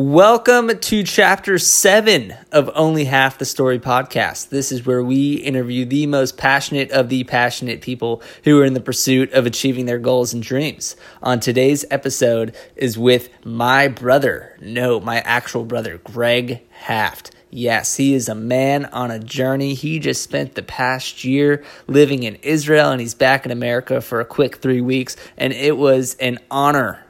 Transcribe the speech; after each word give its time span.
Welcome 0.00 0.78
to 0.78 1.02
chapter 1.02 1.58
seven 1.58 2.32
of 2.52 2.70
Only 2.76 3.06
Half 3.06 3.38
the 3.38 3.44
Story 3.44 3.80
podcast. 3.80 4.48
This 4.48 4.70
is 4.70 4.86
where 4.86 5.02
we 5.02 5.34
interview 5.34 5.84
the 5.84 6.06
most 6.06 6.36
passionate 6.36 6.92
of 6.92 7.08
the 7.08 7.24
passionate 7.24 7.80
people 7.80 8.22
who 8.44 8.60
are 8.60 8.64
in 8.64 8.74
the 8.74 8.80
pursuit 8.80 9.32
of 9.32 9.44
achieving 9.44 9.86
their 9.86 9.98
goals 9.98 10.32
and 10.32 10.40
dreams. 10.40 10.94
On 11.20 11.40
today's 11.40 11.84
episode 11.90 12.54
is 12.76 12.96
with 12.96 13.28
my 13.44 13.88
brother, 13.88 14.56
no, 14.60 15.00
my 15.00 15.18
actual 15.22 15.64
brother, 15.64 15.98
Greg 16.04 16.62
Haft. 16.70 17.32
Yes, 17.50 17.96
he 17.96 18.14
is 18.14 18.28
a 18.28 18.36
man 18.36 18.84
on 18.84 19.10
a 19.10 19.18
journey. 19.18 19.74
He 19.74 19.98
just 19.98 20.22
spent 20.22 20.54
the 20.54 20.62
past 20.62 21.24
year 21.24 21.64
living 21.88 22.22
in 22.22 22.36
Israel 22.36 22.92
and 22.92 23.00
he's 23.00 23.14
back 23.14 23.44
in 23.44 23.50
America 23.50 24.00
for 24.00 24.20
a 24.20 24.24
quick 24.24 24.58
three 24.58 24.80
weeks. 24.80 25.16
And 25.36 25.52
it 25.52 25.76
was 25.76 26.14
an 26.20 26.38
honor 26.52 27.04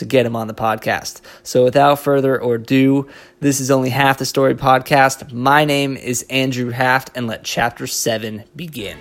to 0.00 0.04
get 0.04 0.26
him 0.26 0.34
on 0.34 0.48
the 0.48 0.54
podcast. 0.54 1.20
So 1.42 1.64
without 1.64 2.00
further 2.00 2.36
ado, 2.36 3.08
this 3.40 3.60
is 3.60 3.70
only 3.70 3.90
half 3.90 4.18
the 4.18 4.26
story 4.26 4.54
podcast. 4.54 5.32
My 5.32 5.64
name 5.64 5.96
is 5.96 6.26
Andrew 6.28 6.70
Haft, 6.70 7.10
and 7.14 7.26
let 7.26 7.44
chapter 7.44 7.86
seven 7.86 8.44
begin. 8.56 8.98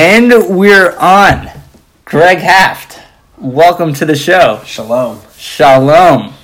And 0.00 0.56
we're 0.56 0.96
on. 0.96 1.50
Greg 2.04 2.38
Haft, 2.38 3.00
welcome 3.36 3.92
to 3.94 4.04
the 4.06 4.14
show. 4.14 4.62
Shalom. 4.64 5.20
Shalom. 5.36 6.34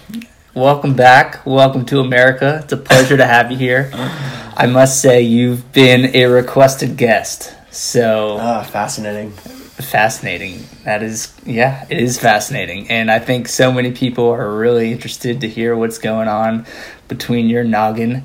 Welcome 0.56 0.94
back. 0.96 1.46
Welcome 1.46 1.86
to 1.86 2.00
America. 2.00 2.62
It's 2.64 2.72
a 2.72 2.77
pleasure 2.77 3.16
to 3.16 3.24
have 3.24 3.52
you 3.52 3.56
here. 3.56 3.91
I 3.94 4.66
must 4.66 5.00
say, 5.00 5.22
you've 5.22 5.70
been 5.72 6.16
a 6.16 6.24
requested 6.27 6.96
guest. 6.96 7.55
So 7.70 8.38
Ah, 8.41 8.64
fascinating. 8.64 9.30
fascinating. 9.30 10.64
That 10.84 11.05
is, 11.05 11.33
yeah, 11.46 11.86
it 11.89 11.98
is 11.98 12.18
fascinating. 12.18 12.91
And 12.91 13.08
I 13.08 13.20
think 13.20 13.46
so 13.46 13.70
many 13.70 13.92
people 13.92 14.30
are 14.30 14.52
really 14.52 14.91
interested 14.91 15.41
to 15.42 15.48
hear 15.48 15.77
what's 15.77 15.98
going 15.98 16.27
on 16.27 16.66
between 17.06 17.48
your 17.48 17.62
noggin. 17.62 18.24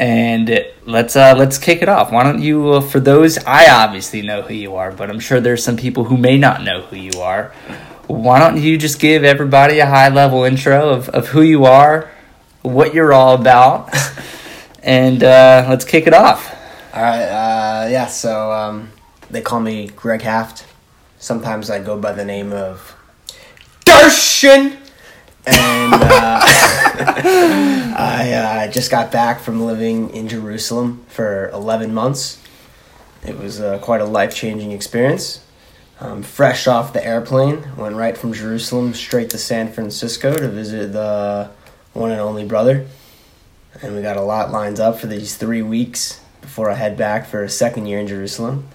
And 0.00 0.64
let's 0.86 1.14
uh, 1.14 1.34
let's 1.36 1.58
kick 1.58 1.82
it 1.82 1.88
off. 1.90 2.10
Why 2.10 2.24
don't 2.24 2.40
you, 2.40 2.70
uh, 2.70 2.80
for 2.80 3.00
those 3.00 3.36
I 3.44 3.70
obviously 3.70 4.22
know 4.22 4.40
who 4.40 4.54
you 4.54 4.76
are, 4.76 4.90
but 4.90 5.10
I'm 5.10 5.20
sure 5.20 5.40
there's 5.40 5.62
some 5.62 5.76
people 5.76 6.04
who 6.04 6.16
may 6.16 6.38
not 6.38 6.62
know 6.64 6.80
who 6.80 6.96
you 6.96 7.20
are. 7.20 7.52
Why 8.06 8.38
don't 8.38 8.62
you 8.62 8.78
just 8.78 8.98
give 8.98 9.24
everybody 9.24 9.78
a 9.78 9.84
high 9.84 10.08
level 10.08 10.44
intro 10.44 10.88
of, 10.88 11.10
of 11.10 11.28
who 11.28 11.42
you 11.42 11.66
are, 11.66 12.10
what 12.62 12.94
you're 12.94 13.12
all 13.12 13.34
about, 13.34 13.94
and 14.82 15.22
uh, 15.22 15.66
let's 15.68 15.84
kick 15.84 16.06
it 16.06 16.14
off. 16.14 16.50
All 16.94 17.02
right. 17.02 17.22
Uh, 17.22 17.88
yeah. 17.90 18.06
So 18.06 18.52
um, 18.52 18.90
they 19.30 19.42
call 19.42 19.60
me 19.60 19.88
Greg 19.88 20.22
Haft. 20.22 20.66
Sometimes 21.18 21.68
I 21.68 21.78
go 21.78 22.00
by 22.00 22.12
the 22.12 22.24
name 22.24 22.54
of 22.54 22.96
Darshan. 23.84 24.78
And 25.46 25.94
uh, 25.94 26.40
I 27.96 28.32
uh, 28.32 28.70
just 28.70 28.90
got 28.90 29.10
back 29.10 29.40
from 29.40 29.64
living 29.64 30.10
in 30.10 30.28
Jerusalem 30.28 31.04
for 31.08 31.48
11 31.50 31.94
months. 31.94 32.38
It 33.26 33.38
was 33.38 33.60
uh, 33.60 33.78
quite 33.78 34.02
a 34.02 34.04
life 34.04 34.34
changing 34.34 34.72
experience. 34.72 35.42
Um, 35.98 36.22
fresh 36.22 36.66
off 36.66 36.92
the 36.92 37.04
airplane, 37.04 37.76
went 37.76 37.96
right 37.96 38.16
from 38.16 38.34
Jerusalem 38.34 38.92
straight 38.92 39.30
to 39.30 39.38
San 39.38 39.72
Francisco 39.72 40.36
to 40.36 40.48
visit 40.48 40.92
the 40.92 41.50
one 41.94 42.10
and 42.10 42.20
only 42.20 42.44
brother. 42.44 42.86
And 43.80 43.94
we 43.96 44.02
got 44.02 44.18
a 44.18 44.22
lot 44.22 44.50
lined 44.50 44.78
up 44.78 44.98
for 44.98 45.06
these 45.06 45.36
three 45.36 45.62
weeks 45.62 46.20
before 46.42 46.70
I 46.70 46.74
head 46.74 46.98
back 46.98 47.26
for 47.26 47.42
a 47.42 47.48
second 47.48 47.86
year 47.86 47.98
in 47.98 48.06
Jerusalem. 48.06 48.68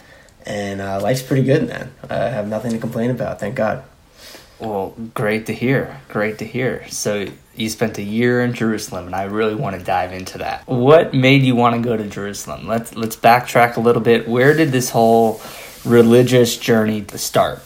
And 0.47 0.81
uh, 0.81 0.99
life's 0.99 1.21
pretty 1.21 1.43
good, 1.43 1.67
man. 1.67 1.91
I 2.09 2.29
have 2.29 2.47
nothing 2.47 2.71
to 2.71 2.79
complain 2.79 3.11
about, 3.11 3.39
thank 3.39 3.55
God. 3.55 3.83
Well, 4.59 4.95
great 5.13 5.45
to 5.47 5.53
hear. 5.53 6.01
Great 6.07 6.39
to 6.39 6.45
hear. 6.45 6.87
So 6.89 7.27
you 7.57 7.69
spent 7.69 7.97
a 7.97 8.03
year 8.03 8.43
in 8.43 8.53
Jerusalem, 8.53 9.05
and 9.05 9.15
I 9.15 9.23
really 9.23 9.55
want 9.55 9.77
to 9.77 9.83
dive 9.83 10.13
into 10.13 10.37
that. 10.39 10.67
What 10.67 11.13
made 11.13 11.43
you 11.43 11.55
want 11.55 11.75
to 11.75 11.81
go 11.81 11.95
to 11.97 12.03
Jerusalem? 12.07 12.67
Let's 12.67 12.95
let's 12.95 13.15
backtrack 13.15 13.75
a 13.77 13.79
little 13.79 14.01
bit. 14.01 14.27
Where 14.27 14.55
did 14.55 14.71
this 14.71 14.89
whole 14.89 15.41
religious 15.85 16.57
journey 16.57 17.05
start? 17.15 17.59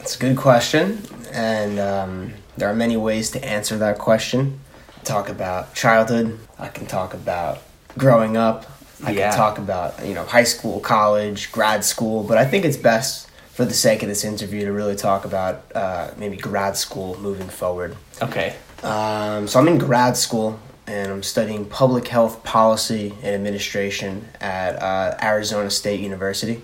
It's 0.00 0.16
a 0.16 0.18
good 0.18 0.36
question, 0.36 1.02
and 1.32 1.78
um, 1.78 2.32
there 2.56 2.68
are 2.68 2.74
many 2.74 2.96
ways 2.96 3.30
to 3.32 3.44
answer 3.44 3.76
that 3.78 3.98
question. 3.98 4.60
Talk 5.04 5.28
about 5.28 5.74
childhood. 5.74 6.38
I 6.58 6.68
can 6.68 6.86
talk 6.86 7.14
about 7.14 7.60
growing 7.96 8.36
up. 8.36 8.66
I 9.04 9.12
Yeah. 9.12 9.30
can 9.30 9.38
talk 9.38 9.58
about 9.58 10.04
you 10.04 10.14
know 10.14 10.24
high 10.24 10.44
school, 10.44 10.80
college, 10.80 11.52
grad 11.52 11.84
school. 11.84 12.22
But 12.22 12.38
I 12.38 12.44
think 12.44 12.64
it's 12.64 12.76
best 12.76 13.27
for 13.58 13.64
the 13.64 13.74
sake 13.74 14.04
of 14.04 14.08
this 14.08 14.22
interview 14.22 14.64
to 14.64 14.72
really 14.72 14.94
talk 14.94 15.24
about 15.24 15.64
uh, 15.74 16.12
maybe 16.16 16.36
grad 16.36 16.76
school 16.76 17.18
moving 17.18 17.48
forward. 17.48 17.96
Okay. 18.22 18.54
Um, 18.84 19.48
so 19.48 19.58
I'm 19.58 19.66
in 19.66 19.78
grad 19.78 20.16
school 20.16 20.60
and 20.86 21.10
I'm 21.10 21.24
studying 21.24 21.64
public 21.64 22.06
health 22.06 22.44
policy 22.44 23.12
and 23.20 23.34
administration 23.34 24.28
at 24.40 24.80
uh, 24.80 25.18
Arizona 25.20 25.70
State 25.70 25.98
University, 25.98 26.62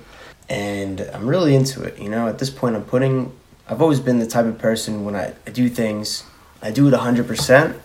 and 0.48 1.00
I'm 1.12 1.26
really 1.26 1.56
into 1.56 1.82
it. 1.82 1.98
You 1.98 2.08
know, 2.10 2.28
at 2.28 2.38
this 2.38 2.48
point, 2.48 2.76
I'm 2.76 2.84
putting. 2.84 3.32
I've 3.66 3.82
always 3.82 3.98
been 3.98 4.20
the 4.20 4.28
type 4.28 4.46
of 4.46 4.56
person 4.58 5.04
when 5.04 5.16
I, 5.16 5.34
I 5.48 5.50
do 5.50 5.68
things, 5.68 6.22
I 6.62 6.70
do 6.70 6.86
it 6.86 6.94
hundred 6.94 7.26
percent, 7.26 7.76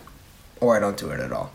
or 0.61 0.77
I 0.77 0.79
don't 0.79 0.97
do 0.97 1.09
it 1.09 1.19
at 1.19 1.31
all. 1.31 1.51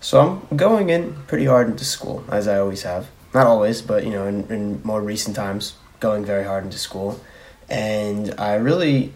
So 0.00 0.42
I'm 0.50 0.58
going 0.58 0.90
in 0.90 1.14
pretty 1.28 1.46
hard 1.46 1.66
into 1.66 1.86
school, 1.86 2.22
as 2.30 2.46
I 2.46 2.58
always 2.58 2.82
have. 2.82 3.08
Not 3.32 3.46
always, 3.46 3.80
but 3.80 4.04
you 4.04 4.10
know, 4.10 4.26
in, 4.26 4.46
in 4.52 4.82
more 4.84 5.00
recent 5.00 5.34
times, 5.34 5.76
going 6.04 6.22
very 6.22 6.44
hard 6.44 6.64
into 6.64 6.76
school, 6.76 7.18
and 7.70 8.34
I 8.38 8.56
really 8.56 9.14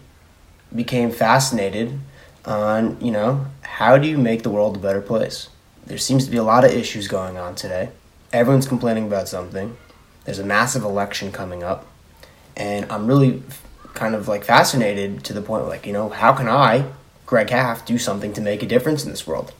became 0.75 1.11
fascinated 1.11 1.99
on 2.45 2.97
you 2.99 3.11
know 3.11 3.45
how 3.61 3.99
do 3.99 4.07
you 4.07 4.17
make 4.17 4.41
the 4.41 4.49
world 4.49 4.75
a 4.75 4.79
better 4.79 5.01
place? 5.01 5.49
There 5.85 5.99
seems 5.99 6.25
to 6.25 6.31
be 6.31 6.37
a 6.37 6.43
lot 6.43 6.65
of 6.65 6.71
issues 6.71 7.07
going 7.07 7.37
on 7.37 7.53
today. 7.53 7.89
Everyone's 8.33 8.67
complaining 8.67 9.05
about 9.05 9.27
something. 9.27 9.77
There's 10.25 10.39
a 10.39 10.43
massive 10.43 10.83
election 10.83 11.31
coming 11.31 11.61
up. 11.63 11.85
And 12.57 12.91
i'm 12.91 13.05
really 13.07 13.43
kind 13.93 14.15
of 14.15 14.27
like 14.27 14.43
fascinated 14.43 15.23
to 15.25 15.33
the 15.33 15.41
point 15.41 15.65
like 15.65 15.85
you 15.85 15.93
know 15.93 16.09
how 16.09 16.31
can 16.33 16.47
i 16.47 16.71
greg 17.25 17.49
Haft 17.49 17.85
do 17.85 17.97
something 17.97 18.33
to 18.33 18.41
make 18.41 18.61
a 18.63 18.69
difference 18.75 19.03
in 19.05 19.11
this 19.11 19.27
world? 19.27 19.53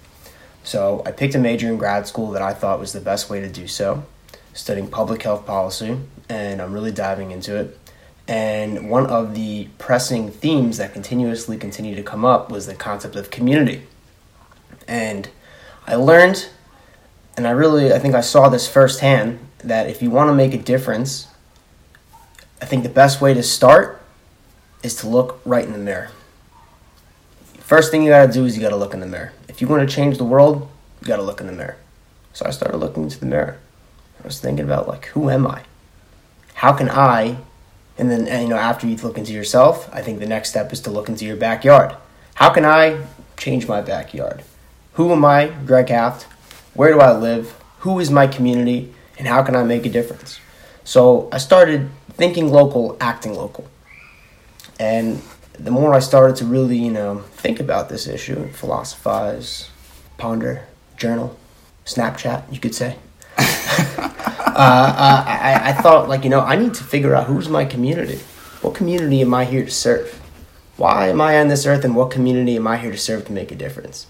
So 0.63 1.03
i 1.05 1.11
picked 1.11 1.35
a 1.35 1.39
major 1.49 1.67
in 1.71 1.77
grad 1.77 2.07
school 2.07 2.31
that 2.31 2.41
i 2.41 2.53
thought 2.59 2.79
was 2.85 2.91
the 2.93 3.05
best 3.11 3.29
way 3.29 3.39
to 3.39 3.49
do 3.61 3.67
so 3.67 4.03
studying 4.53 4.89
public 4.99 5.21
health 5.23 5.45
policy 5.45 5.91
and 6.29 6.61
i'm 6.61 6.71
really 6.71 6.91
diving 6.91 7.31
into 7.31 7.55
it 7.55 7.77
and 8.29 8.91
one 8.91 9.07
of 9.07 9.33
the 9.33 9.69
pressing 9.79 10.29
themes 10.29 10.77
that 10.77 10.93
continuously 10.93 11.57
continue 11.57 11.95
to 11.95 12.03
come 12.03 12.23
up 12.23 12.51
was 12.51 12.67
the 12.67 12.75
concept 12.75 13.15
of 13.15 13.31
community. 13.31 13.87
And 14.87 15.27
I 15.87 15.95
learned, 15.95 16.47
and 17.35 17.47
I 17.47 17.49
really, 17.49 17.91
I 17.91 17.97
think 17.97 18.13
I 18.13 18.21
saw 18.21 18.47
this 18.47 18.67
firsthand, 18.67 19.39
that 19.63 19.89
if 19.89 20.03
you 20.03 20.11
want 20.11 20.29
to 20.29 20.35
make 20.35 20.53
a 20.53 20.59
difference, 20.59 21.27
I 22.61 22.65
think 22.65 22.83
the 22.83 22.89
best 22.89 23.19
way 23.19 23.33
to 23.33 23.41
start 23.41 23.99
is 24.83 24.93
to 24.97 25.09
look 25.09 25.41
right 25.43 25.65
in 25.65 25.71
the 25.71 25.79
mirror. 25.79 26.11
First 27.57 27.89
thing 27.89 28.03
you 28.03 28.09
gotta 28.09 28.31
do 28.31 28.45
is 28.45 28.55
you 28.55 28.61
gotta 28.61 28.75
look 28.75 28.93
in 28.93 28.99
the 28.99 29.07
mirror. 29.07 29.33
If 29.47 29.59
you 29.59 29.67
want 29.67 29.89
to 29.89 29.95
change 29.95 30.19
the 30.19 30.23
world, 30.23 30.69
you 31.01 31.07
gotta 31.07 31.23
look 31.23 31.41
in 31.41 31.47
the 31.47 31.53
mirror. 31.53 31.77
So 32.33 32.45
I 32.45 32.51
started 32.51 32.77
looking 32.77 33.03
into 33.03 33.19
the 33.19 33.25
mirror. 33.25 33.57
I 34.23 34.27
was 34.27 34.39
thinking 34.39 34.65
about, 34.65 34.87
like, 34.87 35.07
who 35.07 35.31
am 35.31 35.47
I? 35.47 35.63
How 36.59 36.73
can 36.73 36.89
I 36.89 37.37
and 37.97 38.09
then, 38.09 38.27
and, 38.27 38.43
you 38.43 38.49
know, 38.49 38.57
after 38.57 38.85
you 38.85 38.95
look 38.97 39.17
into 39.17 39.33
yourself, 39.33 39.89
I 39.93 40.01
think 40.01 40.19
the 40.19 40.25
next 40.25 40.49
step 40.49 40.73
is 40.73 40.81
to 40.81 40.89
look 40.89 41.09
into 41.09 41.25
your 41.25 41.37
backyard. 41.37 41.95
How 42.35 42.49
can 42.49 42.65
I 42.65 43.05
change 43.37 43.65
my 43.65 43.81
backyard? 43.81 44.43
Who 44.93 45.11
am 45.13 45.23
I, 45.23 45.47
Greg 45.65 45.87
Haft? 45.87 46.23
Where 46.73 46.91
do 46.93 46.99
I 46.99 47.11
live? 47.11 47.55
Who 47.79 47.99
is 47.99 48.11
my 48.11 48.27
community? 48.27 48.93
And 49.17 49.25
how 49.25 49.41
can 49.43 49.53
I 49.55 49.63
make 49.63 49.85
a 49.85 49.89
difference? 49.89 50.39
So 50.85 51.29
I 51.31 51.37
started 51.37 51.89
thinking 52.11 52.49
local, 52.49 52.97
acting 52.99 53.35
local. 53.35 53.65
And 54.79 55.21
the 55.53 55.71
more 55.71 55.93
I 55.93 55.99
started 55.99 56.35
to 56.37 56.45
really, 56.45 56.77
you 56.77 56.91
know, 56.91 57.19
think 57.31 57.61
about 57.61 57.87
this 57.87 58.05
issue, 58.05 58.49
philosophize, 58.53 59.69
ponder, 60.17 60.65
journal, 60.97 61.37
Snapchat, 61.85 62.51
you 62.51 62.59
could 62.59 62.75
say. 62.75 62.97
uh, 64.55 64.93
uh, 64.97 65.23
I, 65.25 65.69
I 65.69 65.73
thought, 65.73 66.09
like, 66.09 66.23
you 66.23 66.29
know, 66.29 66.41
I 66.41 66.55
need 66.55 66.73
to 66.75 66.83
figure 66.83 67.15
out 67.15 67.27
who's 67.27 67.49
my 67.49 67.65
community. 67.65 68.19
What 68.61 68.75
community 68.75 69.21
am 69.21 69.33
I 69.33 69.45
here 69.45 69.63
to 69.63 69.71
serve? 69.71 70.21
Why 70.77 71.09
am 71.09 71.21
I 71.21 71.39
on 71.39 71.47
this 71.47 71.65
earth 71.65 71.83
and 71.83 71.95
what 71.95 72.11
community 72.11 72.55
am 72.55 72.67
I 72.67 72.77
here 72.77 72.91
to 72.91 72.97
serve 72.97 73.25
to 73.25 73.31
make 73.31 73.51
a 73.51 73.55
difference? 73.55 74.07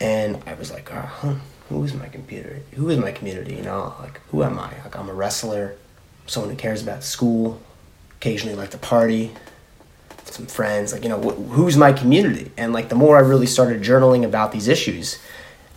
And 0.00 0.42
I 0.46 0.54
was 0.54 0.70
like, 0.70 0.92
oh, 0.92 1.00
huh, 1.00 1.34
who 1.70 1.84
is 1.84 1.94
my 1.94 2.08
computer? 2.08 2.60
Who 2.74 2.90
is 2.90 2.98
my 2.98 3.12
community? 3.12 3.54
You 3.54 3.62
know, 3.62 3.94
like 4.00 4.20
who 4.30 4.42
am 4.42 4.58
I? 4.58 4.72
Like 4.82 4.96
I'm 4.96 5.08
a 5.08 5.14
wrestler, 5.14 5.76
someone 6.26 6.50
who 6.50 6.56
cares 6.56 6.82
about 6.82 7.04
school, 7.04 7.60
occasionally 8.16 8.56
like 8.56 8.70
to 8.72 8.78
party, 8.78 9.30
some 10.24 10.46
friends. 10.46 10.92
Like 10.92 11.04
you 11.04 11.08
know, 11.08 11.20
wh- 11.20 11.52
who's 11.52 11.76
my 11.76 11.92
community? 11.92 12.50
And 12.56 12.72
like 12.72 12.88
the 12.88 12.96
more 12.96 13.16
I 13.16 13.20
really 13.20 13.46
started 13.46 13.82
journaling 13.82 14.24
about 14.24 14.52
these 14.52 14.66
issues, 14.66 15.18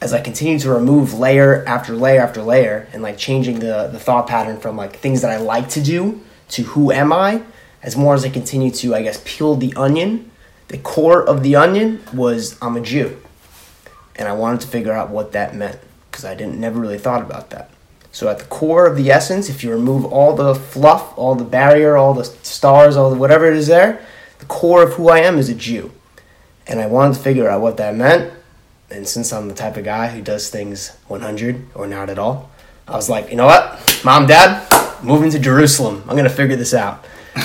as 0.04 0.14
I 0.14 0.20
continue 0.20 0.60
to 0.60 0.70
remove 0.70 1.14
layer 1.14 1.64
after 1.66 1.94
layer 1.94 2.22
after 2.22 2.42
layer, 2.42 2.88
and 2.92 3.02
like 3.02 3.18
changing 3.18 3.60
the 3.60 3.88
the 3.92 4.00
thought 4.00 4.28
pattern 4.28 4.60
from 4.60 4.76
like 4.76 4.98
things 4.98 5.22
that 5.22 5.32
I 5.32 5.38
like 5.38 5.70
to 5.70 5.82
do 5.82 6.22
to 6.50 6.64
who 6.64 6.92
am 6.92 7.14
I, 7.14 7.42
as 7.82 7.96
more 7.96 8.14
as 8.14 8.26
I 8.26 8.30
continue 8.30 8.70
to 8.72 8.94
I 8.94 9.02
guess 9.02 9.22
peel 9.24 9.56
the 9.56 9.74
onion, 9.76 10.30
the 10.68 10.78
core 10.78 11.24
of 11.24 11.42
the 11.42 11.56
onion 11.56 12.04
was 12.14 12.58
I'm 12.62 12.76
a 12.76 12.82
Jew 12.82 13.18
and 14.16 14.28
I 14.28 14.34
wanted 14.34 14.62
to 14.62 14.68
figure 14.68 14.92
out 14.92 15.10
what 15.10 15.32
that 15.32 15.56
meant 15.56 15.80
because 16.12 16.26
I 16.26 16.36
didn't 16.36 16.60
never 16.60 16.80
really 16.80 16.98
thought 16.98 17.22
about 17.22 17.50
that. 17.52 17.70
So 18.12 18.28
at 18.28 18.40
the 18.40 18.46
core 18.46 18.86
of 18.86 18.96
the 18.98 19.10
essence, 19.10 19.50
if 19.50 19.64
you 19.64 19.72
remove 19.72 20.06
all 20.06 20.36
the 20.36 20.54
fluff, 20.54 21.18
all 21.18 21.34
the 21.34 21.44
barrier, 21.44 21.98
all 21.98 22.14
the 22.14 22.26
stars, 22.26 22.96
all 22.96 23.10
the 23.10 23.16
whatever 23.16 23.48
it 23.48 23.58
is 23.58 23.68
there, 23.68 24.06
the 24.40 24.46
core 24.46 24.84
of 24.84 24.94
who 24.94 25.10
I 25.10 25.20
am 25.20 25.38
is 25.38 25.50
a 25.50 25.56
Jew. 25.56 25.92
And 26.68 26.80
I 26.80 26.88
wanted 26.88 27.16
to 27.16 27.22
figure 27.22 27.50
out 27.50 27.62
what 27.62 27.78
that 27.78 27.96
meant. 27.96 28.32
And 28.94 29.08
since 29.08 29.34
I'm 29.34 29.48
the 29.48 29.56
type 29.56 29.76
of 29.76 29.84
guy 29.84 30.08
who 30.08 30.22
does 30.22 30.50
things 30.50 30.96
100 31.08 31.68
or 31.76 31.88
not 31.88 32.10
at 32.10 32.20
all, 32.20 32.52
I 32.88 32.96
was 32.96 33.10
like, 33.10 33.30
you 33.30 33.36
know 33.36 33.46
what, 33.46 34.02
mom, 34.06 34.28
dad, 34.28 34.68
moving 35.04 35.32
to 35.32 35.40
Jerusalem. 35.40 36.04
I'm 36.08 36.16
gonna 36.16 36.30
figure 36.30 36.56
this 36.56 36.74
out. 36.74 37.04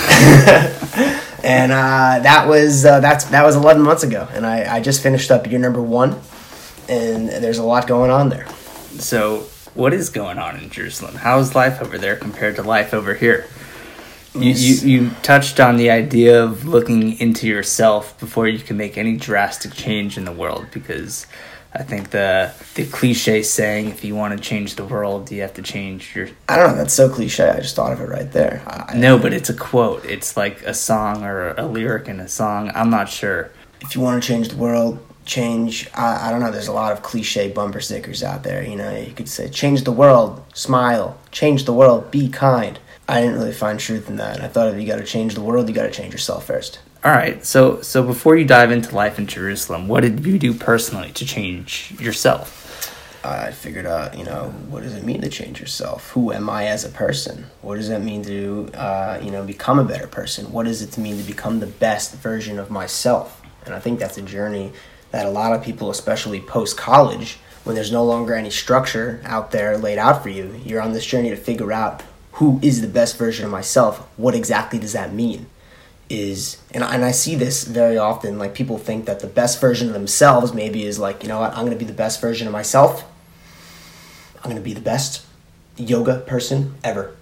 and 1.42 1.72
uh, 1.72 2.20
that 2.22 2.44
was 2.46 2.84
uh, 2.84 3.00
that's 3.00 3.24
that 3.26 3.44
was 3.44 3.56
11 3.56 3.82
months 3.82 4.02
ago, 4.02 4.28
and 4.32 4.44
I, 4.44 4.76
I 4.76 4.80
just 4.80 5.02
finished 5.02 5.30
up 5.30 5.46
year 5.50 5.58
number 5.58 5.80
one 5.80 6.20
and 6.88 7.28
there's 7.28 7.58
a 7.58 7.62
lot 7.62 7.86
going 7.86 8.10
on 8.10 8.30
there. 8.30 8.48
So, 8.98 9.40
what 9.74 9.92
is 9.92 10.08
going 10.08 10.38
on 10.38 10.58
in 10.58 10.70
Jerusalem? 10.70 11.16
How's 11.16 11.54
life 11.54 11.80
over 11.82 11.98
there 11.98 12.16
compared 12.16 12.56
to 12.56 12.62
life 12.62 12.94
over 12.94 13.14
here? 13.14 13.46
You, 14.34 14.52
you, 14.52 14.74
you 14.88 15.10
touched 15.22 15.58
on 15.58 15.76
the 15.76 15.90
idea 15.90 16.42
of 16.42 16.66
looking 16.66 17.18
into 17.18 17.46
yourself 17.46 18.18
before 18.20 18.46
you 18.46 18.58
can 18.58 18.76
make 18.76 18.98
any 18.98 19.16
drastic 19.16 19.72
change 19.72 20.18
in 20.18 20.24
the 20.24 20.32
world 20.32 20.66
because 20.72 21.26
I 21.74 21.82
think 21.82 22.10
the 22.10 22.52
the 22.74 22.86
cliche 22.86 23.42
saying 23.42 23.88
if 23.88 24.04
you 24.04 24.14
want 24.14 24.36
to 24.36 24.42
change 24.42 24.76
the 24.76 24.84
world 24.84 25.30
you 25.30 25.42
have 25.42 25.54
to 25.54 25.62
change 25.62 26.14
your 26.14 26.28
I 26.48 26.56
don't 26.56 26.70
know 26.70 26.76
that's 26.76 26.94
so 26.94 27.08
cliche 27.08 27.48
I 27.48 27.60
just 27.60 27.76
thought 27.76 27.92
of 27.92 28.00
it 28.00 28.08
right 28.08 28.30
there. 28.30 28.62
I, 28.66 28.94
No 28.96 29.18
but 29.18 29.32
it's 29.32 29.50
a 29.50 29.54
quote. 29.54 30.04
It's 30.04 30.36
like 30.36 30.62
a 30.62 30.74
song 30.74 31.24
or 31.24 31.54
a 31.56 31.66
lyric 31.66 32.08
in 32.08 32.20
a 32.20 32.28
song. 32.28 32.70
I'm 32.74 32.90
not 32.90 33.08
sure. 33.08 33.50
If 33.80 33.94
you 33.94 34.00
want 34.00 34.22
to 34.22 34.26
change 34.26 34.48
the 34.48 34.56
world 34.56 35.04
change 35.24 35.90
I, 35.94 36.28
I 36.28 36.30
don't 36.30 36.40
know 36.40 36.50
there's 36.50 36.68
a 36.68 36.72
lot 36.72 36.92
of 36.92 37.02
cliche 37.02 37.50
bumper 37.50 37.80
stickers 37.80 38.22
out 38.22 38.44
there 38.44 38.62
you 38.66 38.76
know 38.76 38.96
you 38.96 39.12
could 39.12 39.28
say 39.28 39.48
change 39.48 39.84
the 39.84 39.92
world 39.92 40.42
smile. 40.54 41.18
Change 41.32 41.64
the 41.64 41.74
world 41.74 42.10
be 42.10 42.28
kind 42.28 42.78
i 43.08 43.20
didn't 43.20 43.36
really 43.36 43.52
find 43.52 43.80
truth 43.80 44.08
in 44.08 44.16
that 44.16 44.40
i 44.40 44.48
thought 44.48 44.68
if 44.68 44.80
you 44.80 44.86
got 44.86 44.96
to 44.96 45.04
change 45.04 45.34
the 45.34 45.40
world 45.40 45.68
you 45.68 45.74
got 45.74 45.84
to 45.84 45.90
change 45.90 46.12
yourself 46.12 46.46
first 46.46 46.80
all 47.04 47.12
right 47.12 47.44
so 47.44 47.80
so 47.82 48.02
before 48.02 48.36
you 48.36 48.44
dive 48.44 48.70
into 48.70 48.94
life 48.94 49.18
in 49.18 49.26
jerusalem 49.26 49.88
what 49.88 50.00
did 50.00 50.24
you 50.24 50.38
do 50.38 50.54
personally 50.54 51.10
to 51.12 51.24
change 51.24 51.92
yourself 52.00 52.68
I 53.24 53.50
figured 53.50 53.86
out, 53.86 54.16
you 54.16 54.24
know, 54.24 54.54
what 54.68 54.82
does 54.82 54.94
it 54.94 55.04
mean 55.04 55.20
to 55.22 55.28
change 55.28 55.60
yourself? 55.60 56.10
Who 56.12 56.32
am 56.32 56.48
I 56.48 56.66
as 56.66 56.84
a 56.84 56.88
person? 56.88 57.46
What 57.62 57.74
does 57.76 57.88
that 57.88 58.02
mean 58.02 58.22
to, 58.24 58.70
uh, 58.74 59.20
you 59.22 59.30
know, 59.30 59.44
become 59.44 59.78
a 59.78 59.84
better 59.84 60.06
person? 60.06 60.52
What 60.52 60.66
does 60.66 60.82
it 60.82 60.96
mean 60.96 61.18
to 61.18 61.24
become 61.24 61.58
the 61.58 61.66
best 61.66 62.14
version 62.14 62.58
of 62.58 62.70
myself? 62.70 63.42
And 63.66 63.74
I 63.74 63.80
think 63.80 63.98
that's 63.98 64.18
a 64.18 64.22
journey 64.22 64.72
that 65.10 65.26
a 65.26 65.30
lot 65.30 65.52
of 65.52 65.62
people, 65.62 65.90
especially 65.90 66.40
post 66.40 66.76
college, 66.76 67.38
when 67.64 67.74
there's 67.74 67.92
no 67.92 68.04
longer 68.04 68.34
any 68.34 68.50
structure 68.50 69.20
out 69.24 69.50
there 69.50 69.76
laid 69.76 69.98
out 69.98 70.22
for 70.22 70.28
you, 70.28 70.58
you're 70.64 70.80
on 70.80 70.92
this 70.92 71.04
journey 71.04 71.30
to 71.30 71.36
figure 71.36 71.72
out 71.72 72.02
who 72.38 72.60
is 72.62 72.80
the 72.80 72.88
best 72.88 73.18
version 73.18 73.44
of 73.44 73.50
myself. 73.50 73.98
What 74.16 74.32
exactly 74.32 74.78
does 74.78 74.92
that 74.92 75.12
mean? 75.12 75.46
Is 76.08 76.56
and 76.70 76.84
and 76.84 77.04
I 77.04 77.10
see 77.10 77.34
this 77.34 77.64
very 77.64 77.98
often. 77.98 78.38
Like 78.38 78.54
people 78.54 78.78
think 78.78 79.06
that 79.06 79.20
the 79.20 79.26
best 79.26 79.60
version 79.60 79.88
of 79.88 79.92
themselves 79.92 80.54
maybe 80.54 80.84
is 80.84 80.98
like 80.98 81.22
you 81.22 81.28
know 81.28 81.40
what 81.40 81.52
I'm 81.52 81.64
gonna 81.64 81.76
be 81.76 81.84
the 81.84 81.92
best 81.92 82.20
version 82.20 82.46
of 82.46 82.52
myself. 82.52 83.04
I'm 84.42 84.50
gonna 84.50 84.62
be 84.62 84.72
the 84.72 84.80
best 84.80 85.26
yoga 85.76 86.20
person 86.20 86.76
ever, 86.82 87.14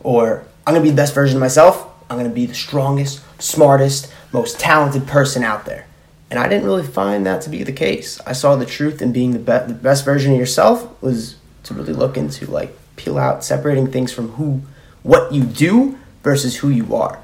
or 0.00 0.46
I'm 0.66 0.72
gonna 0.72 0.82
be 0.82 0.90
the 0.90 0.96
best 0.96 1.14
version 1.14 1.36
of 1.36 1.40
myself. 1.40 1.86
I'm 2.08 2.16
gonna 2.16 2.30
be 2.30 2.46
the 2.46 2.54
strongest, 2.54 3.20
smartest, 3.40 4.12
most 4.32 4.58
talented 4.58 5.06
person 5.06 5.44
out 5.44 5.66
there. 5.66 5.86
And 6.30 6.40
I 6.40 6.48
didn't 6.48 6.64
really 6.64 6.86
find 6.86 7.26
that 7.26 7.42
to 7.42 7.50
be 7.50 7.62
the 7.62 7.72
case. 7.72 8.18
I 8.26 8.32
saw 8.32 8.56
the 8.56 8.66
truth 8.66 9.00
in 9.00 9.12
being 9.12 9.32
the, 9.32 9.38
be- 9.38 9.72
the 9.72 9.78
best 9.80 10.04
version 10.04 10.32
of 10.32 10.38
yourself 10.38 11.00
was 11.02 11.36
to 11.64 11.74
really 11.74 11.92
look 11.92 12.16
into 12.16 12.50
like 12.50 12.76
peel 12.96 13.18
out 13.18 13.44
separating 13.44 13.90
things 13.90 14.12
from 14.12 14.28
who 14.32 14.62
what 15.02 15.32
you 15.32 15.44
do 15.44 15.98
versus 16.22 16.56
who 16.56 16.70
you 16.70 16.94
are. 16.94 17.18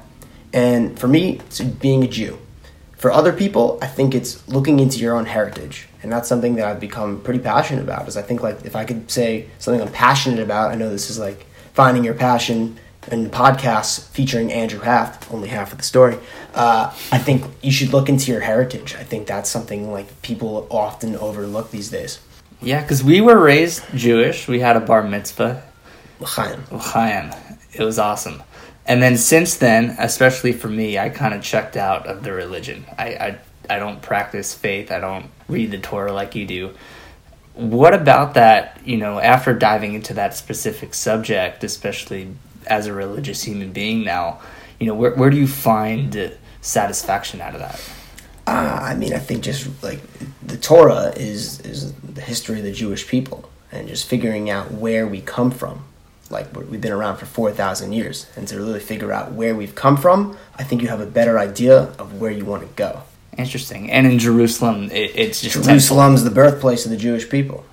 And 0.53 0.97
for 0.99 1.07
me, 1.07 1.39
it's 1.39 1.59
being 1.61 2.03
a 2.03 2.07
Jew. 2.07 2.37
For 2.97 3.11
other 3.11 3.33
people, 3.33 3.79
I 3.81 3.87
think 3.87 4.13
it's 4.13 4.47
looking 4.47 4.79
into 4.79 4.99
your 4.99 5.15
own 5.15 5.25
heritage. 5.25 5.87
And 6.03 6.11
that's 6.11 6.29
something 6.29 6.55
that 6.55 6.65
I've 6.65 6.79
become 6.79 7.21
pretty 7.21 7.39
passionate 7.39 7.81
about. 7.81 8.07
Is 8.07 8.17
I 8.17 8.21
think 8.21 8.43
like 8.43 8.63
if 8.63 8.75
I 8.75 8.85
could 8.85 9.09
say 9.09 9.47
something 9.59 9.81
I'm 9.81 9.91
passionate 9.91 10.39
about, 10.39 10.71
I 10.71 10.75
know 10.75 10.89
this 10.89 11.09
is 11.09 11.17
like 11.17 11.45
finding 11.73 12.03
your 12.03 12.13
passion 12.13 12.77
and 13.09 13.31
podcasts 13.31 14.07
featuring 14.09 14.51
Andrew 14.53 14.79
Haft, 14.79 15.31
only 15.33 15.47
half 15.47 15.71
of 15.71 15.79
the 15.79 15.83
story. 15.83 16.17
Uh, 16.53 16.93
I 17.11 17.17
think 17.17 17.45
you 17.63 17.71
should 17.71 17.91
look 17.93 18.09
into 18.09 18.31
your 18.31 18.41
heritage. 18.41 18.95
I 18.95 19.03
think 19.03 19.25
that's 19.25 19.49
something 19.49 19.91
like 19.91 20.21
people 20.21 20.67
often 20.69 21.15
overlook 21.15 21.71
these 21.71 21.89
days. 21.89 22.19
Yeah, 22.61 22.81
because 22.81 23.03
we 23.03 23.21
were 23.21 23.39
raised 23.39 23.83
Jewish. 23.95 24.47
We 24.47 24.59
had 24.59 24.75
a 24.75 24.79
bar 24.79 25.03
mitzvah. 25.03 25.63
L'chaim. 26.19 26.63
L'chaim. 26.71 27.31
It 27.73 27.83
was 27.83 27.97
awesome. 27.97 28.43
And 28.85 29.01
then 29.01 29.17
since 29.17 29.55
then, 29.55 29.95
especially 29.99 30.53
for 30.53 30.67
me, 30.67 30.97
I 30.99 31.09
kind 31.09 31.33
of 31.33 31.41
checked 31.41 31.75
out 31.75 32.05
of 32.07 32.23
the 32.23 32.31
religion. 32.33 32.85
I, 32.97 33.05
I 33.05 33.37
I 33.69 33.79
don't 33.79 34.01
practice 34.01 34.53
faith. 34.53 34.91
I 34.91 34.99
don't 34.99 35.27
read 35.47 35.71
the 35.71 35.77
Torah 35.77 36.11
like 36.11 36.35
you 36.35 36.45
do. 36.45 36.73
What 37.53 37.93
about 37.93 38.33
that? 38.33 38.79
You 38.85 38.97
know, 38.97 39.19
after 39.19 39.53
diving 39.53 39.93
into 39.93 40.13
that 40.15 40.35
specific 40.35 40.93
subject, 40.93 41.63
especially 41.63 42.35
as 42.67 42.87
a 42.87 42.93
religious 42.93 43.43
human 43.43 43.71
being 43.71 44.03
now, 44.03 44.41
you 44.79 44.87
know, 44.87 44.95
where 44.95 45.15
where 45.15 45.29
do 45.29 45.37
you 45.37 45.47
find 45.47 46.37
satisfaction 46.61 47.41
out 47.41 47.53
of 47.53 47.61
that? 47.61 47.81
Uh, 48.51 48.79
I 48.81 48.95
mean, 48.95 49.13
I 49.13 49.19
think 49.19 49.43
just 49.43 49.69
like 49.81 50.01
the 50.45 50.57
Torah 50.57 51.13
is 51.15 51.61
is 51.61 51.93
the 51.93 52.21
history 52.21 52.57
of 52.59 52.65
the 52.65 52.71
Jewish 52.73 53.07
people, 53.07 53.49
and 53.71 53.87
just 53.87 54.07
figuring 54.07 54.49
out 54.49 54.71
where 54.71 55.07
we 55.07 55.21
come 55.21 55.51
from. 55.51 55.85
Like 56.29 56.53
we've 56.55 56.81
been 56.81 56.91
around 56.91 57.17
for 57.17 57.25
four 57.25 57.51
thousand 57.51 57.93
years, 57.93 58.25
and 58.35 58.47
to 58.49 58.57
really 58.57 58.79
figure 58.79 59.11
out 59.11 59.31
where 59.31 59.55
we've 59.55 59.75
come 59.75 59.97
from, 59.97 60.37
I 60.57 60.63
think 60.63 60.81
you 60.81 60.89
have 60.89 61.01
a 61.01 61.05
better 61.05 61.39
idea 61.39 61.93
of 61.97 62.19
where 62.19 62.31
you 62.31 62.45
want 62.45 62.63
to 62.63 62.69
go. 62.75 63.03
Interesting. 63.37 63.89
And 63.91 64.05
in 64.05 64.19
Jerusalem, 64.19 64.91
it, 64.91 65.11
it's 65.15 65.41
just 65.41 65.63
Jerusalem's 65.63 66.23
the 66.23 66.31
birthplace 66.31 66.85
of 66.85 66.91
the 66.91 66.97
Jewish 66.97 67.29
people. 67.29 67.63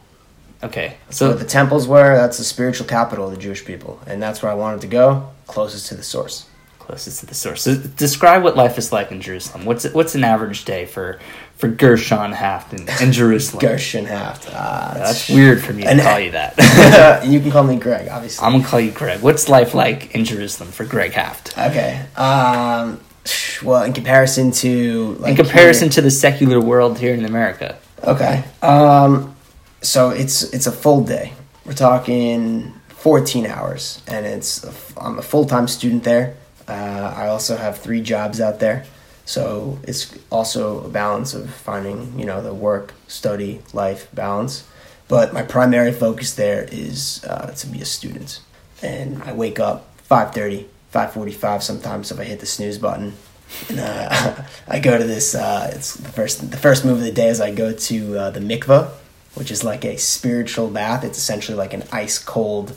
Okay, 0.62 0.96
so 1.10 1.34
the 1.34 1.44
temples 1.44 1.86
were 1.86 2.16
that's 2.16 2.38
the 2.38 2.44
spiritual 2.44 2.86
capital 2.86 3.26
of 3.26 3.32
the 3.32 3.40
Jewish 3.40 3.64
people, 3.64 4.00
and 4.06 4.22
that's 4.22 4.42
where 4.42 4.50
I 4.50 4.54
wanted 4.54 4.80
to 4.82 4.88
go, 4.88 5.30
closest 5.46 5.86
to 5.88 5.94
the 5.94 6.02
source. 6.02 6.46
Closest 6.88 7.20
to 7.20 7.26
the 7.26 7.34
source. 7.34 7.64
So 7.64 7.76
describe 7.76 8.42
what 8.42 8.56
life 8.56 8.78
is 8.78 8.92
like 8.92 9.12
in 9.12 9.20
Jerusalem. 9.20 9.66
What's 9.66 9.84
what's 9.92 10.14
an 10.14 10.24
average 10.24 10.64
day 10.64 10.86
for 10.86 11.18
for 11.54 11.68
Gershon 11.68 12.32
Haft 12.32 12.72
in, 12.72 12.88
in 13.02 13.12
Jerusalem? 13.12 13.60
Gershon 13.60 14.06
Haft. 14.06 14.48
Uh, 14.48 14.94
that's 14.94 15.28
weird 15.28 15.62
for 15.62 15.74
me 15.74 15.82
to 15.82 16.00
call 16.00 16.18
you 16.18 16.30
that. 16.30 17.26
you 17.26 17.40
can 17.40 17.50
call 17.50 17.64
me 17.64 17.76
Greg, 17.76 18.08
obviously. 18.08 18.42
I'm 18.42 18.52
gonna 18.52 18.64
call 18.64 18.80
you 18.80 18.90
Greg. 18.90 19.20
What's 19.20 19.50
life 19.50 19.74
like 19.74 20.14
in 20.14 20.24
Jerusalem 20.24 20.70
for 20.70 20.86
Greg 20.86 21.12
Haft? 21.12 21.58
Okay. 21.58 22.06
Um, 22.16 23.02
well, 23.62 23.82
in 23.82 23.92
comparison 23.92 24.50
to 24.52 25.12
like 25.20 25.32
in 25.32 25.36
comparison 25.36 25.88
here, 25.88 25.96
to 25.96 26.00
the 26.00 26.10
secular 26.10 26.58
world 26.58 26.98
here 26.98 27.12
in 27.12 27.26
America. 27.26 27.76
Okay. 28.02 28.44
Um, 28.62 29.36
so 29.82 30.08
it's 30.08 30.42
it's 30.54 30.66
a 30.66 30.72
full 30.72 31.04
day. 31.04 31.34
We're 31.66 31.74
talking 31.74 32.72
14 32.88 33.44
hours, 33.44 34.00
and 34.06 34.24
it's 34.24 34.64
a, 34.64 34.72
I'm 34.98 35.18
a 35.18 35.22
full 35.22 35.44
time 35.44 35.68
student 35.68 36.04
there. 36.04 36.34
Uh, 36.68 37.14
I 37.16 37.28
also 37.28 37.56
have 37.56 37.78
three 37.78 38.02
jobs 38.02 38.40
out 38.40 38.60
there, 38.60 38.84
so 39.24 39.78
it's 39.82 40.14
also 40.30 40.84
a 40.84 40.88
balance 40.88 41.32
of 41.34 41.50
finding 41.50 42.18
you 42.18 42.26
know 42.26 42.42
the 42.42 42.54
work 42.54 42.94
study 43.06 43.62
life 43.72 44.08
balance. 44.12 44.64
But 45.08 45.32
my 45.32 45.42
primary 45.42 45.92
focus 45.92 46.34
there 46.34 46.68
is 46.70 47.24
uh, 47.24 47.52
to 47.52 47.66
be 47.66 47.80
a 47.80 47.86
student, 47.86 48.40
and 48.82 49.22
I 49.22 49.32
wake 49.32 49.58
up 49.58 49.86
5:30, 50.08 50.66
5:45 50.92 51.62
sometimes 51.62 52.10
if 52.10 52.20
I 52.20 52.24
hit 52.24 52.40
the 52.40 52.46
snooze 52.46 52.78
button. 52.78 53.14
And, 53.70 53.80
uh, 53.80 54.42
I 54.68 54.78
go 54.78 54.98
to 54.98 55.04
this. 55.04 55.34
Uh, 55.34 55.70
it's 55.72 55.94
the 55.94 56.10
first. 56.10 56.50
The 56.50 56.56
first 56.58 56.84
move 56.84 56.98
of 56.98 57.04
the 57.04 57.12
day 57.12 57.28
is 57.28 57.40
I 57.40 57.50
go 57.50 57.72
to 57.72 58.18
uh, 58.18 58.30
the 58.30 58.40
mikvah, 58.40 58.90
which 59.34 59.50
is 59.50 59.64
like 59.64 59.86
a 59.86 59.96
spiritual 59.96 60.68
bath. 60.68 61.02
It's 61.02 61.16
essentially 61.16 61.56
like 61.56 61.72
an 61.72 61.84
ice 61.92 62.18
cold 62.18 62.76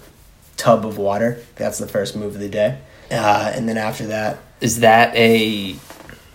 tub 0.55 0.86
of 0.86 0.98
water. 0.98 1.43
That's 1.55 1.77
the 1.77 1.88
first 1.88 2.15
move 2.15 2.36
of 2.36 2.39
the 2.39 2.50
day. 2.50 2.77
Uh, 3.12 3.51
and 3.53 3.68
then 3.68 3.77
after 3.77 4.08
that, 4.08 4.39
is 4.62 4.80
that 4.80 5.15
a 5.15 5.75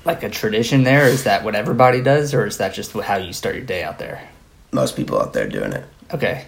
like 0.05 0.23
a 0.23 0.31
tradition 0.31 0.85
there? 0.85 1.07
Is 1.07 1.25
that 1.25 1.43
what 1.43 1.55
everybody 1.55 2.03
does, 2.03 2.35
or 2.35 2.47
is 2.47 2.59
that 2.59 2.75
just 2.75 2.93
how 2.93 3.17
you 3.17 3.33
start 3.33 3.57
your 3.57 3.65
day 3.65 3.83
out 3.83 3.99
there? 3.99 4.29
most 4.77 4.95
people 4.97 5.21
out 5.21 5.33
there 5.33 5.49
doing 5.49 5.73
it. 5.73 5.85
Okay. 6.13 6.45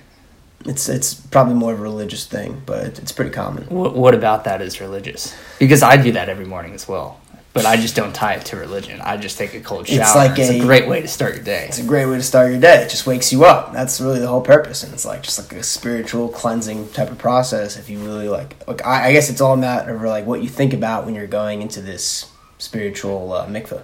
It's 0.64 0.88
it's 0.88 1.14
probably 1.14 1.54
more 1.54 1.72
of 1.72 1.80
a 1.80 1.82
religious 1.82 2.26
thing, 2.26 2.62
but 2.66 2.98
it's 2.98 3.12
pretty 3.12 3.30
common. 3.30 3.64
What, 3.68 3.94
what 3.94 4.14
about 4.14 4.44
that 4.44 4.60
is 4.60 4.80
religious? 4.80 5.34
Because 5.58 5.82
I 5.82 5.96
do 5.96 6.12
that 6.12 6.28
every 6.28 6.44
morning 6.44 6.74
as 6.74 6.86
well. 6.88 7.20
But 7.58 7.66
I 7.66 7.76
just 7.76 7.94
don't 7.96 8.14
tie 8.14 8.34
it 8.34 8.44
to 8.46 8.56
religion. 8.56 9.00
I 9.02 9.16
just 9.16 9.38
take 9.38 9.54
a 9.54 9.60
cold 9.60 9.86
shower. 9.86 10.00
It's 10.00 10.14
like 10.14 10.38
it's 10.38 10.50
a, 10.50 10.58
a- 10.58 10.60
great 10.60 10.88
way 10.88 11.02
to 11.02 11.08
start 11.08 11.34
your 11.34 11.44
day. 11.44 11.66
It's 11.68 11.78
a 11.78 11.84
great 11.84 12.06
way 12.06 12.16
to 12.16 12.22
start 12.22 12.50
your 12.50 12.60
day. 12.60 12.82
It 12.82 12.90
just 12.90 13.06
wakes 13.06 13.32
you 13.32 13.44
up. 13.44 13.72
That's 13.72 14.00
really 14.00 14.18
the 14.20 14.28
whole 14.28 14.40
purpose, 14.40 14.82
and 14.82 14.92
it's 14.92 15.04
like 15.04 15.22
just 15.22 15.38
like 15.38 15.58
a 15.58 15.62
spiritual 15.62 16.28
cleansing 16.28 16.90
type 16.90 17.10
of 17.10 17.18
process. 17.18 17.76
If 17.76 17.90
you 17.90 17.98
really 17.98 18.28
like, 18.28 18.56
like 18.66 18.84
I, 18.86 19.08
I 19.08 19.12
guess 19.12 19.30
it's 19.30 19.40
all 19.40 19.54
a 19.54 19.56
matter 19.56 19.94
of 19.94 20.02
like 20.02 20.26
what 20.26 20.42
you 20.42 20.48
think 20.48 20.72
about 20.72 21.04
when 21.04 21.14
you're 21.14 21.26
going 21.26 21.62
into 21.62 21.80
this 21.80 22.30
spiritual 22.58 23.32
uh, 23.32 23.46
mikveh. 23.46 23.82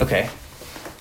Okay. 0.00 0.28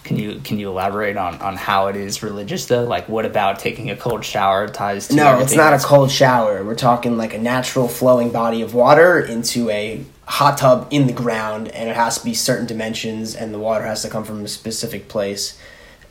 Can 0.04 0.18
you 0.18 0.40
can 0.40 0.58
you 0.58 0.70
elaborate 0.70 1.18
on, 1.18 1.36
on 1.40 1.56
how 1.56 1.86
it 1.88 1.96
is 1.96 2.24
religious 2.24 2.66
though? 2.66 2.84
Like 2.84 3.08
what 3.08 3.26
about 3.26 3.60
taking 3.60 3.92
a 3.92 3.96
cold 3.96 4.26
shower 4.26 4.68
ties 4.68 5.10
to 5.10 5.16
No, 5.16 5.40
it's 5.40 5.54
not 5.54 5.74
a 5.74 5.78
cold 5.78 6.10
shower. 6.10 6.64
We're 6.64 6.74
talking 6.74 7.16
like 7.16 7.36
a 7.36 7.38
natural 7.38 7.88
flowing 7.88 8.32
body 8.32 8.64
of 8.64 8.74
water 8.74 9.20
into 9.20 9.70
a 9.70 10.04
hot 10.30 10.58
tub 10.60 10.88
in 10.92 11.08
the 11.08 11.14
ground, 11.14 11.68
and 11.70 11.90
it 11.90 11.96
has 11.96 12.18
to 12.20 12.24
be 12.24 12.34
certain 12.34 12.68
dimensions, 12.68 13.36
and 13.36 13.54
the 13.54 13.60
water 13.60 13.86
has 13.86 14.04
to 14.04 14.10
come 14.10 14.24
from 14.24 14.46
a 14.46 14.48
specific 14.48 15.08
place, 15.08 15.60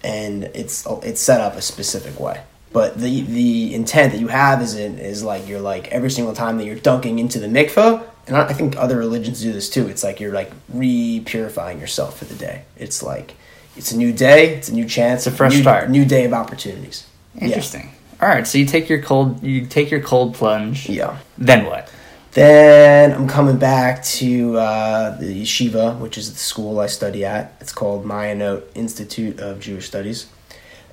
and 0.02 0.44
it's 0.54 0.86
it's 1.02 1.20
set 1.20 1.40
up 1.40 1.54
a 1.54 1.62
specific 1.62 2.18
way. 2.20 2.42
But 2.72 2.98
the 2.98 3.22
the 3.22 3.74
intent 3.74 4.12
that 4.12 4.18
you 4.20 4.28
have 4.28 4.60
is 4.60 4.74
in, 4.74 4.98
is 4.98 5.22
like 5.22 5.48
you're 5.48 5.60
like 5.60 5.88
every 5.88 6.10
single 6.10 6.34
time 6.34 6.58
that 6.58 6.64
you're 6.64 6.74
dunking 6.76 7.18
into 7.18 7.38
the 7.38 7.46
mikveh, 7.46 8.02
and 8.26 8.36
I 8.36 8.52
think 8.52 8.76
other 8.76 8.96
religions 8.98 9.40
do 9.40 9.52
this 9.52 9.70
too. 9.70 9.86
It's 9.88 10.02
like 10.04 10.20
you're 10.20 10.34
like 10.34 10.50
re-purifying 10.68 11.80
yourself 11.80 12.18
for 12.18 12.24
the 12.26 12.34
day. 12.34 12.62
It's 12.76 13.02
like 13.02 13.34
it's 13.76 13.92
a 13.92 13.96
new 13.96 14.12
day, 14.12 14.54
it's 14.56 14.68
a 14.68 14.74
new 14.74 14.84
chance, 14.84 15.26
It's 15.26 15.34
a 15.34 15.36
fresh 15.36 15.54
new, 15.54 15.62
start. 15.62 15.90
new 15.90 16.04
day 16.04 16.24
of 16.24 16.32
opportunities. 16.32 17.06
Yeah. 17.36 17.44
Interesting. 17.46 17.92
All 18.20 18.28
right, 18.28 18.44
so 18.46 18.58
you 18.58 18.66
take 18.66 18.88
your 18.88 19.00
cold 19.00 19.42
you 19.44 19.64
take 19.64 19.90
your 19.92 20.00
cold 20.00 20.34
plunge. 20.34 20.88
Yeah. 20.88 21.18
Then 21.38 21.64
what? 21.66 21.88
Then 22.32 23.12
I'm 23.12 23.26
coming 23.26 23.56
back 23.56 24.04
to 24.04 24.58
uh, 24.58 25.18
the 25.18 25.42
yeshiva, 25.42 25.98
which 25.98 26.18
is 26.18 26.30
the 26.32 26.38
school 26.38 26.78
I 26.78 26.86
study 26.86 27.24
at. 27.24 27.54
It's 27.60 27.72
called 27.72 28.04
Mayanot 28.04 28.64
Institute 28.74 29.40
of 29.40 29.60
Jewish 29.60 29.86
Studies, 29.86 30.26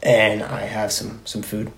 and 0.01 0.41
I 0.41 0.61
have 0.61 0.93
some 0.93 1.21
some 1.25 1.41
food. 1.41 1.73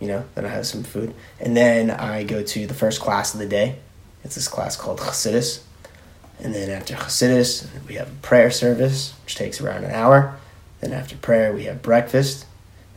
You 0.00 0.08
know, 0.08 0.24
then 0.36 0.44
I 0.44 0.48
have 0.48 0.66
some 0.66 0.84
food, 0.84 1.12
and 1.40 1.56
then 1.56 1.90
I 1.90 2.22
go 2.22 2.44
to 2.44 2.66
the 2.66 2.74
first 2.74 3.00
class 3.00 3.34
of 3.34 3.40
the 3.40 3.46
day. 3.46 3.76
It's 4.22 4.36
this 4.36 4.48
class 4.48 4.76
called 4.76 5.00
Chassidus, 5.00 5.62
and 6.38 6.54
then 6.54 6.70
after 6.70 6.94
Chassidus, 6.94 7.66
we 7.88 7.94
have 7.94 8.08
a 8.08 8.16
prayer 8.22 8.50
service, 8.50 9.14
which 9.24 9.34
takes 9.34 9.60
around 9.60 9.84
an 9.84 9.90
hour. 9.90 10.38
Then 10.80 10.92
after 10.92 11.16
prayer, 11.16 11.52
we 11.52 11.64
have 11.64 11.82
breakfast. 11.82 12.46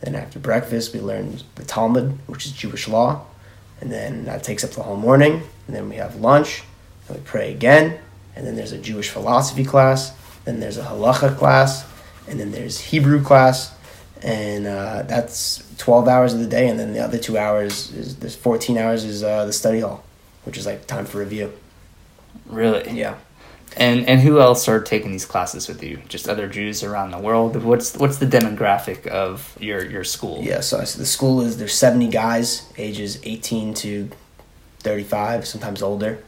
Then 0.00 0.14
after 0.14 0.38
breakfast, 0.38 0.94
we 0.94 1.00
learn 1.00 1.40
the 1.56 1.64
Talmud, 1.64 2.18
which 2.28 2.46
is 2.46 2.52
Jewish 2.52 2.86
law 2.86 3.26
and 3.80 3.90
then 3.90 4.24
that 4.24 4.42
takes 4.42 4.64
up 4.64 4.70
the 4.70 4.82
whole 4.82 4.96
morning. 4.96 5.42
And 5.66 5.76
then 5.76 5.88
we 5.88 5.96
have 5.96 6.16
lunch, 6.16 6.62
and 7.08 7.16
we 7.16 7.22
pray 7.24 7.52
again, 7.52 7.98
and 8.34 8.46
then 8.46 8.56
there's 8.56 8.72
a 8.72 8.78
Jewish 8.78 9.10
philosophy 9.10 9.64
class, 9.64 10.12
then 10.44 10.60
there's 10.60 10.78
a 10.78 10.84
halacha 10.84 11.36
class, 11.36 11.84
and 12.28 12.38
then 12.40 12.52
there's 12.52 12.78
Hebrew 12.80 13.22
class, 13.22 13.74
and 14.22 14.66
uh, 14.66 15.02
that's 15.02 15.64
12 15.78 16.08
hours 16.08 16.34
of 16.34 16.40
the 16.40 16.46
day, 16.46 16.68
and 16.68 16.78
then 16.78 16.92
the 16.92 17.00
other 17.00 17.18
two 17.18 17.38
hours 17.38 17.92
is 17.92 18.16
there's 18.16 18.36
14 18.36 18.78
hours 18.78 19.04
is 19.04 19.22
uh, 19.22 19.44
the 19.44 19.52
study 19.52 19.80
hall, 19.80 20.04
which 20.44 20.56
is 20.56 20.66
like 20.66 20.86
time 20.86 21.06
for 21.06 21.18
review. 21.18 21.52
Really? 22.46 22.90
Yeah. 22.90 23.16
And 23.76 24.08
and 24.08 24.20
who 24.20 24.40
else 24.40 24.68
are 24.68 24.80
taking 24.80 25.12
these 25.12 25.26
classes 25.26 25.68
with 25.68 25.82
you? 25.82 26.00
Just 26.08 26.28
other 26.28 26.48
Jews 26.48 26.82
around 26.82 27.10
the 27.10 27.18
world? 27.18 27.62
What's 27.62 27.96
what's 27.96 28.18
the 28.18 28.26
demographic 28.26 29.06
of 29.06 29.56
your 29.60 29.84
your 29.84 30.04
school? 30.04 30.40
Yeah, 30.42 30.60
so, 30.60 30.82
so 30.84 30.98
the 30.98 31.06
school 31.06 31.40
is 31.40 31.58
there's 31.58 31.74
70 31.74 32.08
guys, 32.08 32.72
ages 32.76 33.20
18 33.24 33.74
to 33.74 34.10
35, 34.80 35.46
sometimes 35.46 35.82
older, 35.82 36.22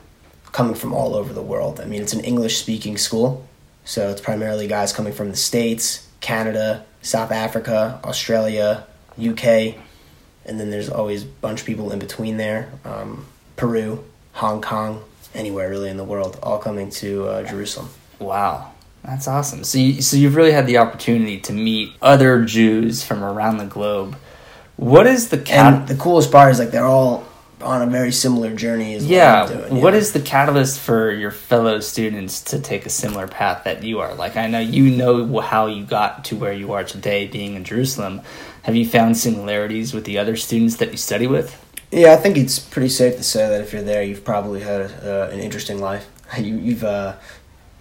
coming 0.52 0.74
from 0.74 0.92
all 0.92 1.14
over 1.14 1.32
the 1.32 1.42
world. 1.42 1.80
I 1.80 1.86
mean, 1.86 2.02
it's 2.02 2.12
an 2.12 2.20
English 2.20 2.58
speaking 2.58 2.96
school, 2.98 3.46
so 3.84 4.10
it's 4.10 4.20
primarily 4.20 4.66
guys 4.66 4.92
coming 4.92 5.12
from 5.12 5.30
the 5.30 5.36
States, 5.36 6.08
Canada, 6.20 6.84
South 7.02 7.32
Africa, 7.32 8.00
Australia, 8.04 8.86
UK, 9.18 9.44
and 10.44 10.58
then 10.58 10.70
there's 10.70 10.88
always 10.88 11.22
a 11.22 11.26
bunch 11.26 11.60
of 11.60 11.66
people 11.66 11.92
in 11.92 11.98
between 11.98 12.36
there 12.36 12.70
um, 12.84 13.26
Peru, 13.56 14.04
Hong 14.34 14.60
Kong, 14.60 15.02
anywhere 15.34 15.68
really 15.70 15.90
in 15.90 15.96
the 15.96 16.04
world, 16.04 16.38
all 16.42 16.58
coming 16.58 16.90
to 16.90 17.26
uh, 17.28 17.42
Jerusalem. 17.44 17.88
Wow. 18.18 18.72
That's 19.04 19.26
awesome. 19.26 19.64
So 19.64 19.78
you, 19.78 20.02
so 20.02 20.16
you've 20.16 20.36
really 20.36 20.52
had 20.52 20.66
the 20.66 20.78
opportunity 20.78 21.38
to 21.40 21.52
meet 21.52 21.92
other 22.02 22.44
Jews 22.44 23.02
from 23.02 23.24
around 23.24 23.56
the 23.58 23.64
globe. 23.64 24.16
What 24.76 25.06
is 25.06 25.28
the 25.30 25.38
cat 25.38 25.74
And 25.74 25.88
the 25.88 25.94
coolest 25.94 26.30
part 26.30 26.52
is 26.52 26.58
like 26.58 26.70
they're 26.70 26.84
all 26.86 27.24
on 27.62 27.82
a 27.82 27.86
very 27.86 28.12
similar 28.12 28.54
journey 28.54 28.94
as 28.94 29.06
Yeah. 29.06 29.42
what 29.42 29.52
I'm 29.52 29.68
doing. 29.68 29.82
What 29.82 29.94
is 29.94 30.12
the 30.12 30.20
catalyst 30.20 30.80
for 30.80 31.10
your 31.10 31.30
fellow 31.30 31.80
students 31.80 32.40
to 32.44 32.58
take 32.58 32.86
a 32.86 32.90
similar 32.90 33.26
path 33.26 33.64
that 33.64 33.82
you 33.82 34.00
are? 34.00 34.14
Like, 34.14 34.36
I 34.36 34.46
know 34.46 34.60
you 34.60 34.90
know 34.90 35.40
how 35.40 35.66
you 35.66 35.84
got 35.84 36.24
to 36.26 36.36
where 36.36 36.52
you 36.54 36.72
are 36.72 36.84
today, 36.84 37.26
being 37.26 37.54
in 37.54 37.64
Jerusalem. 37.64 38.22
Have 38.62 38.76
you 38.76 38.86
found 38.86 39.16
similarities 39.16 39.92
with 39.94 40.04
the 40.04 40.18
other 40.18 40.36
students 40.36 40.76
that 40.76 40.90
you 40.90 40.96
study 40.96 41.26
with? 41.26 41.54
Yeah, 41.90 42.12
I 42.12 42.16
think 42.16 42.36
it's 42.36 42.58
pretty 42.58 42.88
safe 42.88 43.16
to 43.16 43.24
say 43.24 43.48
that 43.48 43.60
if 43.60 43.72
you're 43.72 43.82
there, 43.82 44.02
you've 44.02 44.24
probably 44.24 44.60
had 44.60 44.92
uh, 45.02 45.28
an 45.32 45.40
interesting 45.40 45.80
life. 45.80 46.08
You, 46.38 46.56
you've 46.58 46.84
uh, 46.84 47.16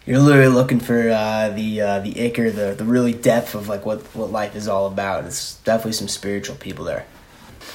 you're 0.07 0.17
literally 0.17 0.51
looking 0.51 0.79
for 0.79 1.07
uh, 1.11 1.49
the 1.49 1.81
uh, 1.81 1.99
the 1.99 2.19
acre, 2.19 2.49
the 2.49 2.73
the 2.73 2.83
really 2.83 3.13
depth 3.13 3.53
of 3.53 3.67
like 3.67 3.85
what 3.85 3.99
what 4.15 4.31
life 4.31 4.55
is 4.55 4.67
all 4.67 4.87
about. 4.87 5.25
It's 5.25 5.57
definitely 5.57 5.91
some 5.91 6.07
spiritual 6.07 6.55
people 6.55 6.83
there. 6.83 7.05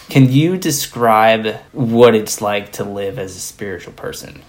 Can 0.09 0.33
you 0.33 0.57
describe 0.57 1.61
what 1.71 2.17
it's 2.17 2.43
like 2.43 2.73
to 2.73 2.83
live 2.83 3.21
as 3.21 3.37
a 3.37 3.39
spiritual 3.39 3.93
person? 3.93 4.43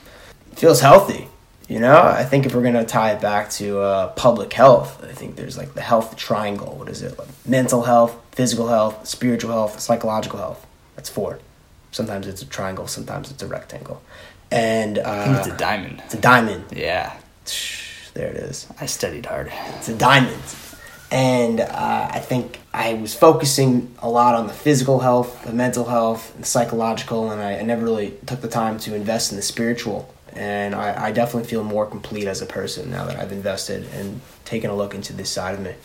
It 0.52 0.58
feels 0.58 0.82
healthy. 0.82 1.28
You 1.70 1.80
know, 1.80 2.02
I 2.02 2.24
think 2.24 2.48
if 2.48 2.56
we're 2.56 2.64
gonna 2.64 2.86
tie 2.88 3.12
it 3.12 3.22
back 3.22 3.52
to 3.52 3.80
uh, 3.80 4.08
public 4.14 4.52
health, 4.54 5.04
I 5.04 5.14
think 5.14 5.36
there's 5.36 5.56
like 5.56 5.76
the 5.76 5.82
health 5.82 6.16
triangle. 6.16 6.76
What 6.76 6.90
is 6.90 7.04
it? 7.04 7.20
Like 7.20 7.28
mental 7.46 7.84
health, 7.84 8.16
physical 8.32 8.68
health, 8.68 9.08
spiritual 9.08 9.52
health, 9.52 9.80
psychological 9.80 10.40
health. 10.40 10.66
That's 10.96 11.10
four. 11.10 11.38
Sometimes 11.96 12.28
it's 12.28 12.42
a 12.42 12.46
triangle. 12.46 12.88
Sometimes 12.88 13.32
it's 13.32 13.42
a 13.42 13.48
rectangle. 13.48 14.02
And 14.52 15.00
I 15.00 15.24
think 15.24 15.38
it's 15.38 15.48
uh, 15.48 15.54
a 15.54 15.58
diamond. 15.58 16.02
it's 16.04 16.14
a 16.14 16.20
diamond. 16.20 16.66
Yeah, 16.76 17.16
There 18.14 18.28
it 18.28 18.36
is. 18.36 18.68
I 18.82 18.86
studied 18.86 19.26
hard. 19.26 19.50
It's 19.78 19.88
a 19.88 19.96
diamond. 19.98 20.44
And 21.10 21.62
uh, 21.62 22.10
I 22.12 22.20
think 22.20 22.60
I 22.74 22.96
was 22.96 23.14
focusing 23.16 23.96
a 24.00 24.10
lot 24.10 24.36
on 24.36 24.48
the 24.48 24.54
physical 24.54 25.00
health, 25.00 25.46
the 25.46 25.54
mental 25.54 25.86
health, 25.86 26.36
the 26.38 26.46
psychological, 26.46 27.32
and 27.32 27.42
I, 27.42 27.60
I 27.60 27.62
never 27.62 27.86
really 27.86 28.12
took 28.26 28.42
the 28.42 28.50
time 28.50 28.78
to 28.80 28.94
invest 28.94 29.32
in 29.32 29.38
the 29.38 29.42
spiritual. 29.42 30.14
And 30.34 30.76
I, 30.76 31.06
I 31.06 31.12
definitely 31.14 31.48
feel 31.50 31.64
more 31.64 31.86
complete 31.86 32.28
as 32.28 32.42
a 32.42 32.46
person 32.46 32.92
now 32.92 33.06
that 33.06 33.18
I've 33.18 33.32
invested 33.32 33.88
and 33.94 34.20
taken 34.44 34.70
a 34.70 34.76
look 34.76 34.94
into 34.94 35.14
this 35.14 35.30
side 35.30 35.54
of 35.54 35.62
me. 35.62 35.76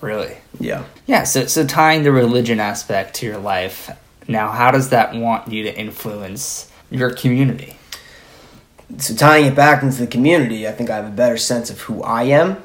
Really? 0.00 0.36
Yeah. 0.60 0.84
Yeah, 1.06 1.24
so 1.24 1.46
so 1.46 1.66
tying 1.66 2.04
the 2.04 2.12
religion 2.12 2.60
aspect 2.60 3.14
to 3.16 3.26
your 3.26 3.38
life, 3.38 3.90
now 4.28 4.50
how 4.50 4.70
does 4.70 4.90
that 4.90 5.14
want 5.14 5.48
you 5.52 5.64
to 5.64 5.76
influence 5.76 6.70
your 6.90 7.10
community? 7.10 7.76
So 8.98 9.14
tying 9.14 9.46
it 9.46 9.54
back 9.54 9.82
into 9.82 10.00
the 10.00 10.06
community, 10.06 10.68
I 10.68 10.72
think 10.72 10.90
I 10.90 10.96
have 10.96 11.06
a 11.06 11.10
better 11.10 11.36
sense 11.36 11.70
of 11.70 11.80
who 11.80 12.02
I 12.02 12.24
am. 12.24 12.62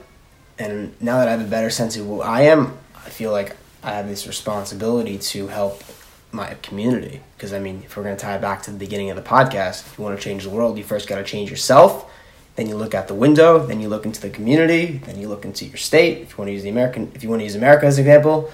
And 0.59 0.99
now 1.01 1.19
that 1.19 1.27
I 1.27 1.31
have 1.31 1.41
a 1.41 1.49
better 1.49 1.69
sense 1.69 1.95
of 1.95 2.05
who 2.05 2.21
I 2.21 2.41
am, 2.41 2.77
I 2.95 3.09
feel 3.09 3.31
like 3.31 3.55
I 3.83 3.91
have 3.91 4.07
this 4.07 4.27
responsibility 4.27 5.17
to 5.17 5.47
help 5.47 5.83
my 6.31 6.55
community. 6.55 7.21
Because, 7.35 7.53
I 7.53 7.59
mean, 7.59 7.83
if 7.85 7.95
we're 7.95 8.03
going 8.03 8.17
to 8.17 8.21
tie 8.21 8.35
it 8.35 8.41
back 8.41 8.63
to 8.63 8.71
the 8.71 8.77
beginning 8.77 9.09
of 9.09 9.15
the 9.15 9.21
podcast, 9.21 9.85
if 9.85 9.97
you 9.97 10.03
want 10.03 10.17
to 10.17 10.23
change 10.23 10.43
the 10.43 10.49
world, 10.49 10.77
you 10.77 10.83
first 10.83 11.07
got 11.07 11.17
to 11.17 11.23
change 11.23 11.49
yourself. 11.49 12.11
Then 12.55 12.67
you 12.67 12.75
look 12.75 12.95
out 12.95 13.07
the 13.07 13.13
window. 13.13 13.65
Then 13.65 13.79
you 13.79 13.87
look 13.87 14.05
into 14.05 14.19
the 14.19 14.31
community. 14.31 14.99
Then 15.05 15.19
you 15.19 15.29
look 15.29 15.45
into 15.45 15.65
your 15.65 15.77
state. 15.77 16.23
If 16.23 16.31
you 16.31 16.37
want 16.39 16.49
to 16.49 16.53
use 16.53 16.63
the 16.63 16.69
American, 16.69 17.11
if 17.13 17.23
you 17.23 17.29
want 17.29 17.39
to 17.41 17.43
use 17.43 17.55
America 17.55 17.85
as 17.85 17.99
an 17.99 18.05
example, 18.05 18.51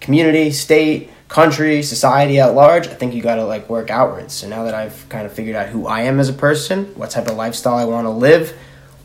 community, 0.00 0.50
state, 0.50 1.10
country, 1.32 1.82
society 1.82 2.38
at 2.40 2.54
large. 2.54 2.86
I 2.86 2.94
think 2.94 3.14
you 3.14 3.22
got 3.22 3.36
to 3.36 3.44
like 3.44 3.70
work 3.70 3.88
outwards. 3.90 4.34
So 4.34 4.48
now 4.48 4.64
that 4.64 4.74
I've 4.74 5.08
kind 5.08 5.24
of 5.24 5.32
figured 5.32 5.56
out 5.56 5.68
who 5.68 5.86
I 5.86 6.02
am 6.02 6.20
as 6.20 6.28
a 6.28 6.34
person, 6.34 6.84
what 6.94 7.08
type 7.08 7.26
of 7.26 7.36
lifestyle 7.36 7.76
I 7.76 7.86
want 7.86 8.04
to 8.04 8.10
live, 8.10 8.54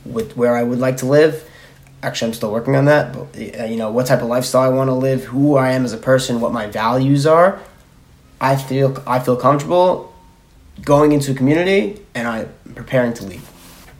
with 0.03 0.35
where 0.35 0.55
I 0.55 0.63
would 0.63 0.79
like 0.79 0.97
to 0.97 1.05
live. 1.05 1.49
Actually, 2.03 2.29
I'm 2.29 2.33
still 2.33 2.51
working 2.51 2.75
on 2.75 2.85
that. 2.85 3.13
But 3.13 3.61
uh, 3.61 3.65
you 3.65 3.77
know, 3.77 3.91
what 3.91 4.07
type 4.07 4.21
of 4.21 4.27
lifestyle 4.27 4.61
I 4.61 4.67
want 4.75 4.89
to 4.89 4.93
live, 4.93 5.23
who 5.23 5.55
I 5.55 5.71
am 5.71 5.85
as 5.85 5.93
a 5.93 5.97
person, 5.97 6.41
what 6.41 6.51
my 6.51 6.67
values 6.67 7.25
are. 7.25 7.61
I 8.41 8.57
feel 8.57 9.01
I 9.07 9.19
feel 9.19 9.37
comfortable 9.37 10.13
going 10.81 11.13
into 11.13 11.31
a 11.31 11.33
community, 11.33 12.01
and 12.13 12.27
I'm 12.27 12.53
preparing 12.75 13.13
to 13.15 13.25
lead. 13.25 13.41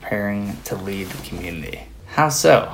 Preparing 0.00 0.56
to 0.64 0.76
lead 0.76 1.08
the 1.08 1.28
community. 1.28 1.80
How 2.06 2.28
so? 2.28 2.72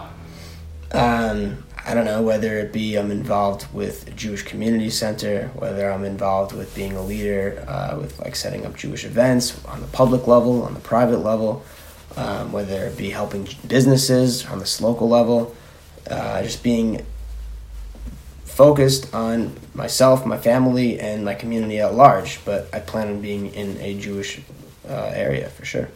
Um, 0.92 1.64
I 1.86 1.92
don't 1.92 2.06
know 2.06 2.22
whether 2.22 2.58
it 2.58 2.72
be 2.72 2.96
I'm 2.96 3.10
involved 3.10 3.72
with 3.74 4.08
a 4.08 4.10
Jewish 4.12 4.42
community 4.42 4.88
center, 4.88 5.48
whether 5.54 5.90
I'm 5.90 6.04
involved 6.04 6.52
with 6.52 6.74
being 6.74 6.96
a 6.96 7.02
leader, 7.02 7.62
uh, 7.68 7.98
with 8.00 8.18
like 8.20 8.36
setting 8.36 8.64
up 8.64 8.74
Jewish 8.74 9.04
events 9.04 9.62
on 9.66 9.82
the 9.82 9.86
public 9.88 10.26
level, 10.26 10.62
on 10.62 10.72
the 10.72 10.80
private 10.80 11.18
level, 11.18 11.62
um, 12.16 12.52
whether 12.52 12.86
it 12.86 12.96
be 12.96 13.10
helping 13.10 13.46
businesses 13.68 14.46
on 14.46 14.60
this 14.60 14.80
local 14.80 15.08
level, 15.10 15.54
uh, 16.10 16.42
just 16.42 16.62
being 16.62 17.04
focused 18.44 19.12
on 19.14 19.54
myself, 19.74 20.24
my 20.24 20.38
family, 20.38 20.98
and 20.98 21.24
my 21.24 21.34
community 21.34 21.80
at 21.80 21.92
large. 21.94 22.42
But 22.46 22.68
I 22.72 22.80
plan 22.80 23.08
on 23.08 23.20
being 23.20 23.52
in 23.52 23.76
a 23.80 23.98
Jewish 23.98 24.40
uh, 24.88 25.12
area 25.14 25.50
for 25.50 25.66
sure. 25.66 25.88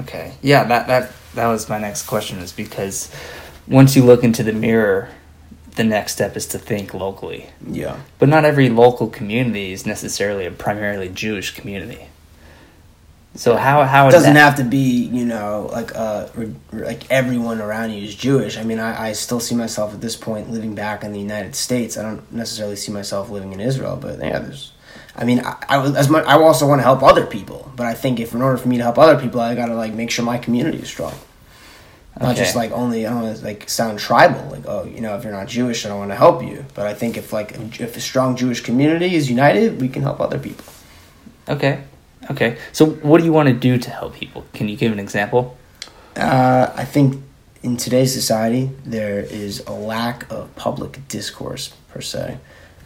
Okay. 0.00 0.34
Yeah, 0.42 0.64
that 0.64 0.88
that 0.88 1.12
that 1.34 1.46
was 1.46 1.68
my 1.68 1.78
next 1.78 2.06
question 2.06 2.38
is 2.38 2.52
because 2.52 3.10
once 3.68 3.96
you 3.96 4.04
look 4.04 4.22
into 4.24 4.42
the 4.42 4.52
mirror, 4.52 5.08
the 5.76 5.84
next 5.84 6.12
step 6.12 6.36
is 6.36 6.46
to 6.48 6.58
think 6.58 6.94
locally. 6.94 7.50
Yeah. 7.68 8.00
But 8.18 8.28
not 8.28 8.44
every 8.44 8.68
local 8.70 9.08
community 9.08 9.72
is 9.72 9.84
necessarily 9.86 10.46
a 10.46 10.50
primarily 10.50 11.08
Jewish 11.08 11.50
community. 11.52 12.08
So 13.34 13.56
how 13.56 13.84
how 13.84 14.08
It 14.08 14.12
doesn't 14.12 14.32
that- 14.32 14.40
have 14.40 14.54
to 14.56 14.64
be, 14.64 14.78
you 15.12 15.26
know, 15.26 15.68
like 15.70 15.94
uh, 15.94 16.28
re- 16.34 16.54
like 16.72 17.10
everyone 17.10 17.60
around 17.60 17.90
you 17.90 18.02
is 18.04 18.14
Jewish. 18.14 18.56
I 18.56 18.62
mean, 18.64 18.78
I, 18.78 19.08
I 19.08 19.12
still 19.12 19.40
see 19.40 19.54
myself 19.54 19.92
at 19.92 20.00
this 20.00 20.16
point 20.16 20.50
living 20.50 20.74
back 20.74 21.04
in 21.04 21.12
the 21.12 21.20
United 21.20 21.54
States. 21.54 21.98
I 21.98 22.02
don't 22.02 22.32
necessarily 22.32 22.76
see 22.76 22.92
myself 22.92 23.28
living 23.28 23.52
in 23.52 23.60
Israel, 23.60 23.98
but 24.00 24.18
yeah, 24.20 24.38
there's. 24.38 24.72
I 25.14 25.24
mean, 25.24 25.40
I, 25.44 25.56
I 25.68 25.86
as 25.96 26.08
much. 26.08 26.24
I 26.26 26.38
also 26.40 26.66
want 26.66 26.78
to 26.78 26.82
help 26.84 27.02
other 27.02 27.26
people, 27.26 27.70
but 27.76 27.84
I 27.86 27.92
think 27.92 28.20
if 28.20 28.32
in 28.34 28.40
order 28.40 28.56
for 28.56 28.68
me 28.68 28.78
to 28.78 28.82
help 28.82 28.96
other 28.98 29.20
people, 29.20 29.40
I 29.42 29.54
gotta 29.54 29.74
like 29.74 29.92
make 29.92 30.10
sure 30.10 30.24
my 30.24 30.38
community 30.38 30.78
is 30.78 30.88
strong. 30.88 31.12
Not 32.20 32.36
just 32.36 32.56
like 32.56 32.72
only 32.72 33.06
I 33.06 33.10
don't 33.10 33.22
want 33.22 33.36
to 33.36 33.44
like 33.44 33.68
sound 33.68 33.98
tribal, 33.98 34.48
like 34.50 34.64
oh 34.66 34.84
you 34.84 35.00
know 35.00 35.16
if 35.16 35.24
you're 35.24 35.32
not 35.32 35.48
Jewish 35.48 35.84
I 35.84 35.90
don't 35.90 35.98
want 35.98 36.10
to 36.10 36.16
help 36.16 36.42
you. 36.42 36.64
But 36.74 36.86
I 36.86 36.94
think 36.94 37.16
if 37.16 37.32
like 37.32 37.52
if 37.80 37.96
a 37.96 38.00
strong 38.00 38.36
Jewish 38.36 38.60
community 38.60 39.14
is 39.14 39.28
united, 39.28 39.80
we 39.80 39.88
can 39.88 40.02
help 40.02 40.20
other 40.20 40.38
people. 40.38 40.64
Okay. 41.48 41.84
Okay. 42.30 42.58
So 42.72 42.86
what 42.86 43.18
do 43.18 43.24
you 43.24 43.32
want 43.32 43.48
to 43.48 43.54
do 43.54 43.78
to 43.78 43.90
help 43.90 44.14
people? 44.14 44.46
Can 44.54 44.68
you 44.68 44.76
give 44.76 44.92
an 44.92 44.98
example? 44.98 45.56
Uh, 46.16 46.72
I 46.74 46.84
think 46.84 47.22
in 47.62 47.76
today's 47.76 48.14
society 48.14 48.70
there 48.84 49.20
is 49.20 49.60
a 49.66 49.72
lack 49.72 50.30
of 50.32 50.54
public 50.56 51.06
discourse 51.08 51.74
per 51.90 52.00
se, 52.00 52.38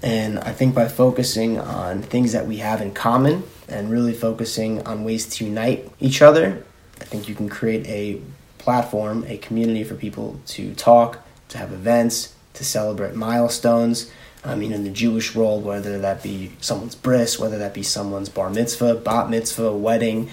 and 0.02 0.40
I 0.40 0.52
think 0.52 0.74
by 0.74 0.88
focusing 0.88 1.60
on 1.60 2.02
things 2.02 2.32
that 2.32 2.46
we 2.46 2.56
have 2.56 2.80
in 2.80 2.92
common 2.92 3.44
and 3.68 3.90
really 3.90 4.12
focusing 4.12 4.84
on 4.86 5.04
ways 5.04 5.26
to 5.36 5.44
unite 5.44 5.88
each 6.00 6.20
other, 6.20 6.64
I 7.00 7.04
think 7.04 7.28
you 7.28 7.36
can 7.36 7.48
create 7.48 7.86
a 7.86 8.20
platform, 8.60 9.24
a 9.26 9.38
community 9.38 9.82
for 9.82 9.94
people 9.94 10.40
to 10.46 10.74
talk, 10.74 11.26
to 11.48 11.58
have 11.58 11.72
events, 11.72 12.34
to 12.54 12.64
celebrate 12.64 13.14
milestones. 13.14 14.10
I 14.44 14.54
mean, 14.54 14.72
in 14.72 14.84
the 14.84 14.90
Jewish 14.90 15.34
world, 15.34 15.64
whether 15.64 15.98
that 15.98 16.22
be 16.22 16.52
someone's 16.60 16.94
bris, 16.94 17.38
whether 17.38 17.58
that 17.58 17.74
be 17.74 17.82
someone's 17.82 18.28
bar 18.28 18.50
mitzvah, 18.50 18.94
bat 18.94 19.28
mitzvah, 19.28 19.72
wedding, 19.72 20.30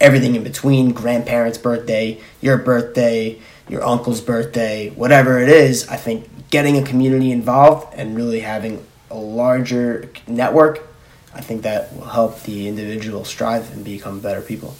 everything 0.00 0.36
in 0.36 0.44
between, 0.44 0.92
grandparents' 0.92 1.58
birthday, 1.58 2.20
your 2.40 2.58
birthday, 2.58 3.40
your 3.68 3.84
uncle's 3.84 4.20
birthday, 4.20 4.90
whatever 4.90 5.40
it 5.40 5.48
is, 5.48 5.88
I 5.88 5.96
think 5.96 6.28
getting 6.50 6.76
a 6.76 6.84
community 6.84 7.32
involved 7.32 7.94
and 7.94 8.16
really 8.16 8.40
having 8.40 8.86
a 9.10 9.16
larger 9.16 10.10
network, 10.26 10.86
I 11.34 11.40
think 11.40 11.62
that 11.62 11.94
will 11.94 12.06
help 12.06 12.42
the 12.42 12.68
individual 12.68 13.24
strive 13.24 13.72
and 13.72 13.84
become 13.84 14.20
better 14.20 14.40
people. 14.40 14.76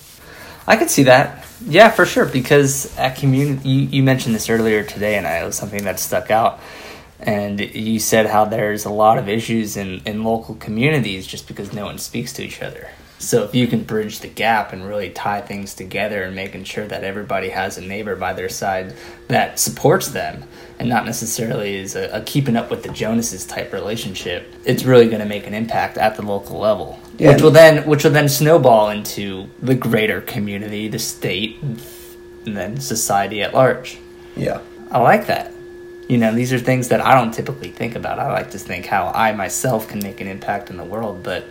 I 0.69 0.77
could 0.77 0.91
see 0.91 1.05
that. 1.05 1.47
Yeah, 1.65 1.89
for 1.91 2.05
sure. 2.05 2.27
Because 2.27 2.95
at 2.99 3.17
community, 3.17 3.67
you, 3.67 3.89
you 3.89 4.03
mentioned 4.03 4.35
this 4.35 4.51
earlier 4.51 4.85
today, 4.85 5.17
and 5.17 5.27
I, 5.27 5.39
it 5.39 5.47
was 5.47 5.57
something 5.57 5.85
that 5.85 5.99
stuck 5.99 6.31
out. 6.31 6.61
And 7.19 7.59
you 7.59 7.99
said 7.99 8.27
how 8.27 8.45
there's 8.45 8.85
a 8.85 8.91
lot 8.91 9.17
of 9.17 9.31
issues 9.31 9.79
in, 9.79 10.03
in 10.05 10.23
local 10.25 10.55
communities 10.57 11.27
just 11.27 11.49
because 11.49 11.73
no 11.73 11.87
one 11.87 11.97
speaks 11.97 12.35
to 12.35 12.45
each 12.45 12.61
other. 12.63 12.91
So 13.19 13.43
if 13.43 13.55
you 13.55 13.67
can 13.67 13.83
bridge 13.83 14.21
the 14.21 14.29
gap 14.29 14.73
and 14.73 14.87
really 14.87 15.11
tie 15.11 15.41
things 15.41 15.75
together 15.75 16.23
and 16.23 16.37
making 16.37 16.65
sure 16.65 16.87
that 16.87 17.03
everybody 17.03 17.49
has 17.49 17.77
a 17.77 17.81
neighbor 17.81 18.15
by 18.15 18.33
their 18.33 18.49
side 18.49 18.95
that 19.27 19.59
supports 19.59 20.09
them 20.09 20.45
and 20.79 20.89
not 20.89 21.05
necessarily 21.05 21.75
is 21.77 21.97
a, 21.97 22.09
a 22.13 22.23
keeping 22.23 22.57
up 22.57 22.71
with 22.71 22.85
the 22.85 22.91
Joneses 22.91 23.45
type 23.45 23.73
relationship, 23.73 24.47
it's 24.65 24.85
really 24.85 25.07
going 25.09 25.19
to 25.19 25.27
make 25.27 25.47
an 25.49 25.55
impact 25.55 25.99
at 25.99 26.15
the 26.15 26.23
local 26.23 26.59
level, 26.61 27.01
Yeah. 27.19 27.33
which 27.33 27.43
will 27.43 27.51
then 27.51 27.85
which 27.89 28.05
will 28.05 28.13
then 28.13 28.29
snowball 28.29 28.91
into 28.91 29.49
the 29.61 29.75
greater 29.75 30.21
community, 30.21 30.87
the 30.87 31.01
state, 31.01 31.61
and 31.61 32.57
then 32.57 32.79
society 32.81 33.43
at 33.43 33.53
large. 33.53 33.99
Yeah. 34.37 34.61
I 34.93 35.01
like 35.01 35.27
that. 35.27 35.53
You 36.09 36.17
know, 36.19 36.33
these 36.33 36.53
are 36.53 36.59
things 36.61 36.89
that 36.89 37.01
I 37.01 37.15
don't 37.15 37.35
typically 37.35 37.71
think 37.71 37.97
about. 37.97 38.21
I 38.21 38.33
like 38.33 38.53
to 38.53 38.59
think 38.59 38.87
how 38.87 39.09
I 39.15 39.33
myself 39.33 39.89
can 39.89 39.99
make 39.99 40.21
an 40.21 40.29
impact 40.29 40.71
in 40.71 40.77
the 40.77 40.85
world, 40.85 41.23
but 41.25 41.45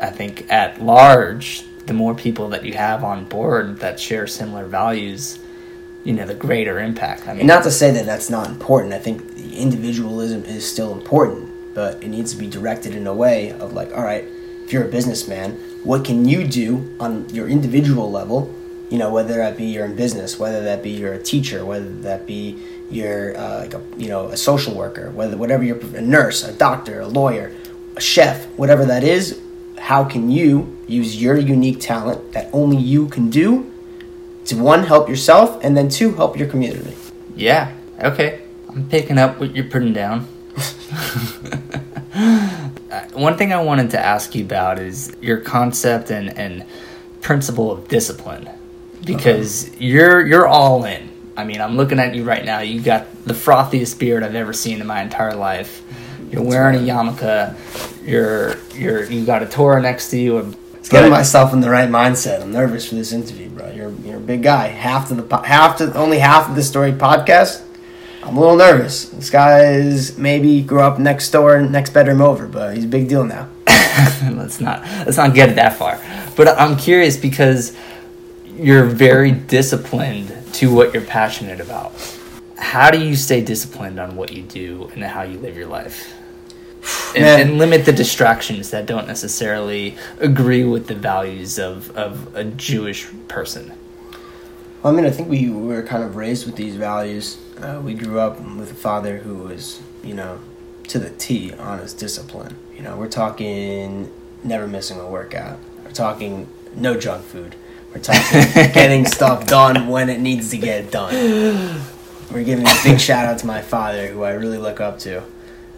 I 0.00 0.10
think 0.10 0.50
at 0.52 0.82
large, 0.82 1.64
the 1.86 1.94
more 1.94 2.14
people 2.14 2.48
that 2.50 2.64
you 2.64 2.74
have 2.74 3.04
on 3.04 3.24
board 3.24 3.78
that 3.78 3.98
share 3.98 4.26
similar 4.26 4.66
values, 4.66 5.38
you 6.04 6.12
know, 6.12 6.26
the 6.26 6.34
greater 6.34 6.78
impact. 6.78 7.26
I 7.26 7.32
mean, 7.32 7.40
And 7.40 7.48
not 7.48 7.62
to 7.64 7.70
say 7.70 7.90
that 7.92 8.06
that's 8.06 8.30
not 8.30 8.48
important. 8.48 8.92
I 8.92 8.98
think 8.98 9.22
individualism 9.52 10.44
is 10.44 10.70
still 10.70 10.92
important, 10.92 11.50
but 11.74 12.02
it 12.02 12.08
needs 12.08 12.32
to 12.32 12.38
be 12.38 12.46
directed 12.46 12.94
in 12.94 13.06
a 13.06 13.14
way 13.14 13.52
of 13.52 13.72
like, 13.72 13.96
all 13.96 14.04
right, 14.04 14.24
if 14.64 14.72
you're 14.72 14.84
a 14.84 14.90
businessman, 14.90 15.52
what 15.84 16.04
can 16.04 16.24
you 16.24 16.46
do 16.46 16.94
on 16.98 17.28
your 17.30 17.48
individual 17.48 18.10
level? 18.10 18.52
You 18.90 18.98
know, 18.98 19.12
whether 19.12 19.36
that 19.36 19.56
be 19.56 19.64
you're 19.64 19.84
in 19.84 19.96
business, 19.96 20.38
whether 20.38 20.62
that 20.64 20.82
be 20.82 20.90
you're 20.90 21.12
a 21.12 21.22
teacher, 21.22 21.64
whether 21.64 21.88
that 21.88 22.26
be 22.26 22.58
you're 22.90 23.36
uh, 23.36 23.60
like 23.60 23.74
a 23.74 23.82
you 23.96 24.08
know 24.08 24.26
a 24.28 24.36
social 24.36 24.74
worker, 24.74 25.10
whether 25.10 25.36
whatever 25.36 25.64
you're 25.64 25.80
a 25.96 26.00
nurse, 26.00 26.44
a 26.44 26.52
doctor, 26.52 27.00
a 27.00 27.06
lawyer, 27.06 27.52
a 27.96 28.00
chef, 28.00 28.46
whatever 28.56 28.84
that 28.84 29.02
is. 29.02 29.40
How 29.78 30.04
can 30.04 30.30
you 30.30 30.76
use 30.88 31.20
your 31.20 31.36
unique 31.36 31.80
talent 31.80 32.32
that 32.32 32.48
only 32.52 32.76
you 32.76 33.08
can 33.08 33.30
do 33.30 33.70
to 34.46 34.56
one 34.56 34.84
help 34.84 35.08
yourself 35.08 35.62
and 35.62 35.76
then 35.76 35.88
two 35.88 36.14
help 36.14 36.36
your 36.38 36.48
community? 36.48 36.94
yeah, 37.34 37.72
okay. 38.00 38.42
I'm 38.68 38.88
picking 38.88 39.18
up 39.18 39.38
what 39.40 39.54
you're 39.56 39.64
putting 39.70 39.92
down. 39.92 40.26
Uh, 42.88 43.00
One 43.12 43.36
thing 43.36 43.52
I 43.52 43.60
wanted 43.62 43.90
to 43.90 43.98
ask 43.98 44.34
you 44.34 44.44
about 44.44 44.78
is 44.78 45.14
your 45.20 45.38
concept 45.38 46.10
and, 46.10 46.30
and 46.38 46.64
principle 47.20 47.70
of 47.70 47.88
discipline, 47.88 48.48
because 49.04 49.68
you're 49.78 50.26
you're 50.26 50.46
all 50.46 50.84
in. 50.84 51.10
I 51.36 51.44
mean, 51.44 51.60
I'm 51.60 51.76
looking 51.76 51.98
at 51.98 52.14
you 52.14 52.24
right 52.24 52.44
now. 52.44 52.60
You 52.60 52.80
got 52.80 53.06
the 53.26 53.34
frothiest 53.34 53.98
beard 53.98 54.22
I've 54.22 54.34
ever 54.36 54.52
seen 54.54 54.80
in 54.80 54.86
my 54.86 55.02
entire 55.02 55.34
life. 55.34 55.82
You're 56.30 56.42
wearing 56.42 56.76
a 56.76 56.78
yarmulke. 56.92 57.54
You're 58.06 58.56
you're 58.74 59.02
you 59.04 59.26
got 59.26 59.42
a 59.42 59.46
Torah 59.46 59.82
next 59.82 60.10
to 60.10 60.18
you. 60.18 60.54
It's 60.74 60.88
getting 60.88 61.10
myself 61.10 61.52
in 61.52 61.60
the 61.60 61.68
right 61.68 61.88
mindset. 61.88 62.40
I'm 62.40 62.52
nervous 62.52 62.88
for 62.88 62.94
this 62.94 63.12
interview, 63.12 63.48
bro. 63.50 63.68
You're 63.72 63.90
you're 64.04 64.18
a 64.18 64.20
big 64.20 64.44
guy. 64.44 64.68
Half 64.68 65.08
to 65.08 65.14
the 65.14 65.36
half 65.38 65.78
to 65.78 65.92
only 65.96 66.20
half 66.20 66.48
of 66.48 66.54
the 66.54 66.62
story 66.62 66.92
podcast. 66.92 67.64
I'm 68.22 68.36
a 68.36 68.40
little 68.40 68.56
nervous. 68.56 69.06
This 69.08 69.28
guy 69.28 69.72
is 69.72 70.16
maybe 70.16 70.62
grew 70.62 70.82
up 70.82 71.00
next 71.00 71.30
door, 71.30 71.60
next 71.62 71.90
bedroom 71.90 72.20
over, 72.20 72.46
but 72.46 72.76
he's 72.76 72.84
a 72.84 72.88
big 72.88 73.08
deal 73.08 73.24
now. 73.24 73.48
let's 74.30 74.60
not 74.60 74.82
let's 74.82 75.16
not 75.16 75.34
get 75.34 75.48
it 75.48 75.56
that 75.56 75.76
far. 75.76 76.00
But 76.36 76.48
I'm 76.60 76.76
curious 76.76 77.16
because 77.16 77.76
you're 78.46 78.84
very 78.84 79.32
disciplined 79.32 80.32
to 80.54 80.72
what 80.72 80.94
you're 80.94 81.02
passionate 81.02 81.60
about. 81.60 81.92
How 82.56 82.92
do 82.92 83.04
you 83.04 83.16
stay 83.16 83.40
disciplined 83.40 83.98
on 83.98 84.14
what 84.14 84.32
you 84.32 84.42
do 84.42 84.90
and 84.94 85.02
how 85.02 85.22
you 85.22 85.38
live 85.38 85.56
your 85.56 85.66
life? 85.66 86.14
And, 87.14 87.24
and 87.24 87.58
limit 87.58 87.84
the 87.84 87.92
distractions 87.92 88.70
that 88.70 88.86
don't 88.86 89.06
necessarily 89.06 89.96
agree 90.20 90.64
with 90.64 90.86
the 90.86 90.94
values 90.94 91.58
of, 91.58 91.96
of 91.96 92.34
a 92.36 92.44
Jewish 92.44 93.08
person. 93.26 93.72
Well, 94.82 94.92
I 94.92 94.96
mean, 94.96 95.06
I 95.06 95.10
think 95.10 95.28
we 95.28 95.50
were 95.50 95.82
kind 95.82 96.04
of 96.04 96.16
raised 96.16 96.46
with 96.46 96.56
these 96.56 96.76
values. 96.76 97.38
Uh, 97.58 97.80
we 97.82 97.94
grew 97.94 98.20
up 98.20 98.38
with 98.40 98.70
a 98.70 98.74
father 98.74 99.18
who 99.18 99.34
was, 99.34 99.80
you 100.04 100.14
know, 100.14 100.38
to 100.88 100.98
the 100.98 101.10
T 101.10 101.52
on 101.54 101.78
his 101.78 101.94
discipline. 101.94 102.56
You 102.76 102.82
know, 102.82 102.96
we're 102.96 103.08
talking 103.08 104.12
never 104.44 104.68
missing 104.68 105.00
a 105.00 105.08
workout. 105.08 105.58
We're 105.84 105.92
talking 105.92 106.46
no 106.74 106.98
junk 106.98 107.24
food. 107.24 107.56
We're 107.92 108.00
talking 108.00 108.42
getting 108.72 109.06
stuff 109.06 109.46
done 109.46 109.88
when 109.88 110.08
it 110.08 110.20
needs 110.20 110.50
to 110.50 110.58
get 110.58 110.90
done. 110.90 111.80
We're 112.30 112.44
giving 112.44 112.66
a 112.66 112.74
big 112.84 113.00
shout 113.00 113.24
out 113.24 113.38
to 113.38 113.46
my 113.46 113.62
father, 113.62 114.08
who 114.08 114.22
I 114.22 114.32
really 114.32 114.58
look 114.58 114.80
up 114.80 114.98
to, 115.00 115.18
and 115.18 115.26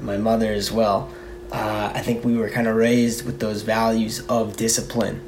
my 0.00 0.16
mother 0.16 0.52
as 0.52 0.70
well. 0.70 1.10
Uh, 1.50 1.92
I 1.94 2.00
think 2.00 2.24
we 2.24 2.36
were 2.36 2.50
kind 2.50 2.66
of 2.66 2.76
raised 2.76 3.24
with 3.24 3.40
those 3.40 3.62
values 3.62 4.20
of 4.28 4.56
discipline. 4.56 5.22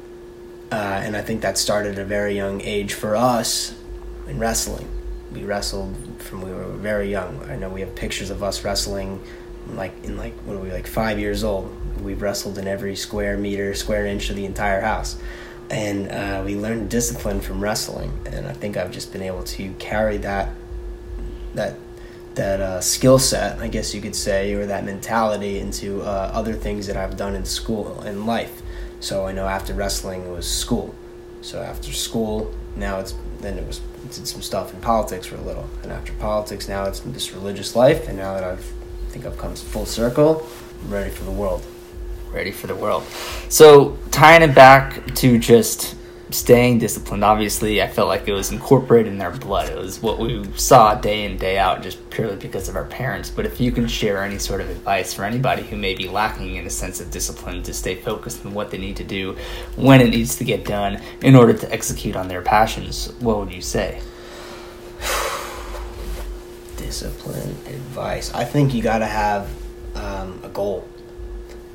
Uh, 0.71 1.01
and 1.03 1.17
I 1.17 1.21
think 1.21 1.41
that 1.41 1.57
started 1.57 1.93
at 1.93 1.99
a 1.99 2.05
very 2.05 2.35
young 2.35 2.61
age 2.61 2.93
for 2.93 3.15
us 3.15 3.75
in 4.27 4.39
wrestling. 4.39 4.87
We 5.33 5.43
wrestled 5.43 5.95
from 6.19 6.41
we 6.41 6.51
were 6.51 6.65
very 6.65 7.09
young. 7.09 7.43
I 7.49 7.55
know 7.55 7.69
we 7.69 7.81
have 7.81 7.95
pictures 7.95 8.29
of 8.29 8.43
us 8.43 8.63
wrestling, 8.63 9.21
like 9.69 9.93
in 10.03 10.17
like 10.17 10.33
when 10.45 10.61
we 10.61 10.71
like 10.71 10.87
five 10.87 11.19
years 11.19 11.43
old. 11.43 11.75
We've 12.01 12.21
wrestled 12.21 12.57
in 12.57 12.67
every 12.67 12.95
square 12.95 13.37
meter, 13.37 13.73
square 13.73 14.05
inch 14.05 14.29
of 14.29 14.35
the 14.35 14.45
entire 14.45 14.81
house, 14.81 15.17
and 15.69 16.09
uh, 16.09 16.43
we 16.45 16.55
learned 16.55 16.89
discipline 16.89 17.41
from 17.41 17.61
wrestling. 17.61 18.11
And 18.25 18.47
I 18.47 18.53
think 18.53 18.77
I've 18.77 18.91
just 18.91 19.11
been 19.11 19.21
able 19.21 19.43
to 19.43 19.73
carry 19.79 20.17
that 20.17 20.49
that 21.55 21.75
that 22.35 22.61
uh, 22.61 22.81
skill 22.81 23.19
set, 23.19 23.59
I 23.59 23.67
guess 23.67 23.93
you 23.93 24.01
could 24.01 24.15
say, 24.15 24.53
or 24.53 24.65
that 24.65 24.85
mentality 24.85 25.59
into 25.59 26.01
uh, 26.01 26.31
other 26.33 26.53
things 26.53 26.87
that 26.87 26.95
I've 26.95 27.17
done 27.17 27.35
in 27.35 27.45
school 27.45 27.99
and 28.01 28.25
life. 28.25 28.61
So 28.99 29.25
I 29.25 29.31
know 29.31 29.47
after 29.47 29.73
wrestling 29.73 30.25
it 30.25 30.29
was 30.29 30.47
school. 30.47 30.95
So 31.41 31.61
after 31.61 31.91
school, 31.91 32.53
now 32.75 32.99
it's 32.99 33.15
then 33.39 33.57
it 33.57 33.65
was 33.65 33.81
did 34.03 34.27
some 34.27 34.41
stuff 34.41 34.73
in 34.73 34.79
politics 34.81 35.27
for 35.27 35.35
a 35.35 35.41
little, 35.41 35.67
and 35.83 35.91
after 35.91 36.13
politics, 36.13 36.67
now 36.67 36.85
it's 36.85 36.99
this 37.01 37.33
religious 37.33 37.75
life. 37.75 38.07
And 38.07 38.17
now 38.17 38.33
that 38.35 38.43
I've 38.43 38.73
think 39.11 39.25
I've 39.25 39.37
come 39.37 39.55
full 39.55 39.85
circle. 39.85 40.47
I'm 40.83 40.93
ready 40.93 41.09
for 41.09 41.25
the 41.25 41.31
world. 41.31 41.63
Ready 42.31 42.51
for 42.51 42.67
the 42.67 42.75
world. 42.75 43.03
So 43.49 43.97
tying 44.09 44.41
it 44.41 44.55
back 44.55 45.13
to 45.15 45.37
just 45.37 45.95
staying 46.31 46.79
disciplined. 46.79 47.23
Obviously, 47.23 47.81
I 47.81 47.87
felt 47.87 48.07
like 48.07 48.27
it 48.27 48.33
was 48.33 48.51
incorporated 48.51 49.11
in 49.11 49.17
their 49.17 49.31
blood. 49.31 49.69
It 49.69 49.77
was 49.77 50.01
what 50.01 50.19
we 50.19 50.45
saw 50.53 50.95
day 50.95 51.25
in 51.25 51.37
day 51.37 51.57
out, 51.57 51.83
just 51.83 52.09
purely 52.09 52.35
because 52.35 52.69
of 52.69 52.75
our 52.75 52.85
parents. 52.85 53.29
But 53.29 53.45
if 53.45 53.59
you 53.59 53.71
can 53.71 53.87
share 53.87 54.23
any 54.23 54.37
sort 54.37 54.61
of 54.61 54.69
advice 54.69 55.13
for 55.13 55.23
anybody 55.23 55.63
who 55.63 55.75
may 55.75 55.93
be 55.93 56.07
lacking 56.07 56.55
in 56.55 56.65
a 56.65 56.69
sense 56.69 56.99
of 57.01 57.11
discipline 57.11 57.63
to 57.63 57.73
stay 57.73 57.95
focused 57.95 58.45
on 58.45 58.53
what 58.53 58.71
they 58.71 58.77
need 58.77 58.95
to 58.97 59.03
do 59.03 59.37
when 59.75 60.01
it 60.01 60.09
needs 60.09 60.37
to 60.37 60.43
get 60.43 60.65
done 60.65 61.01
in 61.21 61.35
order 61.35 61.53
to 61.53 61.71
execute 61.71 62.15
on 62.15 62.27
their 62.27 62.41
passions, 62.41 63.11
what 63.19 63.37
would 63.37 63.53
you 63.53 63.61
say? 63.61 64.01
discipline 66.77 67.55
advice. 67.67 68.33
I 68.33 68.45
think 68.45 68.73
you 68.73 68.81
got 68.81 68.99
to 68.99 69.05
have 69.05 69.49
um, 69.95 70.39
a 70.43 70.49
goal. 70.49 70.87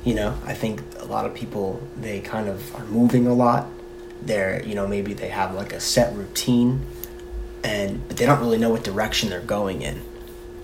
You 0.03 0.15
know, 0.15 0.37
I 0.45 0.53
think 0.53 0.81
a 0.99 1.05
lot 1.05 1.25
of 1.25 1.33
people 1.33 1.81
they 1.97 2.21
kind 2.21 2.47
of 2.47 2.75
are 2.75 2.85
moving 2.85 3.27
a 3.27 3.33
lot 3.33 3.67
they're 4.21 4.63
you 4.65 4.75
know 4.75 4.87
maybe 4.87 5.13
they 5.13 5.29
have 5.29 5.53
like 5.53 5.73
a 5.73 5.79
set 5.79 6.15
routine 6.15 6.85
and 7.63 8.05
but 8.07 8.17
they 8.17 8.25
don't 8.25 8.39
really 8.39 8.57
know 8.57 8.69
what 8.69 8.83
direction 8.83 9.29
they're 9.29 9.41
going 9.41 9.81
in. 9.81 10.01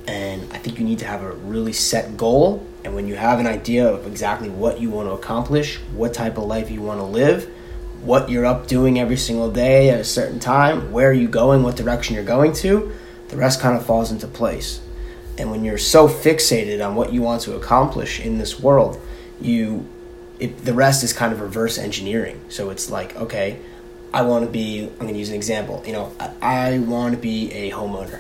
And 0.06 0.52
i 0.52 0.58
think 0.58 0.80
you 0.80 0.86
need 0.86 1.00
to 1.00 1.06
have 1.06 1.24
a 1.24 1.32
really 1.32 1.72
set 1.72 2.18
goal 2.18 2.66
and 2.84 2.94
when 2.94 3.08
you 3.08 3.16
have 3.16 3.40
an 3.40 3.48
idea 3.48 3.88
of 3.88 4.06
exactly 4.06 4.50
what 4.50 4.82
you 4.82 4.90
want 4.90 5.08
to 5.08 5.14
accomplish 5.14 5.78
what 5.94 6.14
type 6.14 6.38
of 6.38 6.44
life 6.44 6.70
you 6.70 6.82
want 6.82 7.00
to 7.00 7.06
live 7.06 7.50
what 8.02 8.30
you're 8.30 8.46
up 8.46 8.68
doing 8.68 9.00
every 9.00 9.16
single 9.16 9.50
day 9.50 9.90
at 9.90 10.02
a 10.02 10.04
certain 10.04 10.42
time 10.42 10.92
where 10.92 11.10
are 11.10 11.14
you 11.14 11.30
going 11.30 11.64
what 11.64 11.78
direction 11.78 12.16
you're 12.16 12.26
going 12.26 12.52
to 12.52 12.94
the 13.34 13.40
rest 13.40 13.60
kind 13.60 13.76
of 13.76 13.86
falls 13.86 14.12
into 14.12 14.28
place. 14.28 14.80
And 15.40 15.50
when 15.50 15.64
you're 15.64 15.80
so 15.80 16.08
fixated 16.08 16.86
on 16.86 16.94
what 16.94 17.12
you 17.12 17.24
want 17.24 17.42
to 17.44 17.56
accomplish 17.56 18.20
in 18.20 18.38
this 18.38 18.60
world 18.60 19.02
you 19.42 19.90
it, 20.44 20.66
the 20.66 20.74
rest 20.74 21.06
is 21.06 21.14
kind 21.14 21.32
of 21.32 21.40
reverse 21.40 21.78
engineering. 21.78 22.42
So 22.50 22.70
it's 22.70 22.90
like, 22.90 23.16
okay, 23.16 23.60
I 24.14 24.24
want 24.24 24.44
to 24.44 24.52
be, 24.52 24.84
I'm 24.84 24.98
going 24.98 25.14
to 25.14 25.20
use 25.20 25.30
an 25.30 25.36
example. 25.36 25.82
You 25.86 25.94
know, 25.94 26.12
I, 26.20 26.32
I 26.42 26.80
want 26.80 27.16
to 27.16 27.20
be 27.20 27.50
a 27.54 27.72
homeowner. 27.72 28.20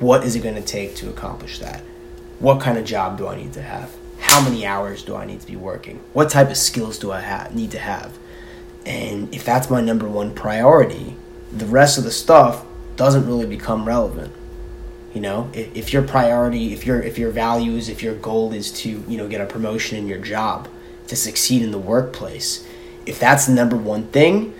What 0.00 0.22
is 0.22 0.36
it 0.36 0.42
going 0.42 0.56
to 0.56 0.62
take 0.62 0.96
to 0.96 1.08
accomplish 1.08 1.58
that? 1.58 1.80
What 2.40 2.60
kind 2.60 2.76
of 2.76 2.84
job 2.84 3.16
do 3.16 3.26
I 3.26 3.36
need 3.36 3.54
to 3.54 3.62
have? 3.62 3.96
How 4.18 4.42
many 4.42 4.66
hours 4.66 5.02
do 5.02 5.16
I 5.16 5.24
need 5.24 5.40
to 5.40 5.46
be 5.46 5.56
working? 5.56 6.00
What 6.12 6.28
type 6.28 6.50
of 6.50 6.58
skills 6.58 6.98
do 6.98 7.10
I 7.10 7.20
have, 7.20 7.54
need 7.54 7.70
to 7.70 7.78
have? 7.78 8.18
And 8.84 9.34
if 9.34 9.42
that's 9.42 9.70
my 9.70 9.80
number 9.80 10.06
one 10.06 10.34
priority, 10.34 11.16
the 11.50 11.66
rest 11.66 11.96
of 11.96 12.04
the 12.04 12.10
stuff 12.10 12.66
doesn't 12.96 13.26
really 13.26 13.46
become 13.46 13.86
relevant. 13.86 14.34
You 15.14 15.22
know, 15.22 15.50
if 15.54 15.92
your 15.92 16.02
priority, 16.02 16.72
if 16.72 16.86
your 16.86 17.02
if 17.02 17.18
your 17.18 17.30
values, 17.30 17.88
if 17.88 18.00
your 18.02 18.14
goal 18.14 18.52
is 18.52 18.70
to 18.82 18.88
you 19.08 19.16
know 19.16 19.26
get 19.26 19.40
a 19.40 19.46
promotion 19.46 19.98
in 19.98 20.06
your 20.06 20.20
job, 20.20 20.68
to 21.10 21.16
succeed 21.16 21.60
in 21.60 21.72
the 21.72 21.78
workplace. 21.78 22.66
If 23.04 23.18
that's 23.18 23.46
the 23.46 23.52
number 23.52 23.76
one 23.76 24.06
thing, 24.08 24.54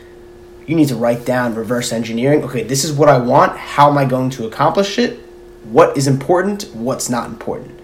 you 0.67 0.75
need 0.75 0.89
to 0.89 0.97
write 0.97 1.25
down 1.25 1.55
reverse 1.55 1.93
engineering. 1.93 2.43
Okay, 2.43 2.65
this 2.65 2.85
is 2.85 2.93
what 2.93 3.09
I 3.09 3.19
want. 3.19 3.57
How 3.57 3.89
am 3.89 3.97
I 3.97 4.05
going 4.05 4.31
to 4.31 4.47
accomplish 4.47 4.99
it? 4.99 5.21
What 5.65 5.97
is 5.97 6.09
important? 6.09 6.65
What's 6.75 7.09
not 7.09 7.29
important? 7.29 7.79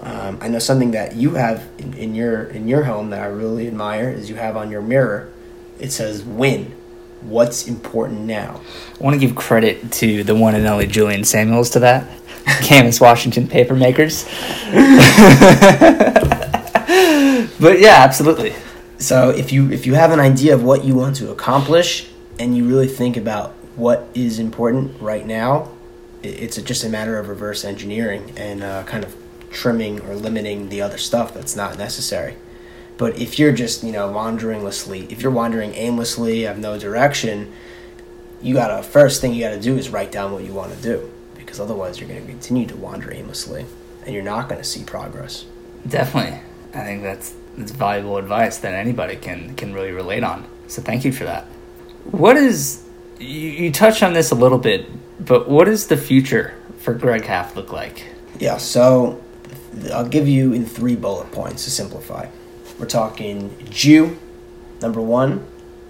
Um, 0.00 0.38
I 0.40 0.48
know 0.48 0.58
something 0.58 0.90
that 0.90 1.16
you 1.16 1.34
have 1.34 1.66
in, 1.78 1.94
in 1.94 2.14
your 2.14 2.44
in 2.44 2.68
your 2.68 2.84
home 2.84 3.10
that 3.10 3.22
I 3.22 3.26
really 3.26 3.66
admire 3.66 4.10
is 4.10 4.28
you 4.28 4.36
have 4.36 4.56
on 4.56 4.70
your 4.70 4.82
mirror. 4.82 5.32
It 5.78 5.90
says 5.90 6.22
"Win." 6.22 6.76
What's 7.22 7.68
important 7.68 8.20
now? 8.20 8.62
I 8.98 9.04
want 9.04 9.12
to 9.12 9.26
give 9.26 9.36
credit 9.36 9.92
to 9.92 10.24
the 10.24 10.34
one 10.34 10.54
and 10.54 10.66
only 10.66 10.86
Julian 10.86 11.24
Samuels 11.24 11.68
to 11.70 11.80
that. 11.80 12.08
Camas 12.66 12.98
Washington 12.98 13.46
paper 13.46 13.76
makers. 13.76 14.24
but 17.60 17.80
yeah, 17.80 17.96
absolutely. 17.98 18.54
So 18.98 19.30
if 19.30 19.52
you 19.52 19.70
if 19.70 19.86
you 19.86 19.94
have 19.94 20.10
an 20.10 20.20
idea 20.20 20.54
of 20.54 20.62
what 20.62 20.84
you 20.84 20.94
want 20.94 21.16
to 21.16 21.30
accomplish 21.30 22.08
and 22.38 22.56
you 22.56 22.68
really 22.68 22.88
think 22.88 23.16
about 23.16 23.52
what 23.76 24.08
is 24.14 24.38
important 24.38 25.00
right 25.00 25.26
now, 25.26 25.70
it's 26.22 26.60
just 26.62 26.84
a 26.84 26.88
matter 26.88 27.18
of 27.18 27.28
reverse 27.28 27.64
engineering 27.64 28.32
and 28.36 28.62
uh, 28.62 28.82
kind 28.84 29.04
of 29.04 29.16
trimming 29.50 30.00
or 30.00 30.14
limiting 30.14 30.68
the 30.68 30.82
other 30.82 30.98
stuff 30.98 31.34
that's 31.34 31.56
not 31.56 31.78
necessary. 31.78 32.36
But 32.98 33.18
if 33.18 33.38
you're 33.38 33.52
just 33.52 33.82
you 33.82 33.92
know 33.92 34.10
wanderingly, 34.10 35.06
if 35.10 35.22
you're 35.22 35.32
wandering 35.32 35.74
aimlessly, 35.74 36.42
have 36.42 36.58
no 36.58 36.78
direction, 36.78 37.52
you 38.42 38.54
gotta 38.54 38.82
first 38.82 39.20
thing 39.20 39.32
you 39.32 39.40
gotta 39.40 39.60
do 39.60 39.76
is 39.76 39.88
write 39.88 40.12
down 40.12 40.32
what 40.32 40.44
you 40.44 40.52
want 40.52 40.74
to 40.74 40.82
do 40.82 41.10
because 41.34 41.58
otherwise 41.58 41.98
you're 41.98 42.08
to 42.20 42.26
continue 42.26 42.66
to 42.66 42.76
wander 42.76 43.12
aimlessly 43.12 43.64
and 44.04 44.14
you're 44.14 44.22
not 44.22 44.48
to 44.62 44.68
see 44.68 44.84
progress. 44.84 45.46
Definitely. 45.88 46.40
I 46.74 46.84
think 46.84 47.02
that's 47.02 47.34
that's 47.56 47.72
valuable 47.72 48.16
advice 48.16 48.58
that 48.58 48.74
anybody 48.74 49.16
can 49.16 49.54
can 49.56 49.72
really 49.72 49.92
relate 49.92 50.24
on. 50.24 50.46
So 50.68 50.82
thank 50.82 51.04
you 51.04 51.12
for 51.12 51.24
that. 51.24 51.44
What 52.04 52.36
is 52.36 52.82
you, 53.18 53.26
you 53.26 53.72
touched 53.72 54.02
on 54.02 54.12
this 54.12 54.30
a 54.30 54.34
little 54.34 54.58
bit, 54.58 54.86
but 55.24 55.48
what 55.48 55.64
does 55.64 55.88
the 55.88 55.96
future 55.96 56.54
for 56.78 56.94
Greg 56.94 57.24
Haft 57.24 57.56
look 57.56 57.72
like? 57.72 58.06
Yeah, 58.38 58.56
so 58.56 59.22
I'll 59.92 60.08
give 60.08 60.28
you 60.28 60.52
in 60.52 60.64
three 60.64 60.96
bullet 60.96 61.30
points 61.32 61.64
to 61.64 61.70
simplify. 61.70 62.28
We're 62.78 62.86
talking 62.86 63.54
Jew, 63.68 64.18
number 64.80 65.00
one, 65.02 65.46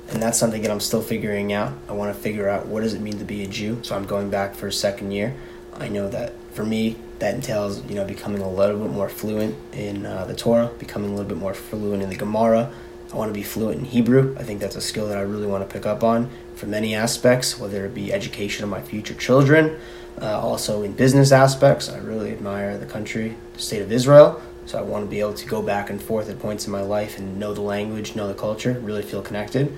and 0.08 0.20
that's 0.20 0.38
something 0.38 0.62
that 0.62 0.70
I'm 0.70 0.80
still 0.80 1.02
figuring 1.02 1.52
out. 1.52 1.72
I 1.88 1.92
want 1.92 2.14
to 2.14 2.20
figure 2.20 2.48
out 2.48 2.66
what 2.66 2.80
does 2.80 2.94
it 2.94 3.00
mean 3.00 3.18
to 3.18 3.24
be 3.24 3.44
a 3.44 3.46
Jew. 3.46 3.78
So 3.82 3.94
I'm 3.94 4.06
going 4.06 4.30
back 4.30 4.54
for 4.54 4.66
a 4.66 4.72
second 4.72 5.12
year. 5.12 5.36
I 5.74 5.88
know 5.88 6.08
that 6.08 6.32
for 6.52 6.64
me, 6.64 6.96
that 7.20 7.34
entails 7.34 7.84
you 7.88 7.94
know 7.94 8.04
becoming 8.04 8.42
a 8.42 8.50
little 8.50 8.78
bit 8.78 8.90
more 8.90 9.08
fluent 9.08 9.56
in 9.72 10.04
uh, 10.04 10.24
the 10.24 10.34
Torah, 10.34 10.70
becoming 10.78 11.10
a 11.10 11.12
little 11.12 11.28
bit 11.28 11.38
more 11.38 11.54
fluent 11.54 12.02
in 12.02 12.10
the 12.10 12.16
Gemara. 12.16 12.72
I 13.12 13.16
want 13.16 13.28
to 13.28 13.34
be 13.34 13.42
fluent 13.42 13.78
in 13.80 13.84
Hebrew. 13.86 14.36
I 14.38 14.44
think 14.44 14.60
that's 14.60 14.76
a 14.76 14.80
skill 14.80 15.08
that 15.08 15.18
I 15.18 15.22
really 15.22 15.46
want 15.46 15.68
to 15.68 15.72
pick 15.72 15.84
up 15.84 16.04
on 16.04 16.30
for 16.54 16.66
many 16.66 16.94
aspects, 16.94 17.58
whether 17.58 17.84
it 17.86 17.94
be 17.94 18.12
education 18.12 18.64
of 18.64 18.70
my 18.70 18.80
future 18.80 19.14
children, 19.14 19.78
uh, 20.20 20.38
also 20.38 20.82
in 20.82 20.92
business 20.92 21.32
aspects. 21.32 21.88
I 21.88 21.98
really 21.98 22.30
admire 22.30 22.78
the 22.78 22.86
country, 22.86 23.36
the 23.54 23.60
state 23.60 23.82
of 23.82 23.90
Israel. 23.90 24.40
So 24.66 24.78
I 24.78 24.82
want 24.82 25.04
to 25.04 25.10
be 25.10 25.18
able 25.20 25.34
to 25.34 25.46
go 25.46 25.62
back 25.62 25.90
and 25.90 26.00
forth 26.00 26.28
at 26.28 26.38
points 26.38 26.66
in 26.66 26.72
my 26.72 26.82
life 26.82 27.18
and 27.18 27.40
know 27.40 27.52
the 27.52 27.62
language, 27.62 28.14
know 28.14 28.28
the 28.28 28.34
culture, 28.34 28.74
really 28.80 29.02
feel 29.02 29.22
connected. 29.22 29.76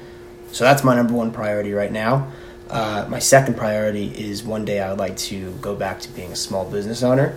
So 0.51 0.65
that's 0.65 0.85
my 0.85 0.95
number 0.95 1.15
one 1.15 1.33
priority 1.33 1.73
right 1.73 1.91
now. 1.91 2.31
Uh, 2.73 3.07
my 3.07 3.19
second 3.19 3.55
priority 3.55 4.07
is 4.07 4.43
one 4.43 4.65
day 4.65 4.81
I 4.81 4.89
would 4.89 4.99
like 4.99 5.17
to 5.19 5.53
go 5.61 5.77
back 5.77 6.01
to 6.01 6.09
being 6.09 6.33
a 6.33 6.37
small 6.37 6.65
business 6.65 7.03
owner, 7.03 7.37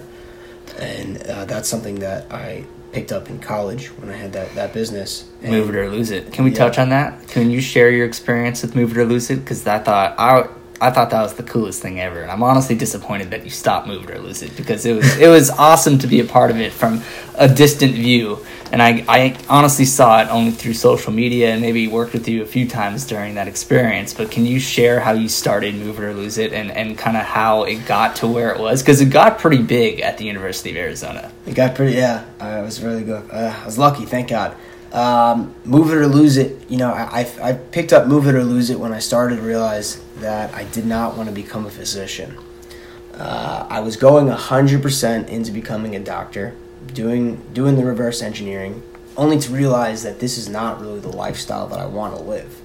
and 0.80 1.21
uh, 1.24 1.43
that's 1.43 1.67
something 1.67 1.95
that 2.00 2.32
I 2.32 2.63
picked 2.93 3.12
up 3.12 3.30
in 3.30 3.39
college 3.39 3.88
when 3.88 4.10
I 4.10 4.15
had 4.15 4.32
that, 4.32 4.56
that 4.56 4.74
business. 4.74 5.30
And 5.41 5.52
Move 5.52 5.69
it 5.69 5.76
or 5.76 5.89
lose 5.89 6.10
it. 6.10 6.32
Can 6.32 6.45
we 6.45 6.52
yeah. 6.52 6.58
touch 6.58 6.80
on 6.80 6.88
that? 6.89 7.28
Can 7.28 7.52
you 7.52 7.60
share 7.60 7.91
your 7.91 8.06
experience 8.06 8.62
with 8.62 8.78
Move 8.78 8.91
it 8.91 8.98
or 8.98 9.06
lose 9.06 9.30
it? 9.30 9.41
Because 9.41 9.67
I 9.67 9.80
thought 9.80 10.15
I 10.17 10.48
I 10.86 10.91
thought 10.91 11.10
that 11.10 11.24
was 11.24 11.34
the 11.34 11.41
coolest 11.41 11.82
thing 11.82 12.00
ever, 12.00 12.21
and 12.21 12.30
I'm 12.30 12.43
honestly 12.43 12.76
disappointed 12.76 13.32
that 13.32 13.43
you 13.43 13.50
stopped 13.50 13.88
Move 13.88 14.08
It 14.08 14.15
or 14.15 14.19
Lose 14.19 14.43
It 14.43 14.56
because 14.56 14.86
it 14.86 14.93
was 14.93 15.17
it 15.17 15.28
was 15.28 15.50
awesome 15.50 15.98
to 15.98 16.06
be 16.06 16.19
a 16.19 16.26
part 16.26 16.52
of 16.52 16.60
it 16.62 16.71
from 16.71 17.02
a 17.34 17.48
distant 17.48 17.93
view, 17.93 18.45
and 18.71 18.84
I 18.84 19.04
I 19.08 19.36
honestly 19.50 19.86
saw 19.86 20.21
it 20.21 20.28
only 20.30 20.52
through 20.52 20.76
social 20.76 21.12
media 21.12 21.52
and 21.54 21.62
maybe 21.62 21.88
worked 21.88 22.13
with 22.13 22.28
you 22.28 22.43
a 22.43 22.45
few 22.45 22.67
times 22.67 23.08
during 23.08 23.34
that 23.34 23.48
experience. 23.48 24.13
But 24.13 24.30
can 24.30 24.45
you 24.45 24.60
share 24.60 25.00
how 25.00 25.13
you 25.13 25.28
started 25.28 25.74
Move 25.74 25.98
It 25.98 26.04
or 26.04 26.13
Lose 26.13 26.38
It 26.38 26.54
and 26.54 26.69
and 26.69 26.95
kind 26.95 27.17
of 27.17 27.24
how 27.24 27.63
it 27.63 27.88
got 27.88 28.17
to 28.17 28.28
where 28.28 28.52
it 28.52 28.60
was 28.60 28.84
because 28.84 29.02
it 29.02 29.10
got 29.10 29.39
pretty 29.39 29.63
big 29.63 30.02
at 30.02 30.19
the 30.19 30.26
University 30.26 30.69
of 30.69 30.78
Arizona. 30.78 31.32
It 31.48 31.56
got 31.56 31.74
pretty 31.74 31.93
yeah. 31.93 32.26
I 32.39 32.62
was 32.62 32.84
really 32.84 33.04
good. 33.04 33.28
Uh, 33.32 33.58
I 33.60 33.65
was 33.65 33.80
lucky, 33.80 34.06
thank 34.06 34.30
God. 34.30 34.56
Um, 34.95 35.53
move 35.65 35.91
it 35.91 35.95
or 35.95 36.08
lose 36.08 36.38
it. 36.38 36.69
You 36.69 36.77
know, 36.77 36.89
I, 36.93 37.27
I, 37.41 37.49
I 37.49 37.53
picked 37.53 37.91
up 37.91 38.08
Move 38.08 38.27
It 38.27 38.36
or 38.36 38.45
Lose 38.45 38.69
It 38.69 38.79
when 38.79 38.93
I 38.93 38.99
started 38.99 39.36
to 39.36 39.41
realize 39.41 40.01
that 40.19 40.55
I 40.55 40.63
did 40.63 40.86
not 40.86 41.17
want 41.17 41.27
to 41.27 41.36
become 41.36 41.65
a 41.65 41.69
physician. 41.69 42.38
Uh, 43.13 43.67
I 43.69 43.81
was 43.81 43.97
going 43.97 44.27
100% 44.27 45.27
into 45.27 45.51
becoming 45.51 45.97
a 45.97 45.99
doctor, 45.99 46.55
doing, 46.93 47.43
doing 47.51 47.75
the 47.75 47.84
reverse 47.84 48.21
engineering, 48.21 48.84
only 49.17 49.38
to 49.38 49.51
realize 49.51 50.01
that 50.03 50.21
this 50.21 50.38
is 50.38 50.47
not 50.47 50.79
really 50.79 51.01
the 51.01 51.10
lifestyle 51.10 51.67
that 51.67 51.79
I 51.79 51.88
want 51.88 52.15
to 52.15 52.21
live. 52.21 52.62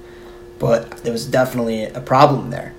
But 0.60 0.98
there 0.98 1.12
was 1.12 1.26
definitely 1.26 1.86
a 1.86 2.00
problem 2.00 2.50
there 2.50 2.74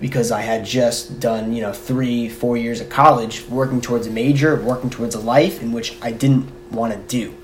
because 0.00 0.30
I 0.30 0.42
had 0.42 0.64
just 0.64 1.18
done, 1.18 1.52
you 1.52 1.62
know, 1.62 1.72
three, 1.72 2.28
four 2.28 2.56
years 2.56 2.80
of 2.80 2.88
college 2.88 3.48
working 3.48 3.80
towards 3.80 4.06
a 4.06 4.10
major, 4.10 4.54
working 4.62 4.90
towards 4.90 5.16
a 5.16 5.20
life 5.20 5.60
in 5.60 5.72
which 5.72 5.96
I 6.00 6.12
didn't 6.12 6.52
want 6.70 6.92
to 6.92 7.00
do. 7.00 7.34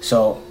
So 0.00 0.43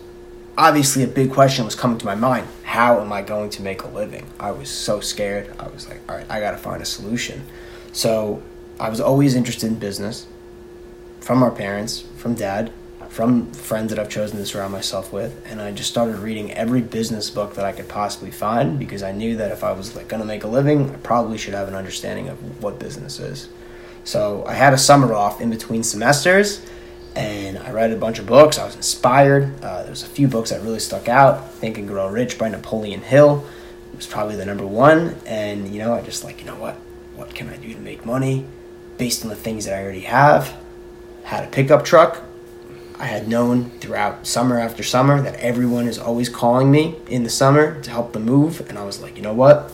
obviously 0.57 1.03
a 1.03 1.07
big 1.07 1.31
question 1.31 1.65
was 1.65 1.75
coming 1.75 1.97
to 1.97 2.05
my 2.05 2.15
mind 2.15 2.47
how 2.63 2.99
am 2.99 3.11
i 3.11 3.21
going 3.21 3.49
to 3.51 3.61
make 3.61 3.83
a 3.83 3.87
living? 3.87 4.25
I 4.39 4.51
was 4.51 4.69
so 4.69 4.99
scared. 4.99 5.53
I 5.59 5.67
was 5.69 5.87
like 5.87 6.01
all 6.09 6.15
right 6.17 6.25
i 6.29 6.39
gotta 6.39 6.57
find 6.57 6.81
a 6.81 6.85
solution. 6.85 7.43
So 7.91 8.41
i 8.79 8.89
was 8.89 8.99
always 8.99 9.35
interested 9.35 9.67
in 9.67 9.75
business 9.75 10.27
from 11.19 11.41
our 11.43 11.51
parents 11.51 12.01
from 12.17 12.33
dad 12.35 12.71
from 13.09 13.51
friends 13.51 13.91
that 13.91 13.99
i've 13.99 14.09
chosen 14.09 14.37
to 14.37 14.45
surround 14.45 14.71
myself 14.73 15.13
with 15.13 15.39
and 15.45 15.61
i 15.61 15.71
just 15.71 15.89
started 15.89 16.17
reading 16.17 16.51
every 16.53 16.81
business 16.81 17.29
book 17.29 17.53
that 17.53 17.63
i 17.63 17.71
could 17.71 17.87
possibly 17.87 18.31
find 18.31 18.79
because 18.79 19.03
i 19.03 19.11
knew 19.11 19.37
that 19.37 19.51
if 19.51 19.63
i 19.63 19.71
was 19.71 19.95
like 19.95 20.07
gonna 20.07 20.25
make 20.25 20.43
a 20.43 20.47
living 20.47 20.89
i 20.89 20.95
probably 20.97 21.37
should 21.37 21.53
have 21.53 21.67
an 21.67 21.75
understanding 21.75 22.27
of 22.27 22.63
what 22.63 22.79
business 22.79 23.19
is. 23.19 23.47
So 24.03 24.43
i 24.47 24.53
had 24.53 24.73
a 24.73 24.77
summer 24.77 25.13
off 25.13 25.39
in 25.39 25.49
between 25.49 25.83
semesters 25.83 26.65
and 27.15 27.57
I 27.59 27.71
read 27.71 27.91
a 27.91 27.95
bunch 27.95 28.19
of 28.19 28.25
books. 28.25 28.57
I 28.57 28.65
was 28.65 28.75
inspired. 28.75 29.63
Uh, 29.63 29.83
there 29.83 29.91
was 29.91 30.03
a 30.03 30.07
few 30.07 30.27
books 30.27 30.49
that 30.49 30.61
really 30.61 30.79
stuck 30.79 31.07
out. 31.07 31.51
Think 31.51 31.77
and 31.77 31.87
Grow 31.87 32.07
Rich 32.07 32.37
by 32.37 32.49
Napoleon 32.49 33.01
Hill 33.01 33.45
was 33.95 34.07
probably 34.07 34.35
the 34.35 34.45
number 34.45 34.65
one. 34.65 35.15
And 35.25 35.69
you 35.69 35.79
know, 35.79 35.93
I 35.93 36.01
just 36.01 36.23
like 36.23 36.39
you 36.39 36.45
know 36.45 36.55
what, 36.55 36.75
what 37.15 37.33
can 37.35 37.49
I 37.49 37.57
do 37.57 37.73
to 37.73 37.79
make 37.79 38.05
money 38.05 38.45
based 38.97 39.23
on 39.23 39.29
the 39.29 39.35
things 39.35 39.65
that 39.65 39.77
I 39.77 39.83
already 39.83 40.01
have? 40.01 40.55
Had 41.23 41.43
a 41.43 41.47
pickup 41.47 41.85
truck. 41.85 42.21
I 42.99 43.05
had 43.05 43.27
known 43.27 43.71
throughout 43.79 44.25
summer 44.25 44.59
after 44.59 44.83
summer 44.83 45.21
that 45.21 45.35
everyone 45.35 45.87
is 45.87 45.97
always 45.97 46.29
calling 46.29 46.71
me 46.71 46.95
in 47.07 47.23
the 47.23 47.29
summer 47.29 47.81
to 47.81 47.89
help 47.89 48.13
them 48.13 48.23
move, 48.23 48.67
and 48.69 48.77
I 48.77 48.85
was 48.85 49.01
like, 49.01 49.17
you 49.17 49.23
know 49.23 49.33
what? 49.33 49.71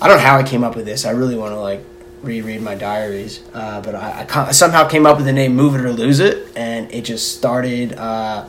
I 0.00 0.06
don't 0.06 0.18
know 0.18 0.22
how 0.22 0.36
I 0.36 0.42
came 0.44 0.62
up 0.62 0.76
with 0.76 0.84
this. 0.84 1.04
I 1.04 1.10
really 1.10 1.34
want 1.34 1.52
to 1.52 1.60
like 1.60 1.84
reread 2.22 2.62
my 2.62 2.74
diaries, 2.74 3.42
uh, 3.54 3.80
but 3.80 3.94
I, 3.94 4.26
I, 4.28 4.50
somehow 4.52 4.88
came 4.88 5.06
up 5.06 5.16
with 5.16 5.26
the 5.26 5.32
name 5.32 5.54
"Move 5.54 5.74
It 5.74 5.80
or 5.82 5.92
Lose 5.92 6.20
It," 6.20 6.48
and 6.56 6.92
it 6.92 7.04
just 7.04 7.36
started 7.36 7.92
uh, 7.94 8.46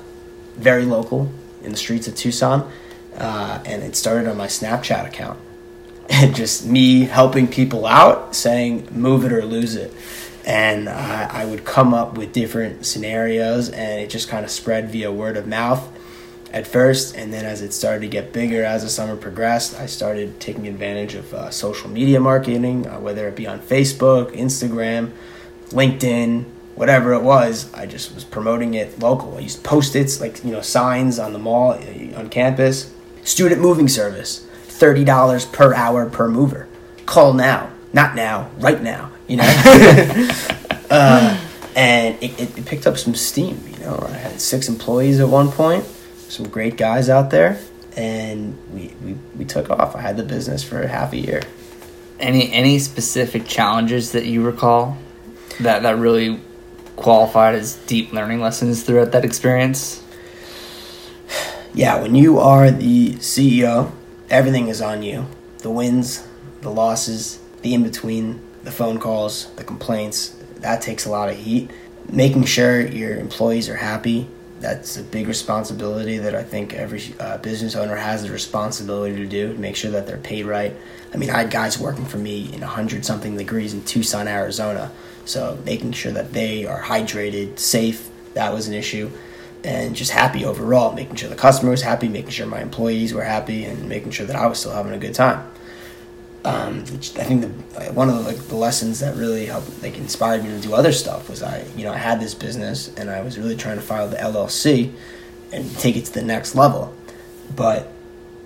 very 0.56 0.86
local 0.86 1.32
in 1.64 1.72
the 1.72 1.78
streets 1.78 2.08
of 2.08 2.16
Tucson, 2.16 2.72
uh, 3.18 3.62
and 3.66 3.84
it 3.84 3.96
started 3.96 4.30
on 4.30 4.38
my 4.38 4.48
Snapchat 4.48 5.08
account, 5.08 5.40
and 6.10 6.36
just 6.36 6.66
me 6.66 7.06
helping 7.06 7.48
people 7.48 7.86
out, 7.86 8.36
saying 8.36 8.88
"Move 8.92 9.26
it 9.26 9.32
or 9.32 9.46
lose 9.46 9.76
it," 9.76 9.94
and 10.46 10.90
I, 10.90 11.42
I 11.42 11.46
would 11.46 11.66
come 11.66 11.94
up 11.94 12.18
with 12.18 12.34
different 12.34 12.86
scenarios, 12.86 13.70
and 13.70 14.02
it 14.02 14.10
just 14.10 14.30
kind 14.30 14.44
of 14.44 14.52
spread 14.52 14.90
via 14.90 15.12
word 15.12 15.38
of 15.38 15.48
mouth 15.48 15.88
at 16.52 16.66
first, 16.66 17.16
and 17.16 17.32
then 17.32 17.46
as 17.46 17.62
it 17.62 17.74
started 17.74 18.02
to 18.02 18.08
get 18.08 18.34
bigger 18.34 18.64
as 18.64 18.84
the 18.84 18.90
summer 18.90 19.16
progressed, 19.16 19.80
I 19.80 19.86
started 19.86 20.40
taking 20.40 20.68
advantage 20.68 21.14
of 21.14 21.34
uh, 21.34 21.52
social 21.52 21.90
media 21.90 22.20
marketing, 22.20 22.88
uh, 22.88 23.00
whether 23.00 23.28
it 23.28 23.36
be 23.36 23.46
on 23.46 23.60
Facebook, 23.60 24.36
Instagram, 24.36 25.12
LinkedIn, 25.70 26.46
whatever 26.76 27.14
it 27.14 27.22
was. 27.22 27.72
I 27.74 27.86
just 27.86 28.16
was 28.16 28.24
promoting 28.24 28.74
it 28.74 29.00
local. 29.00 29.38
I 29.38 29.42
used 29.42 29.64
post-its, 29.64 30.20
like 30.20 30.44
you 30.44 30.52
know, 30.52 30.62
signs 30.62 31.20
on 31.20 31.34
the 31.34 31.40
mall, 31.40 31.74
uh, 31.74 32.18
on 32.18 32.30
campus. 32.30 32.94
Student 33.24 33.62
moving 33.62 33.88
service, 33.88 34.48
thirty 34.64 35.04
dollars 35.04 35.46
per 35.46 35.76
hour 35.76 36.10
per 36.10 36.28
mover. 36.28 36.68
Call 37.06 37.34
now, 37.34 37.72
not 37.94 38.16
now, 38.16 38.50
right 38.58 38.82
now. 38.82 39.12
You 39.28 39.38
know. 39.38 39.44
uh, 40.90 41.46
and 41.76 42.16
it, 42.24 42.40
it, 42.40 42.58
it 42.58 42.66
picked 42.66 42.88
up 42.88 42.98
some 42.98 43.14
steam. 43.14 43.62
You 43.72 43.86
know, 43.86 44.08
I 44.10 44.14
had 44.14 44.42
six 44.42 44.68
employees 44.68 45.20
at 45.20 45.30
one 45.30 45.52
point 45.52 45.86
some 46.30 46.48
great 46.48 46.78
guys 46.78 47.10
out 47.10 47.32
there, 47.32 47.60
and 47.98 48.58
we, 48.74 48.94
we, 49.04 49.14
we 49.38 49.46
took 49.46 49.70
off. 49.70 49.96
I 49.96 50.02
had 50.02 50.16
the 50.16 50.24
business 50.24 50.64
for 50.64 50.88
half 50.88 51.12
a 51.12 51.18
year. 51.18 51.42
Any 52.20 52.52
any 52.52 52.80
specific 52.80 53.48
challenges 53.48 54.12
that 54.12 54.26
you 54.26 54.44
recall 54.44 54.98
that 55.60 55.84
that 55.84 55.98
really 55.98 56.40
qualified 56.96 57.56
as 57.56 57.76
deep 57.88 58.12
learning 58.14 58.42
lessons 58.42 58.84
throughout 58.84 59.12
that 59.14 59.26
experience? 59.26 60.04
Yeah, 61.74 62.02
when 62.02 62.16
you 62.16 62.40
are 62.40 62.72
the 62.72 63.14
CEO, 63.16 63.92
everything 64.30 64.68
is 64.68 64.82
on 64.82 65.04
you. 65.04 65.28
The 65.60 65.70
wins, 65.70 66.28
the 66.62 66.72
losses, 66.72 67.40
the 67.62 67.74
in 67.74 67.84
between, 67.84 68.42
the 68.64 68.72
phone 68.72 69.00
calls, 69.00 69.52
the 69.56 69.64
complaints, 69.64 70.36
that 70.58 70.82
takes 70.82 71.06
a 71.06 71.10
lot 71.10 71.30
of 71.30 71.38
heat. 71.38 71.72
Making 72.12 72.44
sure 72.46 72.82
your 72.82 73.18
employees 73.18 73.70
are 73.70 73.78
happy, 73.78 74.28
that's 74.60 74.98
a 74.98 75.04
big 75.04 75.28
responsibility 75.28 76.18
that 76.18 76.36
I 76.36 76.44
think 76.44 76.74
every 76.74 77.02
uh, 77.20 77.38
business 77.38 77.76
owner 77.76 77.96
has 77.96 78.24
the 78.24 78.32
responsibility 78.32 79.16
to 79.16 79.26
do 79.26 79.54
to 79.54 79.60
make 79.60 79.76
sure 79.76 79.92
that 79.92 80.06
they're 80.06 80.18
paid 80.18 80.46
right. 80.46 80.76
I 81.14 81.18
mean, 81.18 81.30
I 81.30 81.40
had 81.40 81.52
guys 81.52 81.80
working 81.80 82.06
for 82.06 82.18
me 82.18 82.54
in 82.54 82.62
100 82.62 83.06
something 83.06 83.38
degrees 83.38 83.74
in 83.74 83.84
Tucson, 83.84 84.28
Arizona. 84.28 84.92
So 85.26 85.58
making 85.66 85.94
sure 85.94 86.12
that 86.12 86.34
they 86.34 86.66
are 86.66 86.82
hydrated, 86.82 87.60
safe, 87.60 88.10
that 88.34 88.54
was 88.54 88.68
an 88.68 88.74
issue. 88.74 89.12
And 89.64 89.96
just 89.96 90.12
happy 90.12 90.46
overall, 90.46 90.94
making 90.94 91.16
sure 91.16 91.30
the 91.30 91.36
customer 91.36 91.72
was 91.72 91.82
happy, 91.82 92.08
making 92.08 92.32
sure 92.32 92.48
my 92.48 92.62
employees 92.62 93.14
were 93.14 93.24
happy, 93.24 93.66
and 93.66 93.90
making 93.90 94.12
sure 94.12 94.26
that 94.26 94.36
I 94.36 94.48
was 94.48 94.60
still 94.60 94.72
having 94.72 94.94
a 94.94 94.98
good 94.98 95.14
time 95.14 95.46
um, 96.46 96.80
I 96.90 97.24
think 97.24 97.42
the 97.42 97.48
one 97.92 98.10
of 98.10 98.16
the, 98.16 98.22
like, 98.22 98.38
the 98.48 98.56
lessons 98.56 99.00
that 99.02 99.16
really 99.16 99.46
helped 99.46 99.84
like 99.84 99.98
inspired 99.98 100.44
me 100.44 100.50
to 100.52 100.60
do 100.60 100.74
other 100.74 100.94
stuff 100.94 101.30
was 101.30 101.44
I 101.44 101.66
you 101.76 101.84
know 101.84 101.92
I 101.92 101.98
had 101.98 102.20
this 102.22 102.34
business 102.34 102.94
and 102.96 103.10
I 103.10 103.22
was 103.22 103.38
really 103.38 103.58
trying 103.58 103.76
to 103.76 103.82
file 103.82 104.08
the 104.08 104.18
LLC 104.18 104.94
and 105.52 105.70
take 105.78 105.98
it 105.98 106.06
to 106.06 106.14
the 106.14 106.22
next 106.22 106.56
level, 106.56 106.94
but 107.56 107.92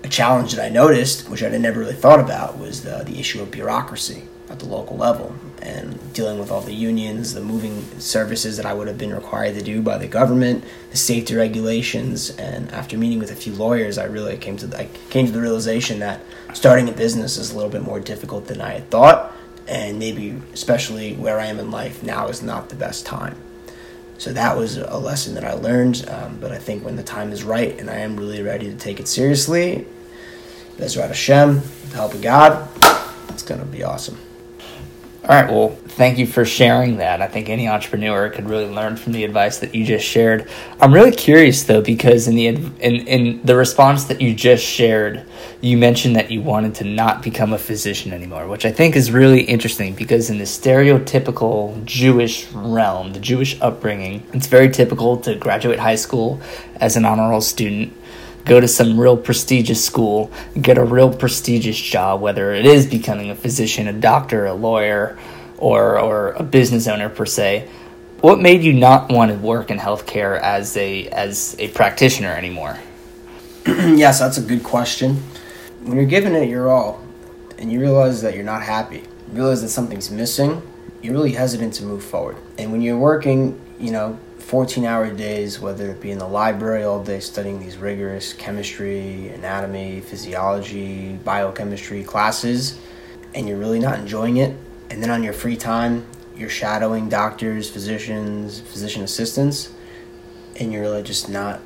a 0.02 0.08
challenge 0.08 0.52
that 0.52 0.64
I 0.64 0.70
noticed, 0.70 1.28
which 1.28 1.42
I 1.42 1.48
had 1.48 1.60
never 1.60 1.80
really 1.80 1.94
thought 1.94 2.20
about, 2.20 2.58
was 2.58 2.82
the 2.82 3.04
the 3.04 3.20
issue 3.20 3.40
of 3.40 3.50
bureaucracy 3.50 4.24
at 4.50 4.58
the 4.58 4.66
local 4.66 4.96
level 4.96 5.34
and 5.64 6.12
dealing 6.12 6.38
with 6.38 6.50
all 6.50 6.60
the 6.60 6.74
unions, 6.74 7.32
the 7.32 7.40
moving 7.40 7.82
services 7.98 8.56
that 8.58 8.66
I 8.66 8.74
would 8.74 8.86
have 8.86 8.98
been 8.98 9.14
required 9.14 9.54
to 9.54 9.62
do 9.62 9.80
by 9.80 9.96
the 9.98 10.06
government, 10.06 10.62
the 10.90 10.96
safety 10.96 11.34
regulations, 11.34 12.30
and 12.36 12.70
after 12.72 12.98
meeting 12.98 13.18
with 13.18 13.30
a 13.30 13.34
few 13.34 13.54
lawyers, 13.54 13.96
I 13.96 14.04
really 14.04 14.36
came 14.36 14.56
to 14.58 14.66
the, 14.66 14.78
I 14.78 14.88
came 15.08 15.26
to 15.26 15.32
the 15.32 15.40
realization 15.40 16.00
that 16.00 16.20
starting 16.52 16.88
a 16.88 16.92
business 16.92 17.38
is 17.38 17.50
a 17.50 17.56
little 17.56 17.70
bit 17.70 17.82
more 17.82 17.98
difficult 17.98 18.46
than 18.46 18.60
I 18.60 18.74
had 18.74 18.90
thought, 18.90 19.34
and 19.66 19.98
maybe 19.98 20.40
especially 20.52 21.14
where 21.14 21.40
I 21.40 21.46
am 21.46 21.58
in 21.58 21.70
life 21.70 22.02
now 22.02 22.28
is 22.28 22.42
not 22.42 22.68
the 22.68 22.76
best 22.76 23.06
time. 23.06 23.36
So 24.18 24.32
that 24.32 24.56
was 24.56 24.76
a 24.76 24.98
lesson 24.98 25.34
that 25.34 25.44
I 25.44 25.54
learned, 25.54 26.04
um, 26.08 26.38
but 26.40 26.52
I 26.52 26.58
think 26.58 26.84
when 26.84 26.96
the 26.96 27.02
time 27.02 27.32
is 27.32 27.42
right 27.42 27.78
and 27.80 27.90
I 27.90 27.96
am 27.96 28.16
really 28.16 28.42
ready 28.42 28.70
to 28.70 28.76
take 28.76 29.00
it 29.00 29.08
seriously, 29.08 29.86
Bezrat 30.76 31.08
Hashem, 31.08 31.62
the 31.90 31.96
help 31.96 32.14
of 32.14 32.22
God, 32.22 32.68
it's 33.30 33.42
going 33.42 33.60
to 33.60 33.66
be 33.66 33.82
awesome. 33.82 34.18
All 35.26 35.30
right. 35.30 35.50
Well, 35.50 35.70
thank 35.70 36.18
you 36.18 36.26
for 36.26 36.44
sharing 36.44 36.98
that. 36.98 37.22
I 37.22 37.28
think 37.28 37.48
any 37.48 37.66
entrepreneur 37.66 38.28
could 38.28 38.46
really 38.46 38.68
learn 38.68 38.94
from 38.94 39.12
the 39.12 39.24
advice 39.24 39.56
that 39.60 39.74
you 39.74 39.82
just 39.82 40.04
shared. 40.04 40.46
I'm 40.78 40.92
really 40.92 41.12
curious 41.12 41.62
though, 41.62 41.80
because 41.80 42.28
in 42.28 42.34
the 42.34 42.46
in 42.46 42.66
in 42.78 43.40
the 43.42 43.56
response 43.56 44.04
that 44.04 44.20
you 44.20 44.34
just 44.34 44.62
shared, 44.62 45.24
you 45.62 45.78
mentioned 45.78 46.14
that 46.16 46.30
you 46.30 46.42
wanted 46.42 46.74
to 46.74 46.84
not 46.84 47.22
become 47.22 47.54
a 47.54 47.58
physician 47.58 48.12
anymore, 48.12 48.48
which 48.48 48.66
I 48.66 48.70
think 48.70 48.96
is 48.96 49.10
really 49.10 49.40
interesting 49.40 49.94
because 49.94 50.28
in 50.28 50.36
the 50.36 50.44
stereotypical 50.44 51.82
Jewish 51.86 52.46
realm, 52.52 53.14
the 53.14 53.20
Jewish 53.20 53.58
upbringing, 53.62 54.26
it's 54.34 54.46
very 54.46 54.68
typical 54.68 55.16
to 55.22 55.36
graduate 55.36 55.78
high 55.78 55.94
school 55.96 56.38
as 56.76 56.98
an 56.98 57.06
honor 57.06 57.30
roll 57.30 57.40
student 57.40 57.96
go 58.44 58.60
to 58.60 58.68
some 58.68 58.98
real 58.98 59.16
prestigious 59.16 59.84
school, 59.84 60.30
get 60.60 60.78
a 60.78 60.84
real 60.84 61.12
prestigious 61.12 61.80
job, 61.80 62.20
whether 62.20 62.52
it 62.52 62.66
is 62.66 62.86
becoming 62.86 63.30
a 63.30 63.34
physician, 63.34 63.88
a 63.88 63.92
doctor, 63.92 64.46
a 64.46 64.54
lawyer, 64.54 65.18
or 65.58 65.98
or 65.98 66.32
a 66.32 66.42
business 66.42 66.86
owner 66.86 67.08
per 67.08 67.26
se. 67.26 67.68
What 68.20 68.40
made 68.40 68.62
you 68.62 68.72
not 68.72 69.10
want 69.10 69.30
to 69.30 69.36
work 69.36 69.70
in 69.70 69.78
healthcare 69.78 70.40
as 70.40 70.76
a 70.76 71.08
as 71.08 71.56
a 71.58 71.68
practitioner 71.68 72.32
anymore? 72.32 72.78
yes, 73.66 74.18
that's 74.18 74.38
a 74.38 74.42
good 74.42 74.62
question. 74.62 75.16
When 75.82 75.96
you're 75.96 76.06
giving 76.06 76.34
it 76.34 76.48
your 76.48 76.70
all, 76.70 77.02
and 77.58 77.70
you 77.72 77.80
realize 77.80 78.22
that 78.22 78.34
you're 78.34 78.44
not 78.44 78.62
happy, 78.62 78.98
you 78.98 79.34
realize 79.34 79.62
that 79.62 79.68
something's 79.68 80.10
missing, 80.10 80.62
you're 81.02 81.12
really 81.12 81.32
hesitant 81.32 81.74
to 81.74 81.84
move 81.84 82.02
forward. 82.02 82.36
And 82.58 82.72
when 82.72 82.80
you're 82.80 82.98
working, 82.98 83.60
you 83.78 83.90
know, 83.90 84.18
14 84.44 84.84
hour 84.84 85.10
days, 85.10 85.58
whether 85.58 85.90
it 85.90 86.02
be 86.02 86.10
in 86.10 86.18
the 86.18 86.28
library 86.28 86.84
all 86.84 87.02
day 87.02 87.18
studying 87.18 87.58
these 87.60 87.78
rigorous 87.78 88.34
chemistry, 88.34 89.28
anatomy, 89.30 90.02
physiology, 90.02 91.14
biochemistry 91.24 92.04
classes, 92.04 92.78
and 93.34 93.48
you're 93.48 93.56
really 93.56 93.78
not 93.78 93.98
enjoying 93.98 94.36
it. 94.36 94.54
And 94.90 95.02
then 95.02 95.10
on 95.10 95.22
your 95.22 95.32
free 95.32 95.56
time, 95.56 96.06
you're 96.36 96.50
shadowing 96.50 97.08
doctors, 97.08 97.70
physicians, 97.70 98.60
physician 98.60 99.02
assistants, 99.02 99.72
and 100.56 100.70
you're 100.70 100.82
really 100.82 101.02
just 101.02 101.30
not 101.30 101.60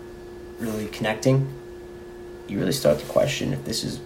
really 0.61 0.87
connecting. 0.87 1.49
You 2.47 2.61
really 2.61 2.73
start 2.73 3.01
to 3.01 3.07
question 3.07 3.53
if 3.53 3.65
this 3.65 3.83
is 3.83 3.99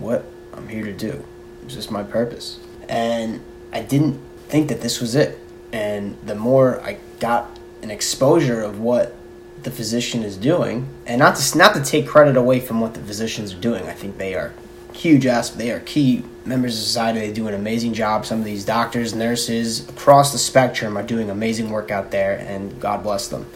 what 0.00 0.24
I'm 0.54 0.68
here 0.68 0.84
to 0.84 0.94
do. 0.94 1.22
Is 1.66 1.76
this 1.76 1.90
my 1.90 2.02
purpose? 2.02 2.58
And 2.88 3.42
I 3.70 3.82
didn't 3.82 4.18
think 4.48 4.70
that 4.70 4.80
this 4.80 4.98
was 4.98 5.14
it. 5.14 5.38
And 5.72 6.16
the 6.24 6.34
more 6.34 6.80
I 6.80 6.98
got 7.20 7.58
an 7.84 7.90
exposure 7.90 8.62
of 8.62 8.80
what 8.80 9.14
the 9.62 9.70
physician 9.70 10.22
is 10.22 10.36
doing, 10.38 10.88
and 11.06 11.18
not 11.18 11.36
to 11.36 11.58
not 11.58 11.74
to 11.74 11.84
take 11.84 12.06
credit 12.06 12.36
away 12.36 12.58
from 12.58 12.80
what 12.80 12.94
the 12.94 13.00
physicians 13.00 13.52
are 13.52 13.60
doing. 13.60 13.84
I 13.86 13.92
think 13.92 14.16
they 14.16 14.34
are 14.34 14.54
huge 14.94 15.26
ass. 15.26 15.50
They 15.50 15.70
are 15.70 15.80
key 15.80 16.24
members 16.46 16.76
of 16.76 16.82
society. 16.82 17.20
They 17.20 17.32
do 17.32 17.46
an 17.46 17.54
amazing 17.54 17.92
job. 17.92 18.24
Some 18.24 18.38
of 18.38 18.44
these 18.44 18.64
doctors, 18.64 19.14
nurses 19.14 19.86
across 19.88 20.32
the 20.32 20.38
spectrum 20.38 20.96
are 20.96 21.02
doing 21.02 21.28
amazing 21.28 21.70
work 21.70 21.90
out 21.90 22.10
there, 22.10 22.38
and 22.38 22.80
God 22.80 23.02
bless 23.02 23.28
them. 23.28 23.46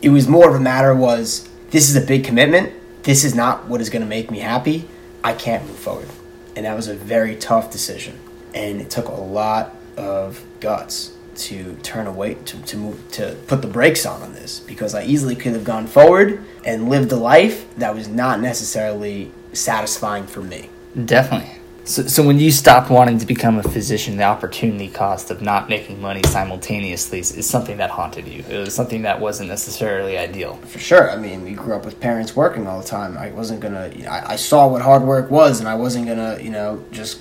It 0.00 0.08
was 0.08 0.26
more 0.26 0.48
of 0.48 0.54
a 0.54 0.60
matter 0.60 0.94
was 0.94 1.48
this 1.70 1.90
is 1.90 1.96
a 1.96 2.06
big 2.06 2.24
commitment. 2.24 2.72
This 3.02 3.22
is 3.22 3.34
not 3.34 3.66
what 3.66 3.82
is 3.82 3.90
going 3.90 4.02
to 4.02 4.08
make 4.08 4.30
me 4.30 4.38
happy. 4.38 4.88
I 5.22 5.34
can't 5.34 5.66
move 5.66 5.78
forward, 5.78 6.08
and 6.56 6.64
that 6.64 6.74
was 6.74 6.88
a 6.88 6.94
very 6.94 7.36
tough 7.36 7.70
decision, 7.70 8.18
and 8.54 8.80
it 8.80 8.88
took 8.88 9.08
a 9.08 9.12
lot 9.12 9.76
of 9.96 10.42
guts 10.60 11.15
to 11.36 11.74
turn 11.82 12.06
away 12.06 12.34
to, 12.34 12.62
to 12.62 12.76
move 12.76 13.10
to 13.12 13.36
put 13.46 13.62
the 13.62 13.68
brakes 13.68 14.06
on 14.06 14.22
on 14.22 14.32
this 14.32 14.60
because 14.60 14.94
I 14.94 15.04
easily 15.04 15.36
could 15.36 15.52
have 15.52 15.64
gone 15.64 15.86
forward 15.86 16.42
and 16.64 16.88
lived 16.88 17.12
a 17.12 17.16
life 17.16 17.66
that 17.76 17.94
was 17.94 18.08
not 18.08 18.40
necessarily 18.40 19.32
satisfying 19.52 20.26
for 20.26 20.42
me. 20.42 20.70
Definitely. 21.04 21.56
So, 21.86 22.02
so 22.08 22.26
when 22.26 22.40
you 22.40 22.50
stopped 22.50 22.90
wanting 22.90 23.18
to 23.18 23.26
become 23.26 23.60
a 23.60 23.62
physician, 23.62 24.16
the 24.16 24.24
opportunity 24.24 24.88
cost 24.88 25.30
of 25.30 25.40
not 25.40 25.68
making 25.68 26.00
money 26.00 26.20
simultaneously 26.24 27.20
is, 27.20 27.30
is 27.30 27.48
something 27.48 27.76
that 27.76 27.90
haunted 27.90 28.26
you. 28.26 28.42
It 28.50 28.58
was 28.58 28.74
something 28.74 29.02
that 29.02 29.20
wasn't 29.20 29.50
necessarily 29.50 30.18
ideal. 30.18 30.56
For 30.66 30.80
sure. 30.80 31.08
I 31.12 31.16
mean, 31.16 31.42
we 31.42 31.52
grew 31.52 31.76
up 31.76 31.84
with 31.84 32.00
parents 32.00 32.34
working 32.34 32.66
all 32.66 32.80
the 32.80 32.88
time. 32.88 33.16
I 33.16 33.30
wasn't 33.30 33.60
gonna. 33.60 33.92
You 33.94 34.02
know, 34.02 34.10
I, 34.10 34.32
I 34.32 34.36
saw 34.36 34.66
what 34.66 34.82
hard 34.82 35.04
work 35.04 35.30
was, 35.30 35.60
and 35.60 35.68
I 35.68 35.76
wasn't 35.76 36.08
gonna, 36.08 36.40
you 36.42 36.50
know, 36.50 36.84
just 36.90 37.20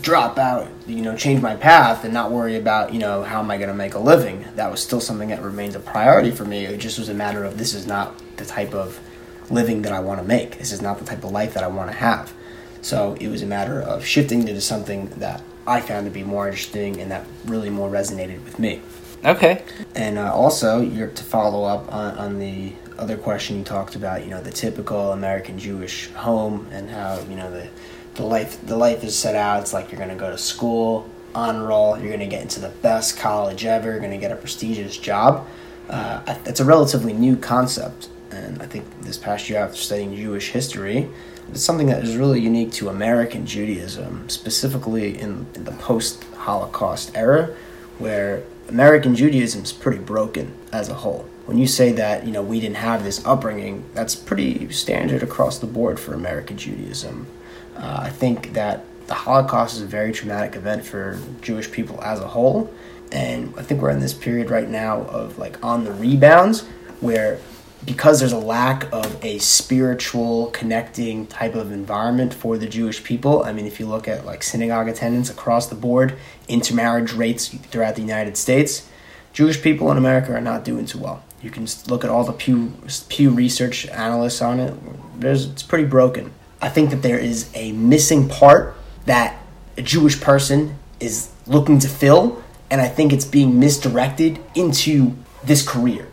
drop 0.00 0.38
out, 0.38 0.68
you 0.86 1.02
know, 1.02 1.16
change 1.16 1.40
my 1.40 1.56
path 1.56 2.04
and 2.04 2.12
not 2.12 2.30
worry 2.30 2.56
about, 2.56 2.92
you 2.92 2.98
know, 2.98 3.22
how 3.22 3.40
am 3.40 3.50
I 3.50 3.56
going 3.56 3.68
to 3.68 3.74
make 3.74 3.94
a 3.94 3.98
living. 3.98 4.44
That 4.56 4.70
was 4.70 4.80
still 4.80 5.00
something 5.00 5.28
that 5.28 5.42
remains 5.42 5.74
a 5.74 5.80
priority 5.80 6.30
for 6.30 6.44
me. 6.44 6.64
It 6.64 6.78
just 6.78 6.98
was 6.98 7.08
a 7.08 7.14
matter 7.14 7.44
of 7.44 7.58
this 7.58 7.74
is 7.74 7.86
not 7.86 8.14
the 8.36 8.44
type 8.44 8.74
of 8.74 9.00
living 9.50 9.82
that 9.82 9.92
I 9.92 10.00
want 10.00 10.20
to 10.20 10.26
make. 10.26 10.58
This 10.58 10.72
is 10.72 10.82
not 10.82 10.98
the 10.98 11.04
type 11.04 11.24
of 11.24 11.30
life 11.30 11.54
that 11.54 11.62
I 11.62 11.68
want 11.68 11.90
to 11.90 11.96
have. 11.96 12.32
So 12.82 13.16
it 13.20 13.28
was 13.28 13.42
a 13.42 13.46
matter 13.46 13.80
of 13.80 14.04
shifting 14.04 14.46
into 14.46 14.60
something 14.60 15.06
that 15.16 15.42
I 15.66 15.80
found 15.80 16.06
to 16.06 16.10
be 16.10 16.22
more 16.22 16.48
interesting 16.48 17.00
and 17.00 17.10
that 17.10 17.26
really 17.46 17.70
more 17.70 17.90
resonated 17.90 18.44
with 18.44 18.58
me. 18.58 18.82
Okay. 19.24 19.62
And 19.94 20.18
uh, 20.18 20.34
also, 20.34 20.80
you're 20.80 21.08
to 21.08 21.24
follow 21.24 21.64
up 21.64 21.90
on, 21.92 22.18
on 22.18 22.38
the 22.38 22.72
other 22.98 23.16
question 23.16 23.56
you 23.56 23.64
talked 23.64 23.96
about, 23.96 24.22
you 24.22 24.30
know, 24.30 24.42
the 24.42 24.50
typical 24.50 25.12
American 25.12 25.58
Jewish 25.58 26.10
home 26.10 26.68
and 26.70 26.90
how, 26.90 27.20
you 27.28 27.36
know, 27.36 27.50
the 27.50 27.68
the 28.14 28.24
life 28.24 28.64
the 28.66 28.76
life 28.76 29.04
is 29.04 29.16
set 29.18 29.34
out. 29.34 29.60
It's 29.60 29.72
like 29.72 29.90
you're 29.90 29.98
gonna 29.98 30.14
go 30.16 30.30
to 30.30 30.38
school, 30.38 31.08
honor 31.34 31.66
roll, 31.66 31.98
you're 31.98 32.10
gonna 32.10 32.26
get 32.26 32.42
into 32.42 32.60
the 32.60 32.68
best 32.68 33.18
college 33.18 33.64
ever, 33.64 33.90
you're 33.90 34.00
gonna 34.00 34.18
get 34.18 34.32
a 34.32 34.36
prestigious 34.36 34.96
job. 34.96 35.46
Uh, 35.88 36.22
it's 36.46 36.60
a 36.60 36.64
relatively 36.64 37.12
new 37.12 37.36
concept, 37.36 38.08
and 38.30 38.62
I 38.62 38.66
think 38.66 38.84
this 39.02 39.18
past 39.18 39.50
year 39.50 39.58
after 39.60 39.76
studying 39.76 40.16
Jewish 40.16 40.50
history, 40.50 41.10
it's 41.50 41.62
something 41.62 41.88
that 41.88 42.02
is 42.02 42.16
really 42.16 42.40
unique 42.40 42.72
to 42.72 42.88
American 42.88 43.44
Judaism, 43.44 44.28
specifically 44.30 45.18
in, 45.18 45.46
in 45.54 45.64
the 45.64 45.72
post-Holocaust 45.72 47.12
era, 47.14 47.54
where 47.98 48.44
American 48.68 49.14
Judaism 49.14 49.62
is 49.62 49.72
pretty 49.72 49.98
broken 49.98 50.54
as 50.72 50.88
a 50.88 50.94
whole. 50.94 51.28
When 51.44 51.58
you 51.58 51.66
say 51.66 51.92
that, 51.92 52.24
you 52.24 52.32
know, 52.32 52.42
we 52.42 52.60
didn't 52.60 52.76
have 52.76 53.04
this 53.04 53.24
upbringing, 53.26 53.84
that's 53.92 54.14
pretty 54.14 54.70
standard 54.72 55.22
across 55.22 55.58
the 55.58 55.66
board 55.66 56.00
for 56.00 56.14
American 56.14 56.56
Judaism. 56.56 57.26
Uh, 57.76 58.00
I 58.02 58.10
think 58.10 58.52
that 58.52 58.84
the 59.06 59.14
Holocaust 59.14 59.76
is 59.76 59.82
a 59.82 59.86
very 59.86 60.12
traumatic 60.12 60.56
event 60.56 60.84
for 60.84 61.18
Jewish 61.42 61.70
people 61.70 62.02
as 62.02 62.20
a 62.20 62.28
whole. 62.28 62.72
And 63.12 63.54
I 63.56 63.62
think 63.62 63.82
we're 63.82 63.90
in 63.90 64.00
this 64.00 64.14
period 64.14 64.50
right 64.50 64.68
now 64.68 65.02
of 65.02 65.38
like 65.38 65.62
on 65.64 65.84
the 65.84 65.92
rebounds 65.92 66.62
where 67.00 67.38
because 67.84 68.18
there's 68.18 68.32
a 68.32 68.38
lack 68.38 68.90
of 68.92 69.22
a 69.22 69.38
spiritual 69.38 70.46
connecting 70.48 71.26
type 71.26 71.54
of 71.54 71.70
environment 71.70 72.32
for 72.32 72.56
the 72.56 72.66
Jewish 72.66 73.04
people. 73.04 73.44
I 73.44 73.52
mean, 73.52 73.66
if 73.66 73.78
you 73.78 73.86
look 73.86 74.08
at 74.08 74.24
like 74.24 74.42
synagogue 74.42 74.88
attendance 74.88 75.28
across 75.28 75.66
the 75.66 75.74
board, 75.74 76.16
intermarriage 76.48 77.12
rates 77.12 77.48
throughout 77.48 77.94
the 77.94 78.00
United 78.00 78.36
States, 78.36 78.88
Jewish 79.32 79.60
people 79.60 79.90
in 79.90 79.98
America 79.98 80.32
are 80.32 80.40
not 80.40 80.64
doing 80.64 80.86
too 80.86 80.98
well. 80.98 81.22
You 81.42 81.50
can 81.50 81.66
look 81.88 82.04
at 82.04 82.10
all 82.10 82.24
the 82.24 82.32
Pew 82.32 82.72
Pew 83.10 83.30
Research 83.30 83.86
analysts 83.88 84.40
on 84.40 84.60
it. 84.60 84.74
There's 85.20 85.46
it's 85.46 85.62
pretty 85.62 85.84
broken. 85.84 86.32
I 86.64 86.70
think 86.70 86.88
that 86.90 87.02
there 87.02 87.18
is 87.18 87.50
a 87.54 87.72
missing 87.72 88.26
part 88.26 88.74
that 89.04 89.38
a 89.76 89.82
Jewish 89.82 90.18
person 90.18 90.78
is 90.98 91.30
looking 91.46 91.78
to 91.80 91.88
fill, 91.88 92.42
and 92.70 92.80
I 92.80 92.88
think 92.88 93.12
it's 93.12 93.26
being 93.26 93.60
misdirected 93.60 94.40
into 94.54 95.14
this 95.44 95.66
career. 95.66 96.08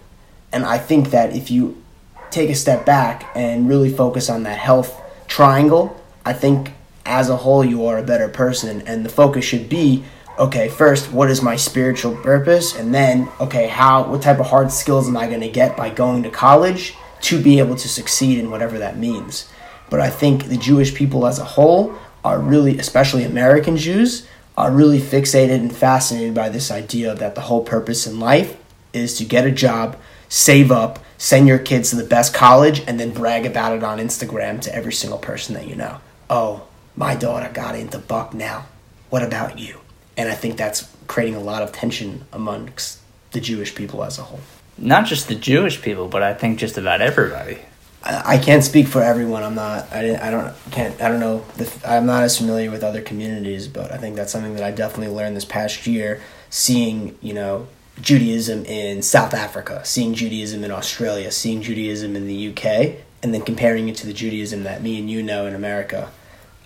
And 0.51 0.65
I 0.65 0.77
think 0.77 1.11
that 1.11 1.33
if 1.33 1.49
you 1.49 1.81
take 2.31 2.49
a 2.49 2.55
step 2.55 2.85
back 2.85 3.31
and 3.33 3.69
really 3.69 3.89
focus 3.89 4.29
on 4.29 4.43
that 4.43 4.57
health 4.57 5.01
triangle, 5.29 5.95
I 6.25 6.33
think 6.33 6.73
as 7.05 7.29
a 7.29 7.37
whole 7.37 7.63
you 7.63 7.85
are 7.85 7.97
a 7.97 8.03
better 8.03 8.27
person. 8.27 8.81
And 8.81 9.05
the 9.05 9.09
focus 9.09 9.45
should 9.45 9.69
be 9.69 10.03
okay, 10.37 10.67
first, 10.67 11.13
what 11.13 11.29
is 11.31 11.41
my 11.41 11.55
spiritual 11.55 12.17
purpose? 12.17 12.75
And 12.75 12.93
then, 12.93 13.29
okay, 13.39 13.67
how 13.67 14.09
what 14.09 14.21
type 14.21 14.39
of 14.39 14.47
hard 14.47 14.69
skills 14.69 15.07
am 15.07 15.15
I 15.15 15.27
going 15.27 15.41
to 15.41 15.49
get 15.49 15.77
by 15.77 15.89
going 15.89 16.23
to 16.23 16.29
college 16.29 16.93
to 17.21 17.41
be 17.41 17.59
able 17.59 17.77
to 17.77 17.87
succeed 17.87 18.37
in 18.37 18.51
whatever 18.51 18.79
that 18.79 18.97
means? 18.97 19.47
But 19.91 19.99
I 19.99 20.09
think 20.09 20.45
the 20.45 20.57
Jewish 20.57 20.95
people 20.95 21.27
as 21.27 21.37
a 21.37 21.43
whole 21.43 21.93
are 22.23 22.39
really, 22.39 22.79
especially 22.79 23.25
American 23.25 23.75
Jews, 23.77 24.25
are 24.57 24.71
really 24.71 24.99
fixated 24.99 25.55
and 25.55 25.75
fascinated 25.75 26.33
by 26.33 26.47
this 26.49 26.71
idea 26.71 27.13
that 27.13 27.35
the 27.35 27.41
whole 27.41 27.63
purpose 27.63 28.07
in 28.07 28.19
life 28.19 28.57
is 28.93 29.17
to 29.17 29.25
get 29.25 29.45
a 29.45 29.51
job, 29.51 29.97
save 30.29 30.71
up, 30.71 30.99
send 31.17 31.45
your 31.45 31.59
kids 31.59 31.89
to 31.89 31.97
the 31.97 32.05
best 32.05 32.33
college, 32.33 32.79
and 32.87 32.99
then 32.99 33.11
brag 33.11 33.45
about 33.45 33.75
it 33.75 33.83
on 33.83 33.99
Instagram 33.99 34.61
to 34.61 34.73
every 34.73 34.93
single 34.93 35.19
person 35.19 35.55
that 35.55 35.67
you 35.67 35.75
know. 35.75 35.97
Oh, 36.29 36.67
my 36.95 37.13
daughter 37.13 37.51
got 37.53 37.75
into 37.75 37.97
Bucknell. 37.97 38.65
What 39.09 39.23
about 39.23 39.59
you? 39.59 39.81
And 40.15 40.29
I 40.29 40.35
think 40.35 40.55
that's 40.55 40.89
creating 41.07 41.35
a 41.35 41.41
lot 41.41 41.63
of 41.63 41.73
tension 41.73 42.25
amongst 42.31 42.99
the 43.31 43.41
Jewish 43.41 43.75
people 43.75 44.05
as 44.05 44.17
a 44.17 44.23
whole. 44.23 44.39
Not 44.77 45.05
just 45.05 45.27
the 45.27 45.35
Jewish 45.35 45.81
people, 45.81 46.07
but 46.07 46.23
I 46.23 46.33
think 46.33 46.59
just 46.59 46.77
about 46.77 47.01
everybody. 47.01 47.59
I, 48.03 48.37
can't 48.39 48.63
speak 48.63 48.87
for 48.87 49.03
everyone. 49.03 49.43
I'm 49.43 49.55
not. 49.55 49.91
I, 49.91 50.15
I 50.15 50.31
don't 50.31 50.53
can't. 50.71 50.99
I 51.01 51.07
don't 51.07 51.19
know. 51.19 51.45
The, 51.57 51.71
I'm 51.85 52.05
not 52.05 52.23
as 52.23 52.37
familiar 52.37 52.71
with 52.71 52.83
other 52.83 53.01
communities, 53.01 53.67
but 53.67 53.91
I 53.91 53.97
think 53.97 54.15
that's 54.15 54.31
something 54.31 54.55
that 54.55 54.63
I 54.63 54.71
definitely 54.71 55.13
learned 55.13 55.35
this 55.35 55.45
past 55.45 55.85
year. 55.85 56.21
Seeing 56.49 57.17
you 57.21 57.33
know 57.33 57.67
Judaism 58.01 58.65
in 58.65 59.01
South 59.03 59.33
Africa, 59.33 59.81
seeing 59.85 60.15
Judaism 60.15 60.63
in 60.63 60.71
Australia, 60.71 61.31
seeing 61.31 61.61
Judaism 61.61 62.15
in 62.15 62.27
the 62.27 62.49
UK, 62.49 62.95
and 63.21 63.33
then 63.33 63.41
comparing 63.41 63.87
it 63.87 63.95
to 63.97 64.07
the 64.07 64.13
Judaism 64.13 64.63
that 64.63 64.81
me 64.81 64.97
and 64.99 65.09
you 65.09 65.21
know 65.21 65.45
in 65.45 65.53
America, 65.53 66.11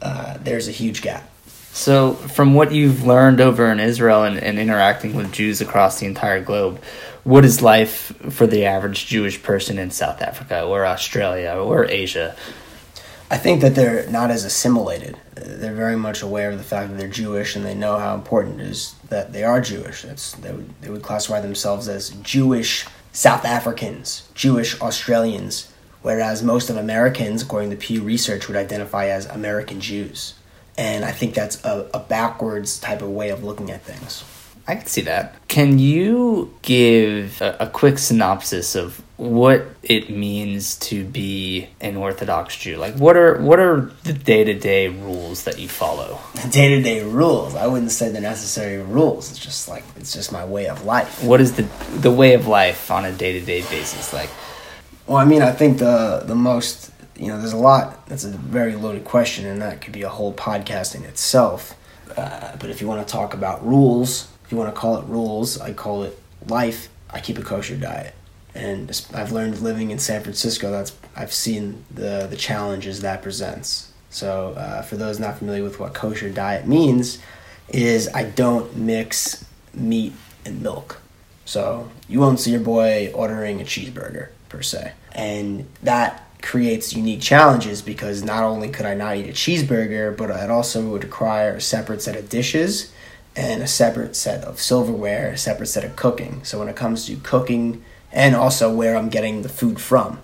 uh, 0.01 0.37
there's 0.37 0.67
a 0.67 0.71
huge 0.71 1.01
gap. 1.01 1.29
So, 1.73 2.13
from 2.13 2.53
what 2.53 2.71
you've 2.71 3.05
learned 3.05 3.41
over 3.41 3.69
in 3.69 3.81
Israel 3.81 4.23
and, 4.23 4.37
and 4.37 4.57
interacting 4.57 5.13
with 5.13 5.33
Jews 5.33 5.59
across 5.59 5.99
the 5.99 6.05
entire 6.05 6.41
globe, 6.41 6.81
what 7.25 7.43
is 7.43 7.59
life 7.61 8.13
for 8.29 8.45
the 8.45 8.65
average 8.65 9.07
Jewish 9.07 9.41
person 9.41 9.79
in 9.79 9.89
South 9.89 10.21
Africa 10.21 10.63
or 10.63 10.85
Australia 10.85 11.53
or 11.59 11.85
Asia? 11.85 12.35
I 13.31 13.37
think 13.37 13.61
that 13.61 13.73
they're 13.73 14.07
not 14.11 14.29
as 14.29 14.45
assimilated. 14.45 15.17
They're 15.33 15.73
very 15.73 15.95
much 15.95 16.21
aware 16.21 16.51
of 16.51 16.59
the 16.59 16.63
fact 16.63 16.91
that 16.91 16.99
they're 16.99 17.07
Jewish 17.07 17.55
and 17.55 17.65
they 17.65 17.73
know 17.73 17.97
how 17.97 18.13
important 18.13 18.61
it 18.61 18.67
is 18.67 18.93
that 19.09 19.33
they 19.33 19.43
are 19.43 19.59
Jewish. 19.59 20.03
That's, 20.03 20.33
they, 20.33 20.51
would, 20.51 20.81
they 20.81 20.89
would 20.91 21.01
classify 21.01 21.41
themselves 21.41 21.89
as 21.89 22.11
Jewish 22.21 22.85
South 23.11 23.43
Africans, 23.43 24.29
Jewish 24.35 24.79
Australians, 24.79 25.73
whereas 26.03 26.43
most 26.43 26.69
of 26.69 26.77
Americans, 26.77 27.41
according 27.41 27.71
to 27.71 27.75
Pew 27.75 28.03
Research, 28.03 28.47
would 28.47 28.57
identify 28.57 29.07
as 29.07 29.25
American 29.25 29.81
Jews. 29.81 30.35
And 30.77 31.03
I 31.03 31.11
think 31.11 31.33
that's 31.33 31.63
a, 31.65 31.89
a 31.91 31.99
backwards 31.99 32.79
type 32.79 33.01
of 33.01 33.09
way 33.09 33.29
of 33.29 33.43
looking 33.43 33.71
at 33.71 33.81
things. 33.81 34.23
I 34.67 34.75
can 34.75 34.87
see 34.87 35.01
that. 35.01 35.47
Can 35.47 35.77
you 35.77 36.53
give 36.63 37.39
a, 37.41 37.57
a, 37.61 37.69
quick 37.69 37.99
synopsis 37.99 38.75
of 38.75 38.99
what 39.17 39.67
it 39.83 40.09
means 40.09 40.75
to 40.77 41.03
be 41.03 41.69
an 41.81 41.95
Orthodox 41.95 42.57
Jew? 42.57 42.77
Like, 42.77 42.95
what 42.95 43.15
are 43.15 43.39
what 43.41 43.59
are 43.59 43.91
the 44.03 44.13
day 44.13 44.43
to 44.43 44.55
day 44.55 44.87
rules 44.87 45.43
that 45.43 45.59
you 45.59 45.69
follow? 45.69 46.19
Day 46.49 46.69
to 46.69 46.81
day 46.81 47.03
rules. 47.03 47.53
I 47.53 47.67
wouldn't 47.67 47.91
say 47.91 48.09
the 48.09 48.21
necessary 48.21 48.81
rules. 48.81 49.29
It's 49.29 49.39
just 49.39 49.69
like 49.69 49.83
it's 49.97 50.13
just 50.13 50.31
my 50.31 50.43
way 50.43 50.67
of 50.67 50.83
life. 50.83 51.23
What 51.23 51.41
is 51.41 51.53
the 51.53 51.63
the 51.99 52.11
way 52.11 52.33
of 52.33 52.47
life 52.47 52.89
on 52.89 53.05
a 53.05 53.11
day 53.11 53.39
to 53.39 53.45
day 53.45 53.61
basis 53.61 54.13
like? 54.13 54.29
Well, 55.05 55.17
I 55.17 55.25
mean, 55.25 55.43
I 55.43 55.51
think 55.51 55.77
the 55.77 56.23
the 56.25 56.35
most 56.35 56.91
you 57.17 57.27
know, 57.27 57.39
there's 57.39 57.53
a 57.53 57.57
lot. 57.57 58.07
That's 58.07 58.25
a 58.25 58.29
very 58.29 58.75
loaded 58.75 59.05
question, 59.05 59.45
and 59.45 59.61
that 59.61 59.81
could 59.81 59.93
be 59.93 60.01
a 60.01 60.09
whole 60.09 60.33
podcast 60.33 60.95
in 60.95 61.03
itself. 61.03 61.75
Uh, 62.17 62.55
but 62.57 62.69
if 62.69 62.81
you 62.81 62.87
want 62.87 63.05
to 63.05 63.11
talk 63.11 63.33
about 63.33 63.65
rules, 63.65 64.27
you 64.51 64.57
want 64.57 64.73
to 64.73 64.79
call 64.79 64.97
it 64.97 65.05
rules, 65.05 65.59
I 65.59 65.73
call 65.73 66.03
it 66.03 66.17
life. 66.47 66.89
I 67.09 67.19
keep 67.19 67.37
a 67.37 67.41
kosher 67.41 67.77
diet, 67.77 68.13
and 68.53 68.89
I've 69.13 69.31
learned 69.31 69.59
living 69.59 69.91
in 69.91 69.99
San 69.99 70.21
Francisco. 70.21 70.71
That's 70.71 70.93
I've 71.15 71.33
seen 71.33 71.83
the 71.91 72.27
the 72.29 72.35
challenges 72.35 73.01
that 73.01 73.21
presents. 73.21 73.91
So 74.09 74.53
uh, 74.57 74.81
for 74.81 74.97
those 74.97 75.19
not 75.19 75.37
familiar 75.37 75.63
with 75.63 75.79
what 75.79 75.93
kosher 75.93 76.29
diet 76.29 76.67
means, 76.67 77.19
is 77.69 78.09
I 78.13 78.23
don't 78.23 78.75
mix 78.75 79.45
meat 79.73 80.13
and 80.45 80.61
milk. 80.61 81.01
So 81.45 81.89
you 82.07 82.19
won't 82.19 82.39
see 82.39 82.51
your 82.51 82.59
boy 82.59 83.11
ordering 83.13 83.61
a 83.61 83.63
cheeseburger 83.63 84.29
per 84.49 84.61
se, 84.61 84.93
and 85.13 85.67
that 85.83 86.21
creates 86.41 86.93
unique 86.93 87.21
challenges 87.21 87.81
because 87.81 88.23
not 88.23 88.43
only 88.43 88.69
could 88.69 88.85
I 88.85 88.93
not 88.93 89.17
eat 89.17 89.27
a 89.27 89.33
cheeseburger, 89.33 90.15
but 90.15 90.29
it 90.29 90.51
also 90.51 90.89
would 90.89 91.03
require 91.03 91.55
a 91.55 91.61
separate 91.61 92.01
set 92.01 92.15
of 92.15 92.29
dishes 92.29 92.93
and 93.35 93.61
a 93.61 93.67
separate 93.67 94.15
set 94.15 94.43
of 94.43 94.61
silverware, 94.61 95.31
a 95.31 95.37
separate 95.37 95.67
set 95.67 95.83
of 95.83 95.95
cooking. 95.95 96.43
So 96.43 96.59
when 96.59 96.69
it 96.69 96.75
comes 96.75 97.05
to 97.07 97.15
cooking 97.17 97.83
and 98.11 98.35
also 98.35 98.73
where 98.73 98.95
I'm 98.95 99.09
getting 99.09 99.41
the 99.41 99.49
food 99.49 99.79
from, 99.79 100.19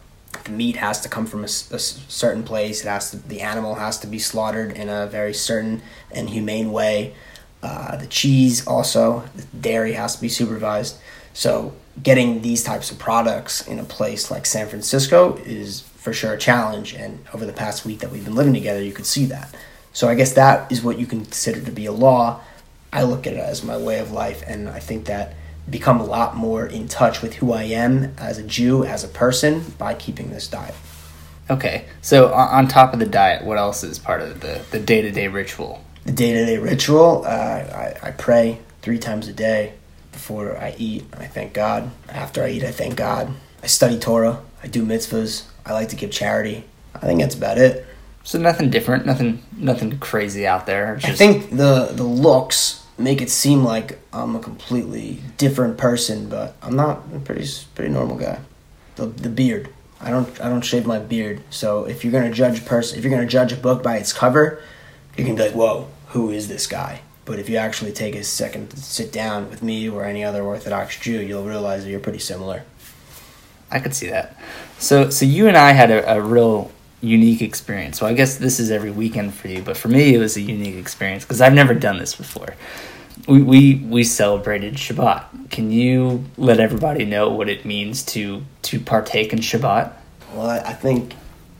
the 0.45 0.51
meat 0.51 0.77
has 0.77 1.01
to 1.01 1.09
come 1.09 1.25
from 1.25 1.41
a, 1.41 1.45
a 1.45 1.79
certain 1.79 2.43
place. 2.43 2.83
It 2.83 2.87
has 2.87 3.11
to, 3.11 3.17
the 3.17 3.41
animal 3.41 3.75
has 3.75 3.99
to 3.99 4.07
be 4.07 4.17
slaughtered 4.17 4.71
in 4.71 4.89
a 4.89 5.07
very 5.07 5.33
certain 5.33 5.81
and 6.09 6.29
humane 6.29 6.71
way. 6.71 7.13
Uh, 7.61 7.97
the 7.97 8.07
cheese 8.07 8.65
also, 8.65 9.23
the 9.35 9.43
dairy 9.57 9.93
has 9.93 10.15
to 10.15 10.21
be 10.21 10.29
supervised. 10.29 10.97
So 11.33 11.73
getting 12.01 12.41
these 12.41 12.63
types 12.63 12.91
of 12.91 12.97
products 12.97 13.67
in 13.67 13.77
a 13.77 13.83
place 13.83 14.31
like 14.31 14.45
San 14.45 14.67
Francisco 14.67 15.35
is 15.45 15.81
for 15.81 16.13
sure 16.13 16.33
a 16.33 16.37
challenge. 16.37 16.93
And 16.93 17.23
over 17.33 17.45
the 17.45 17.53
past 17.53 17.85
week 17.85 17.99
that 17.99 18.11
we've 18.11 18.25
been 18.25 18.35
living 18.35 18.53
together, 18.53 18.81
you 18.81 18.93
could 18.93 19.05
see 19.05 19.25
that. 19.25 19.53
So 19.93 20.07
I 20.07 20.15
guess 20.15 20.33
that 20.33 20.71
is 20.71 20.81
what 20.81 20.97
you 20.97 21.05
consider 21.05 21.61
to 21.61 21.71
be 21.71 21.85
a 21.85 21.91
law. 21.91 22.41
I 22.93 23.03
look 23.03 23.25
at 23.27 23.33
it 23.33 23.39
as 23.39 23.63
my 23.63 23.77
way 23.77 23.99
of 23.99 24.11
life, 24.11 24.43
and 24.45 24.67
I 24.69 24.79
think 24.79 25.05
that 25.05 25.35
become 25.69 25.99
a 25.99 26.05
lot 26.05 26.35
more 26.35 26.65
in 26.65 26.87
touch 26.87 27.21
with 27.21 27.35
who 27.35 27.53
I 27.53 27.63
am 27.63 28.13
as 28.17 28.37
a 28.37 28.43
Jew, 28.43 28.83
as 28.83 29.03
a 29.03 29.07
person, 29.07 29.73
by 29.77 29.93
keeping 29.93 30.31
this 30.31 30.47
diet. 30.47 30.75
Okay, 31.49 31.85
so 32.01 32.33
on 32.33 32.67
top 32.67 32.93
of 32.93 32.99
the 32.99 33.05
diet, 33.05 33.43
what 33.43 33.57
else 33.57 33.83
is 33.83 33.99
part 33.99 34.21
of 34.21 34.39
the 34.41 34.61
the 34.71 34.79
day 34.79 35.01
to 35.01 35.11
day 35.11 35.27
ritual? 35.27 35.83
The 36.05 36.11
day 36.11 36.33
to 36.33 36.45
day 36.45 36.57
ritual, 36.57 37.23
uh, 37.25 37.29
I, 37.29 37.97
I 38.01 38.11
pray 38.11 38.59
three 38.81 38.99
times 38.99 39.27
a 39.27 39.33
day. 39.33 39.73
Before 40.11 40.57
I 40.57 40.75
eat, 40.77 41.05
I 41.17 41.27
thank 41.27 41.53
God. 41.53 41.89
After 42.09 42.43
I 42.43 42.49
eat, 42.49 42.63
I 42.63 42.71
thank 42.71 42.95
God. 42.95 43.33
I 43.63 43.67
study 43.67 43.97
Torah. 43.97 44.41
I 44.61 44.67
do 44.67 44.85
mitzvahs. 44.85 45.45
I 45.65 45.73
like 45.73 45.89
to 45.89 45.95
give 45.95 46.11
charity. 46.11 46.65
I 46.93 46.99
think 46.99 47.21
that's 47.21 47.35
about 47.35 47.57
it. 47.57 47.85
So 48.23 48.37
nothing 48.37 48.69
different, 48.69 49.05
nothing, 49.05 49.41
nothing 49.57 49.99
crazy 49.99 50.45
out 50.45 50.65
there. 50.65 50.97
Just... 50.97 51.13
I 51.13 51.15
think 51.15 51.49
the 51.49 51.91
the 51.93 52.03
looks 52.03 52.80
make 53.01 53.21
it 53.21 53.29
seem 53.29 53.63
like 53.63 53.99
I'm 54.13 54.35
a 54.35 54.39
completely 54.39 55.21
different 55.37 55.77
person, 55.77 56.29
but 56.29 56.55
I'm 56.61 56.75
not. 56.75 57.03
I'm 57.09 57.17
a 57.17 57.19
pretty 57.19 57.47
pretty 57.75 57.91
normal 57.91 58.17
guy. 58.17 58.39
The 58.95 59.07
the 59.07 59.29
beard. 59.29 59.69
I 59.99 60.09
don't 60.09 60.41
I 60.41 60.49
don't 60.49 60.61
shave 60.61 60.85
my 60.85 60.99
beard. 60.99 61.41
So 61.49 61.85
if 61.85 62.03
you're 62.03 62.13
gonna 62.13 62.33
judge 62.33 62.65
person, 62.65 62.97
if 62.97 63.03
you're 63.03 63.13
gonna 63.13 63.27
judge 63.27 63.51
a 63.51 63.57
book 63.57 63.83
by 63.83 63.97
its 63.97 64.13
cover, 64.13 64.61
you 65.17 65.25
can 65.25 65.35
be 65.35 65.43
like, 65.43 65.53
whoa, 65.53 65.87
who 66.07 66.31
is 66.31 66.47
this 66.47 66.67
guy? 66.67 67.01
But 67.25 67.39
if 67.39 67.49
you 67.49 67.57
actually 67.57 67.91
take 67.91 68.15
a 68.15 68.23
second 68.23 68.71
to 68.71 68.77
sit 68.77 69.11
down 69.11 69.49
with 69.49 69.61
me 69.61 69.87
or 69.87 70.03
any 70.03 70.23
other 70.23 70.41
Orthodox 70.43 70.99
Jew, 70.99 71.21
you'll 71.21 71.43
realize 71.43 71.83
that 71.83 71.91
you're 71.91 71.99
pretty 71.99 72.19
similar. 72.19 72.63
I 73.69 73.79
could 73.79 73.93
see 73.93 74.09
that. 74.09 74.37
So 74.79 75.09
so 75.09 75.25
you 75.25 75.47
and 75.47 75.55
I 75.55 75.71
had 75.71 75.91
a, 75.91 76.17
a 76.17 76.21
real 76.21 76.71
unique 77.01 77.41
experience. 77.41 77.99
So 77.99 78.05
I 78.05 78.13
guess 78.13 78.37
this 78.37 78.59
is 78.59 78.71
every 78.71 78.91
weekend 78.91 79.33
for 79.33 79.47
you, 79.47 79.61
but 79.61 79.77
for 79.77 79.87
me 79.87 80.15
it 80.15 80.19
was 80.19 80.37
a 80.37 80.41
unique 80.41 80.75
experience 80.75 81.23
because 81.23 81.41
I've 81.41 81.53
never 81.53 81.73
done 81.73 81.97
this 81.97 82.15
before. 82.15 82.55
We, 83.27 83.41
we 83.41 83.75
we 83.75 84.03
celebrated 84.03 84.75
Shabbat. 84.75 85.51
Can 85.51 85.71
you 85.71 86.25
let 86.37 86.59
everybody 86.59 87.05
know 87.05 87.29
what 87.29 87.49
it 87.49 87.65
means 87.65 88.03
to 88.07 88.43
to 88.63 88.79
partake 88.79 89.33
in 89.33 89.39
Shabbat? 89.39 89.93
Well, 90.33 90.49
I 90.49 90.73
think 90.73 91.15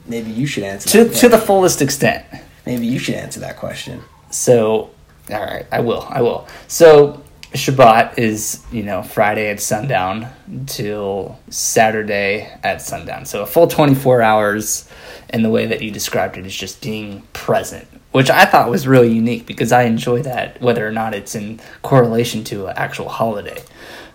maybe 0.05 0.31
you 0.31 0.47
should 0.47 0.63
answer 0.63 0.89
to 1.05 1.09
to 1.13 1.29
the 1.29 1.37
fullest 1.37 1.81
extent. 1.81 2.25
Maybe 2.65 2.85
you 2.85 2.99
should 2.99 3.15
answer 3.15 3.39
that 3.41 3.57
question. 3.57 4.01
So, 4.29 4.91
all 5.29 5.45
right, 5.45 5.65
I 5.71 5.81
will. 5.81 6.05
I 6.09 6.21
will. 6.21 6.47
So 6.67 7.23
Shabbat 7.53 8.17
is, 8.17 8.63
you 8.71 8.83
know, 8.83 9.03
Friday 9.03 9.49
at 9.49 9.59
sundown 9.59 10.27
till 10.67 11.37
Saturday 11.49 12.49
at 12.63 12.81
sundown. 12.81 13.25
So 13.25 13.43
a 13.43 13.45
full 13.45 13.67
24 13.67 14.21
hours 14.21 14.89
and 15.29 15.43
the 15.43 15.49
way 15.49 15.65
that 15.65 15.81
you 15.81 15.91
described 15.91 16.37
it 16.37 16.45
is 16.45 16.55
just 16.55 16.81
being 16.81 17.23
present, 17.33 17.87
which 18.11 18.29
I 18.29 18.45
thought 18.45 18.69
was 18.69 18.87
really 18.87 19.11
unique 19.11 19.45
because 19.45 19.71
I 19.71 19.83
enjoy 19.83 20.21
that 20.23 20.61
whether 20.61 20.87
or 20.87 20.91
not 20.91 21.13
it's 21.13 21.35
in 21.35 21.59
correlation 21.81 22.43
to 22.45 22.67
an 22.67 22.73
actual 22.77 23.09
holiday. 23.09 23.63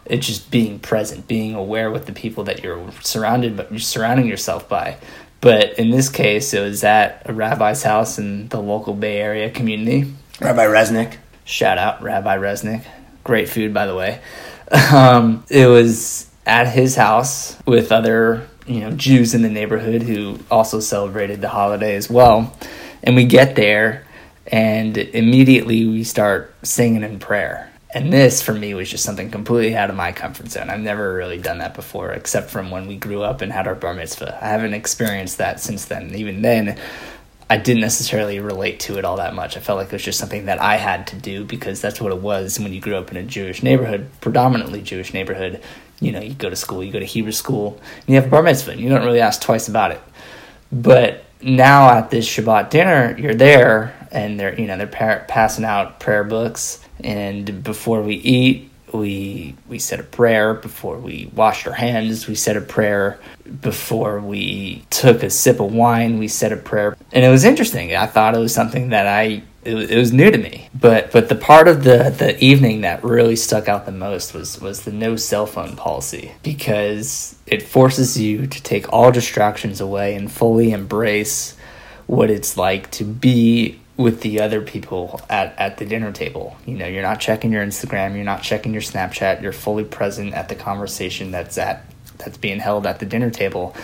It's 0.05 0.26
just 0.26 0.51
being 0.51 0.78
present, 0.78 1.26
being 1.26 1.55
aware 1.55 1.90
with 1.90 2.07
the 2.07 2.12
people 2.12 2.44
that 2.44 2.62
you're 2.62 2.90
surrounded 3.03 3.57
but 3.57 3.70
you're 3.70 3.80
surrounding 3.80 4.26
yourself 4.26 4.68
by. 4.68 4.99
But 5.40 5.78
in 5.78 5.90
this 5.90 6.09
case, 6.09 6.55
it 6.55 6.61
was 6.61 6.82
at 6.84 7.22
a 7.24 7.32
rabbi's 7.32 7.82
house 7.82 8.18
in 8.18 8.49
the 8.49 8.61
local 8.61 8.94
Bay 8.94 9.18
Area 9.18 9.51
community. 9.51 10.12
Rabbi 10.40 10.66
Resnick. 10.66 11.16
Shout 11.44 11.78
out 11.78 12.03
Rabbi 12.03 12.36
Resnick. 12.36 12.84
Great 13.24 13.49
food, 13.49 13.72
by 13.72 13.86
the 13.86 13.94
way. 13.94 14.20
Um, 14.92 15.44
it 15.49 15.68
was 15.68 16.28
at 16.44 16.66
his 16.66 16.97
house 16.97 17.57
with 17.66 17.92
other 17.92 18.49
you 18.66 18.80
know 18.80 18.90
Jews 18.90 19.32
in 19.32 19.42
the 19.42 19.49
neighborhood 19.49 20.03
who 20.03 20.40
also 20.51 20.80
celebrated 20.80 21.40
the 21.40 21.49
holiday 21.49 21.94
as 21.94 22.11
well. 22.11 22.57
And 23.07 23.15
we 23.15 23.25
get 23.25 23.55
there, 23.55 24.05
and 24.49 24.99
immediately 24.99 25.87
we 25.87 26.03
start 26.03 26.53
singing 26.65 27.05
in 27.05 27.21
prayer. 27.21 27.73
And 27.95 28.13
this 28.13 28.43
for 28.43 28.53
me 28.53 28.75
was 28.75 28.91
just 28.91 29.05
something 29.05 29.31
completely 29.31 29.77
out 29.77 29.91
of 29.91 29.97
my 29.97 30.11
comfort 30.11 30.51
zone. 30.51 30.69
I've 30.69 30.81
never 30.81 31.15
really 31.15 31.39
done 31.39 31.59
that 31.59 31.75
before, 31.75 32.11
except 32.11 32.51
from 32.51 32.73
when 32.73 32.89
we 32.89 32.97
grew 32.97 33.23
up 33.23 33.41
and 33.41 33.53
had 33.53 33.69
our 33.69 33.77
bar 33.77 33.95
mitzvah. 33.95 34.39
I 34.43 34.49
haven't 34.49 34.75
experienced 34.75 35.39
that 35.39 35.61
since 35.61 35.85
then. 35.85 36.15
Even 36.17 36.43
then, 36.43 36.79
I 37.49 37.59
didn't 37.59 37.83
necessarily 37.83 38.41
relate 38.41 38.81
to 38.81 38.99
it 38.99 39.05
all 39.05 39.19
that 39.19 39.35
much. 39.35 39.57
I 39.57 39.61
felt 39.61 39.79
like 39.79 39.87
it 39.87 39.93
was 39.93 40.03
just 40.03 40.19
something 40.19 40.47
that 40.47 40.61
I 40.61 40.77
had 40.77 41.07
to 41.07 41.17
do 41.17 41.45
because 41.45 41.81
that's 41.81 42.01
what 42.01 42.11
it 42.11 42.21
was 42.21 42.59
when 42.59 42.73
you 42.73 42.81
grew 42.81 42.97
up 42.97 43.13
in 43.13 43.17
a 43.17 43.23
Jewish 43.23 43.63
neighborhood, 43.63 44.11
predominantly 44.21 44.83
Jewish 44.83 45.15
neighborhood. 45.15 45.63
You 46.01 46.11
know, 46.11 46.21
you 46.21 46.35
go 46.35 46.51
to 46.51 46.57
school, 46.57 46.83
you 46.83 46.91
go 46.93 46.99
to 46.99 47.05
Hebrew 47.07 47.33
school, 47.33 47.81
and 48.01 48.09
you 48.09 48.17
have 48.17 48.27
a 48.27 48.29
bar 48.29 48.43
mitzvah, 48.43 48.73
and 48.73 48.81
you 48.81 48.89
don't 48.89 49.05
really 49.05 49.21
ask 49.21 49.41
twice 49.41 49.69
about 49.69 49.93
it. 49.93 50.01
But 50.73 51.25
now 51.47 51.90
at 51.90 52.11
this 52.11 52.28
Shabbat 52.28 52.70
dinner, 52.70 53.16
you're 53.18 53.34
there, 53.34 53.94
and 54.11 54.38
they're 54.38 54.59
you 54.59 54.66
know 54.66 54.76
they're 54.76 54.86
par- 54.86 55.24
passing 55.28 55.64
out 55.64 56.01
prayer 56.01 56.24
books, 56.24 56.80
and 57.03 57.62
before 57.62 58.03
we 58.03 58.16
eat, 58.16 58.70
we 58.93 59.55
we 59.68 59.78
said 59.78 60.01
a 60.01 60.05
prayer 60.05 60.55
before 60.55 60.99
we 60.99 61.30
washed 61.34 61.66
our 61.66 61.72
hands. 61.72 62.26
We 62.26 62.34
said 62.34 62.57
a 62.57 62.61
prayer 62.61 63.18
before 63.61 64.20
we 64.20 64.84
took 64.91 65.22
a 65.22 65.30
sip 65.30 65.61
of 65.61 65.72
wine. 65.72 66.18
We 66.18 66.28
said 66.28 66.53
a 66.53 66.57
prayer. 66.57 66.97
And 67.12 67.24
it 67.24 67.28
was 67.28 67.45
interesting. 67.45 67.95
I 67.95 68.07
thought 68.07 68.34
it 68.34 68.39
was 68.39 68.55
something 68.55 68.91
that 68.91 69.07
i 69.07 69.43
it 69.64 69.74
was, 69.74 69.91
it 69.91 69.99
was 69.99 70.12
new 70.12 70.30
to 70.30 70.39
me. 70.39 70.68
But 70.74 71.11
but 71.11 71.28
the 71.28 71.34
part 71.34 71.68
of 71.68 71.84
the 71.84 72.14
the 72.16 72.43
evening 72.43 72.82
that 72.82 73.03
really 73.03 73.37
stuck 73.37 73.68
out 73.68 73.87
the 73.87 73.93
most 73.93 74.34
was 74.34 74.61
was 74.61 74.82
the 74.82 74.93
no 74.93 75.16
cell 75.16 75.47
phone 75.47 75.76
policy. 75.76 76.32
Because 76.43 77.37
it 77.47 77.62
forces 77.62 78.18
you 78.18 78.47
to 78.47 78.62
take 78.62 78.93
all 78.93 79.11
distractions 79.11 79.80
away 79.80 80.14
and 80.14 80.30
fully 80.30 80.70
embrace 80.70 81.57
what 82.07 82.30
it's 82.30 82.57
like 82.57 82.91
to 82.93 83.05
be 83.05 83.80
with 83.97 84.20
the 84.20 84.40
other 84.40 84.61
people 84.61 85.20
at, 85.30 85.59
at 85.59 85.78
the 85.78 85.86
dinner 85.86 86.12
table. 86.12 86.57
You 86.66 86.76
know, 86.76 86.86
you're 86.86 87.03
not 87.03 87.20
checking 87.20 87.53
your 87.53 87.64
Instagram, 87.64 88.14
you're 88.14 88.24
not 88.24 88.42
checking 88.42 88.72
your 88.72 88.82
Snapchat, 88.82 89.40
you're 89.42 89.53
fully 89.53 89.84
present 89.84 90.34
at 90.34 90.49
the 90.49 90.55
conversation 90.55 91.30
that's 91.30 91.57
at 91.59 91.84
that's 92.18 92.38
being 92.38 92.61
held 92.61 92.86
at 92.86 92.99
the 92.99 93.07
dinner 93.07 93.30
table. 93.30 93.74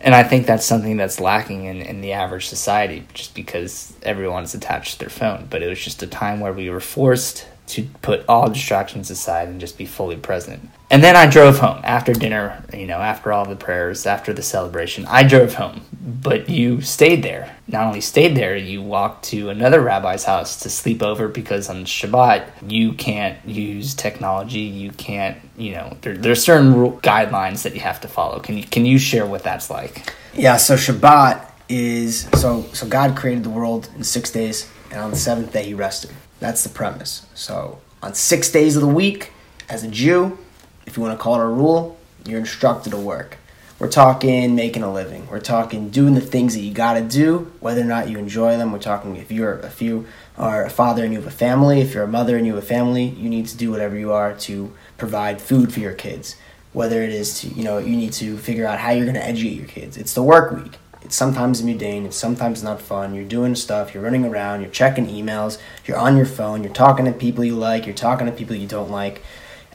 And 0.00 0.14
I 0.14 0.22
think 0.22 0.46
that's 0.46 0.64
something 0.64 0.96
that's 0.96 1.20
lacking 1.20 1.64
in, 1.64 1.82
in 1.82 2.00
the 2.00 2.12
average 2.12 2.46
society 2.46 3.06
just 3.12 3.34
because 3.34 3.94
everyone's 4.02 4.54
attached 4.54 4.94
to 4.94 4.98
their 5.00 5.08
phone. 5.08 5.46
But 5.50 5.62
it 5.62 5.68
was 5.68 5.82
just 5.82 6.02
a 6.02 6.06
time 6.06 6.40
where 6.40 6.52
we 6.52 6.70
were 6.70 6.80
forced 6.80 7.46
to 7.66 7.84
put 8.02 8.24
all 8.28 8.48
distractions 8.48 9.10
aside 9.10 9.48
and 9.48 9.60
just 9.60 9.76
be 9.76 9.86
fully 9.86 10.16
present. 10.16 10.70
And 10.88 11.02
then 11.02 11.16
I 11.16 11.26
drove 11.26 11.58
home 11.58 11.80
after 11.82 12.12
dinner, 12.12 12.62
you 12.72 12.86
know, 12.86 12.98
after 12.98 13.32
all 13.32 13.44
the 13.44 13.56
prayers, 13.56 14.06
after 14.06 14.32
the 14.32 14.42
celebration. 14.42 15.04
I 15.06 15.24
drove 15.24 15.54
home, 15.54 15.82
but 16.00 16.48
you 16.48 16.80
stayed 16.80 17.24
there. 17.24 17.56
Not 17.66 17.86
only 17.86 18.00
stayed 18.00 18.36
there, 18.36 18.56
you 18.56 18.82
walked 18.82 19.24
to 19.26 19.48
another 19.48 19.80
rabbi's 19.80 20.22
house 20.22 20.60
to 20.60 20.70
sleep 20.70 21.02
over 21.02 21.26
because 21.26 21.68
on 21.68 21.84
Shabbat, 21.84 22.70
you 22.70 22.92
can't 22.92 23.44
use 23.44 23.94
technology. 23.94 24.60
You 24.60 24.92
can't, 24.92 25.38
you 25.56 25.72
know, 25.72 25.96
there, 26.02 26.16
there 26.16 26.30
are 26.30 26.36
certain 26.36 26.92
guidelines 27.00 27.62
that 27.64 27.74
you 27.74 27.80
have 27.80 28.00
to 28.02 28.08
follow. 28.08 28.38
Can 28.38 28.56
you, 28.56 28.64
can 28.64 28.86
you 28.86 28.98
share 28.98 29.26
what 29.26 29.42
that's 29.42 29.70
like? 29.70 30.12
Yeah, 30.34 30.56
so 30.56 30.76
Shabbat 30.76 31.50
is 31.68 32.28
so 32.34 32.62
so 32.72 32.86
God 32.86 33.16
created 33.16 33.42
the 33.42 33.50
world 33.50 33.90
in 33.96 34.04
6 34.04 34.30
days 34.30 34.70
and 34.92 35.00
on 35.00 35.10
the 35.10 35.16
7th 35.16 35.50
day 35.52 35.64
he 35.64 35.74
rested. 35.74 36.12
That's 36.40 36.62
the 36.62 36.68
premise. 36.68 37.26
So, 37.34 37.80
on 38.02 38.14
6 38.14 38.50
days 38.50 38.76
of 38.76 38.82
the 38.82 38.88
week 38.88 39.32
as 39.68 39.82
a 39.82 39.88
Jew, 39.88 40.38
if 40.86 40.96
you 40.96 41.02
want 41.02 41.18
to 41.18 41.22
call 41.22 41.40
it 41.40 41.44
a 41.44 41.48
rule, 41.48 41.98
you're 42.26 42.40
instructed 42.40 42.90
to 42.90 42.98
work. 42.98 43.38
We're 43.78 43.90
talking 43.90 44.54
making 44.54 44.82
a 44.82 44.92
living. 44.92 45.28
We're 45.28 45.40
talking 45.40 45.90
doing 45.90 46.14
the 46.14 46.20
things 46.20 46.54
that 46.54 46.60
you 46.60 46.72
got 46.72 46.94
to 46.94 47.02
do, 47.02 47.52
whether 47.60 47.82
or 47.82 47.84
not 47.84 48.08
you 48.08 48.18
enjoy 48.18 48.56
them. 48.56 48.72
We're 48.72 48.78
talking 48.78 49.16
if 49.16 49.30
you're 49.30 49.58
if 49.60 49.82
you 49.82 50.06
are 50.38 50.64
a 50.64 50.70
father 50.70 51.04
and 51.04 51.12
you 51.12 51.18
have 51.18 51.28
a 51.28 51.36
family, 51.36 51.80
if 51.82 51.92
you're 51.92 52.04
a 52.04 52.08
mother 52.08 52.38
and 52.38 52.46
you 52.46 52.54
have 52.54 52.64
a 52.64 52.66
family, 52.66 53.04
you 53.04 53.28
need 53.28 53.46
to 53.48 53.56
do 53.56 53.70
whatever 53.70 53.96
you 53.96 54.12
are 54.12 54.32
to 54.32 54.72
provide 54.96 55.42
food 55.42 55.74
for 55.74 55.80
your 55.80 55.92
kids. 55.92 56.36
Whether 56.72 57.02
it 57.02 57.10
is 57.10 57.40
to 57.40 57.48
you 57.48 57.64
know 57.64 57.76
you 57.76 57.96
need 57.96 58.14
to 58.14 58.38
figure 58.38 58.66
out 58.66 58.78
how 58.78 58.92
you're 58.92 59.04
going 59.04 59.14
to 59.14 59.26
educate 59.26 59.58
your 59.58 59.66
kids. 59.66 59.98
It's 59.98 60.14
the 60.14 60.22
work 60.22 60.52
week. 60.52 60.78
It's 61.06 61.16
sometimes 61.16 61.62
mundane. 61.62 62.04
It's 62.04 62.16
sometimes 62.16 62.62
not 62.62 62.82
fun. 62.82 63.14
You're 63.14 63.24
doing 63.24 63.54
stuff. 63.54 63.94
You're 63.94 64.02
running 64.02 64.24
around. 64.24 64.60
You're 64.60 64.70
checking 64.70 65.06
emails. 65.06 65.58
You're 65.84 65.96
on 65.96 66.16
your 66.16 66.26
phone. 66.26 66.64
You're 66.64 66.72
talking 66.72 67.04
to 67.04 67.12
people 67.12 67.44
you 67.44 67.54
like. 67.54 67.86
You're 67.86 67.94
talking 67.94 68.26
to 68.26 68.32
people 68.32 68.56
you 68.56 68.66
don't 68.66 68.90
like 68.90 69.22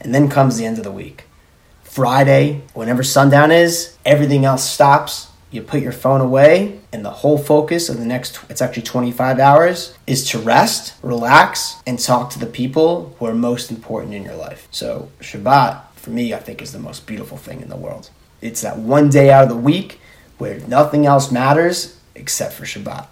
and 0.02 0.14
then 0.14 0.28
comes 0.28 0.58
the 0.58 0.66
end 0.66 0.78
of 0.78 0.84
the 0.84 0.92
week. 0.92 1.24
Friday, 1.82 2.62
whenever 2.74 3.02
sundown 3.02 3.50
is, 3.50 3.96
everything 4.04 4.44
else 4.44 4.68
stops. 4.68 5.28
You 5.50 5.62
put 5.62 5.82
your 5.82 5.92
phone 5.92 6.20
away, 6.20 6.80
and 6.92 7.04
the 7.04 7.10
whole 7.10 7.36
focus 7.36 7.88
of 7.88 7.98
the 7.98 8.06
next, 8.06 8.38
it's 8.48 8.62
actually 8.62 8.82
25 8.82 9.38
hours, 9.38 9.96
is 10.06 10.28
to 10.30 10.38
rest, 10.38 10.94
relax, 11.02 11.76
and 11.86 11.98
talk 11.98 12.30
to 12.30 12.38
the 12.38 12.46
people 12.46 13.14
who 13.18 13.26
are 13.26 13.34
most 13.34 13.70
important 13.70 14.14
in 14.14 14.22
your 14.22 14.36
life. 14.36 14.66
So, 14.70 15.10
Shabbat, 15.20 15.82
for 15.94 16.10
me, 16.10 16.32
I 16.32 16.38
think 16.38 16.62
is 16.62 16.72
the 16.72 16.78
most 16.78 17.06
beautiful 17.06 17.36
thing 17.36 17.60
in 17.60 17.68
the 17.68 17.76
world. 17.76 18.10
It's 18.40 18.62
that 18.62 18.78
one 18.78 19.10
day 19.10 19.30
out 19.30 19.44
of 19.44 19.50
the 19.50 19.56
week 19.56 20.00
where 20.42 20.58
nothing 20.66 21.06
else 21.06 21.30
matters 21.30 21.96
except 22.16 22.52
for 22.52 22.64
Shabbat. 22.64 23.06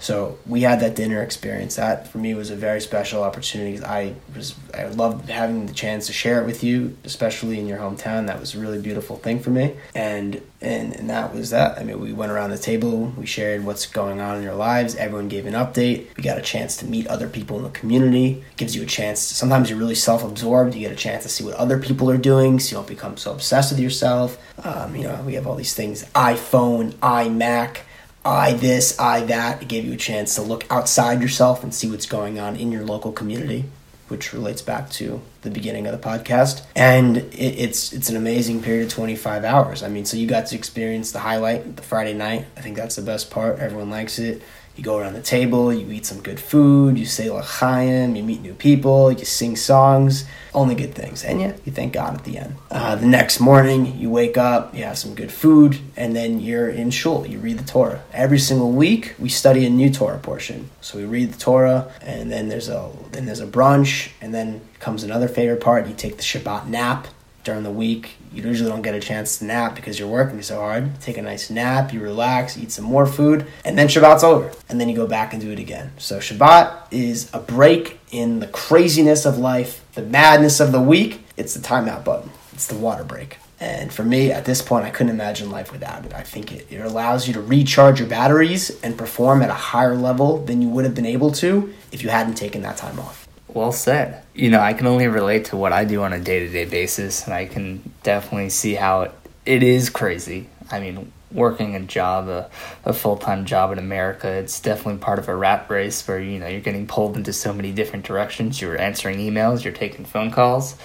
So 0.00 0.38
we 0.46 0.62
had 0.62 0.80
that 0.80 0.96
dinner 0.96 1.22
experience. 1.22 1.76
That 1.76 2.08
for 2.08 2.18
me 2.18 2.32
was 2.34 2.50
a 2.50 2.56
very 2.56 2.80
special 2.80 3.22
opportunity. 3.22 3.84
I 3.84 4.14
was 4.34 4.54
I 4.74 4.84
loved 4.86 5.28
having 5.28 5.66
the 5.66 5.74
chance 5.74 6.06
to 6.06 6.12
share 6.12 6.40
it 6.40 6.46
with 6.46 6.64
you, 6.64 6.96
especially 7.04 7.60
in 7.60 7.66
your 7.66 7.78
hometown. 7.78 8.26
That 8.26 8.40
was 8.40 8.54
a 8.54 8.58
really 8.58 8.80
beautiful 8.80 9.16
thing 9.16 9.40
for 9.40 9.50
me. 9.50 9.76
And 9.94 10.40
and 10.62 10.96
and 10.96 11.10
that 11.10 11.34
was 11.34 11.50
that. 11.50 11.78
I 11.78 11.84
mean, 11.84 12.00
we 12.00 12.14
went 12.14 12.32
around 12.32 12.50
the 12.50 12.58
table, 12.58 13.12
we 13.16 13.26
shared 13.26 13.64
what's 13.64 13.84
going 13.84 14.20
on 14.20 14.38
in 14.38 14.42
your 14.42 14.54
lives. 14.54 14.96
Everyone 14.96 15.28
gave 15.28 15.44
an 15.44 15.52
update. 15.54 16.06
We 16.16 16.22
got 16.22 16.38
a 16.38 16.42
chance 16.42 16.78
to 16.78 16.86
meet 16.86 17.06
other 17.06 17.28
people 17.28 17.58
in 17.58 17.64
the 17.64 17.70
community. 17.70 18.42
It 18.52 18.56
gives 18.56 18.74
you 18.74 18.82
a 18.82 18.86
chance. 18.86 19.28
To, 19.28 19.34
sometimes 19.34 19.68
you're 19.68 19.78
really 19.78 19.94
self-absorbed. 19.94 20.74
You 20.74 20.80
get 20.80 20.92
a 20.92 20.96
chance 20.96 21.24
to 21.24 21.28
see 21.28 21.44
what 21.44 21.54
other 21.54 21.78
people 21.78 22.10
are 22.10 22.18
doing, 22.18 22.58
so 22.58 22.70
you 22.70 22.76
don't 22.78 22.88
become 22.88 23.18
so 23.18 23.32
obsessed 23.32 23.70
with 23.70 23.80
yourself. 23.80 24.38
Um, 24.64 24.96
you 24.96 25.02
know, 25.04 25.22
we 25.26 25.34
have 25.34 25.46
all 25.46 25.56
these 25.56 25.74
things: 25.74 26.04
iPhone, 26.14 26.94
iMac 26.94 27.80
I 28.24 28.52
this, 28.52 28.98
I 28.98 29.22
that. 29.26 29.62
It 29.62 29.68
gave 29.68 29.84
you 29.84 29.94
a 29.94 29.96
chance 29.96 30.34
to 30.34 30.42
look 30.42 30.64
outside 30.70 31.22
yourself 31.22 31.62
and 31.62 31.74
see 31.74 31.90
what's 31.90 32.06
going 32.06 32.38
on 32.38 32.56
in 32.56 32.70
your 32.70 32.84
local 32.84 33.12
community, 33.12 33.64
which 34.08 34.32
relates 34.32 34.60
back 34.60 34.90
to 34.90 35.22
the 35.42 35.50
beginning 35.50 35.86
of 35.86 35.98
the 35.98 36.06
podcast. 36.06 36.62
And 36.76 37.16
it, 37.16 37.34
it's 37.34 37.92
it's 37.92 38.10
an 38.10 38.16
amazing 38.16 38.62
period 38.62 38.86
of 38.86 38.92
25 38.92 39.44
hours. 39.44 39.82
I 39.82 39.88
mean, 39.88 40.04
so 40.04 40.16
you 40.16 40.26
got 40.26 40.46
to 40.46 40.56
experience 40.56 41.12
the 41.12 41.20
highlight, 41.20 41.76
the 41.76 41.82
Friday 41.82 42.12
night. 42.12 42.44
I 42.56 42.60
think 42.60 42.76
that's 42.76 42.96
the 42.96 43.02
best 43.02 43.30
part. 43.30 43.58
Everyone 43.58 43.90
likes 43.90 44.18
it. 44.18 44.42
You 44.80 44.84
go 44.84 44.96
around 44.96 45.12
the 45.12 45.20
table, 45.20 45.70
you 45.70 45.92
eat 45.92 46.06
some 46.06 46.22
good 46.22 46.40
food, 46.40 46.96
you 46.96 47.04
say 47.04 47.28
l'chaim, 47.28 48.16
you 48.16 48.22
meet 48.22 48.40
new 48.40 48.54
people, 48.54 49.12
you 49.12 49.26
sing 49.26 49.54
songs, 49.54 50.24
only 50.54 50.74
good 50.74 50.94
things. 50.94 51.22
And 51.22 51.38
yeah, 51.38 51.52
you 51.66 51.72
thank 51.72 51.92
God 51.92 52.14
at 52.14 52.24
the 52.24 52.38
end. 52.38 52.56
Uh, 52.70 52.96
the 52.96 53.04
next 53.04 53.40
morning, 53.40 53.98
you 53.98 54.08
wake 54.08 54.38
up, 54.38 54.74
you 54.74 54.84
have 54.84 54.96
some 54.96 55.14
good 55.14 55.30
food, 55.30 55.78
and 55.98 56.16
then 56.16 56.40
you're 56.40 56.70
in 56.70 56.90
shul. 56.90 57.26
You 57.26 57.40
read 57.40 57.58
the 57.58 57.64
Torah. 57.64 58.02
Every 58.14 58.38
single 58.38 58.72
week, 58.72 59.14
we 59.18 59.28
study 59.28 59.66
a 59.66 59.70
new 59.70 59.90
Torah 59.90 60.18
portion. 60.18 60.70
So 60.80 60.96
we 60.96 61.04
read 61.04 61.34
the 61.34 61.38
Torah, 61.38 61.92
and 62.00 62.32
then 62.32 62.48
there's 62.48 62.70
a 62.70 62.90
then 63.12 63.26
there's 63.26 63.40
a 63.40 63.46
brunch, 63.46 64.12
and 64.22 64.32
then 64.32 64.62
comes 64.78 65.04
another 65.04 65.28
favorite 65.28 65.60
part. 65.60 65.88
You 65.88 65.94
take 65.94 66.16
the 66.16 66.22
Shabbat 66.22 66.68
nap 66.68 67.06
during 67.50 67.64
the 67.64 67.70
week. 67.70 68.14
You 68.32 68.44
usually 68.44 68.70
don't 68.70 68.82
get 68.82 68.94
a 68.94 69.00
chance 69.00 69.38
to 69.38 69.44
nap 69.44 69.74
because 69.74 69.98
you're 69.98 70.08
working 70.08 70.40
so 70.40 70.60
hard. 70.60 71.00
Take 71.00 71.18
a 71.18 71.22
nice 71.22 71.50
nap, 71.50 71.92
you 71.92 72.00
relax, 72.00 72.56
eat 72.56 72.70
some 72.70 72.84
more 72.84 73.04
food, 73.04 73.44
and 73.64 73.76
then 73.76 73.88
Shabbat's 73.88 74.22
over. 74.22 74.52
And 74.68 74.80
then 74.80 74.88
you 74.88 74.94
go 74.94 75.08
back 75.08 75.32
and 75.32 75.42
do 75.42 75.50
it 75.50 75.58
again. 75.58 75.90
So 75.98 76.18
Shabbat 76.18 76.92
is 76.92 77.28
a 77.34 77.40
break 77.40 77.98
in 78.12 78.38
the 78.38 78.46
craziness 78.46 79.26
of 79.26 79.36
life, 79.36 79.84
the 79.94 80.02
madness 80.02 80.60
of 80.60 80.70
the 80.70 80.80
week. 80.80 81.24
It's 81.36 81.54
the 81.54 81.60
timeout 81.60 82.04
button, 82.04 82.30
it's 82.52 82.68
the 82.68 82.76
water 82.76 83.02
break. 83.02 83.38
And 83.58 83.92
for 83.92 84.04
me, 84.04 84.30
at 84.30 84.44
this 84.44 84.62
point, 84.62 84.86
I 84.86 84.90
couldn't 84.90 85.12
imagine 85.12 85.50
life 85.50 85.72
without 85.72 86.06
it. 86.06 86.14
I 86.14 86.22
think 86.22 86.52
it, 86.52 86.68
it 86.70 86.78
allows 86.78 87.26
you 87.26 87.34
to 87.34 87.42
recharge 87.42 87.98
your 87.98 88.08
batteries 88.08 88.80
and 88.82 88.96
perform 88.96 89.42
at 89.42 89.50
a 89.50 89.54
higher 89.54 89.96
level 89.96 90.38
than 90.44 90.62
you 90.62 90.68
would 90.68 90.84
have 90.84 90.94
been 90.94 91.04
able 91.04 91.32
to 91.32 91.74
if 91.90 92.02
you 92.02 92.10
hadn't 92.10 92.36
taken 92.36 92.62
that 92.62 92.76
time 92.76 92.98
off. 93.00 93.19
Well 93.54 93.72
said. 93.72 94.22
You 94.34 94.50
know, 94.50 94.60
I 94.60 94.74
can 94.74 94.86
only 94.86 95.06
relate 95.06 95.46
to 95.46 95.56
what 95.56 95.72
I 95.72 95.84
do 95.84 96.02
on 96.02 96.12
a 96.12 96.20
day 96.20 96.40
to 96.40 96.48
day 96.48 96.64
basis, 96.64 97.24
and 97.24 97.34
I 97.34 97.46
can 97.46 97.92
definitely 98.02 98.50
see 98.50 98.74
how 98.74 99.02
it, 99.02 99.12
it 99.44 99.62
is 99.62 99.90
crazy. 99.90 100.48
I 100.70 100.80
mean, 100.80 101.12
working 101.32 101.74
a 101.74 101.80
job, 101.80 102.28
a, 102.28 102.50
a 102.84 102.92
full 102.92 103.16
time 103.16 103.44
job 103.44 103.72
in 103.72 103.78
America, 103.78 104.28
it's 104.28 104.60
definitely 104.60 105.00
part 105.00 105.18
of 105.18 105.28
a 105.28 105.34
rat 105.34 105.66
race 105.68 106.06
where, 106.06 106.20
you 106.20 106.38
know, 106.38 106.46
you're 106.46 106.60
getting 106.60 106.86
pulled 106.86 107.16
into 107.16 107.32
so 107.32 107.52
many 107.52 107.72
different 107.72 108.04
directions. 108.04 108.60
You're 108.60 108.78
answering 108.78 109.18
emails, 109.18 109.64
you're 109.64 109.72
taking 109.72 110.04
phone 110.04 110.30
calls. 110.30 110.76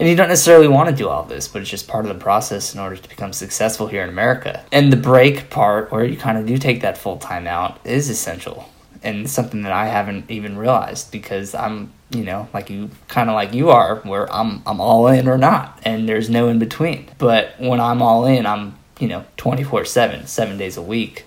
And 0.00 0.08
you 0.08 0.14
don't 0.14 0.28
necessarily 0.28 0.68
want 0.68 0.88
to 0.88 0.94
do 0.94 1.08
all 1.08 1.24
this, 1.24 1.48
but 1.48 1.60
it's 1.60 1.70
just 1.70 1.88
part 1.88 2.06
of 2.06 2.14
the 2.14 2.22
process 2.22 2.72
in 2.72 2.78
order 2.78 2.94
to 2.94 3.08
become 3.08 3.32
successful 3.32 3.88
here 3.88 4.04
in 4.04 4.08
America. 4.08 4.64
And 4.70 4.92
the 4.92 4.96
break 4.96 5.50
part, 5.50 5.90
where 5.90 6.04
you 6.04 6.16
kind 6.16 6.38
of 6.38 6.46
do 6.46 6.56
take 6.56 6.82
that 6.82 6.96
full 6.96 7.16
time 7.16 7.48
out, 7.48 7.84
is 7.84 8.08
essential 8.08 8.68
and 9.02 9.28
something 9.28 9.62
that 9.62 9.72
I 9.72 9.86
haven't 9.86 10.30
even 10.30 10.56
realized 10.56 11.10
because 11.10 11.54
I'm 11.54 11.92
you 12.10 12.24
know 12.24 12.48
like 12.54 12.70
you 12.70 12.90
kind 13.08 13.28
of 13.28 13.34
like 13.34 13.52
you 13.52 13.70
are 13.70 13.96
where 13.96 14.32
I'm 14.32 14.62
I'm 14.66 14.80
all 14.80 15.06
in 15.08 15.28
or 15.28 15.38
not 15.38 15.78
and 15.84 16.08
there's 16.08 16.30
no 16.30 16.48
in 16.48 16.58
between. 16.58 17.08
But 17.18 17.54
when 17.58 17.80
I'm 17.80 18.02
all 18.02 18.24
in 18.24 18.46
I'm 18.46 18.78
you 18.98 19.08
know 19.08 19.24
24/7 19.36 20.26
7 20.26 20.58
days 20.58 20.76
a 20.76 20.82
week 20.82 21.24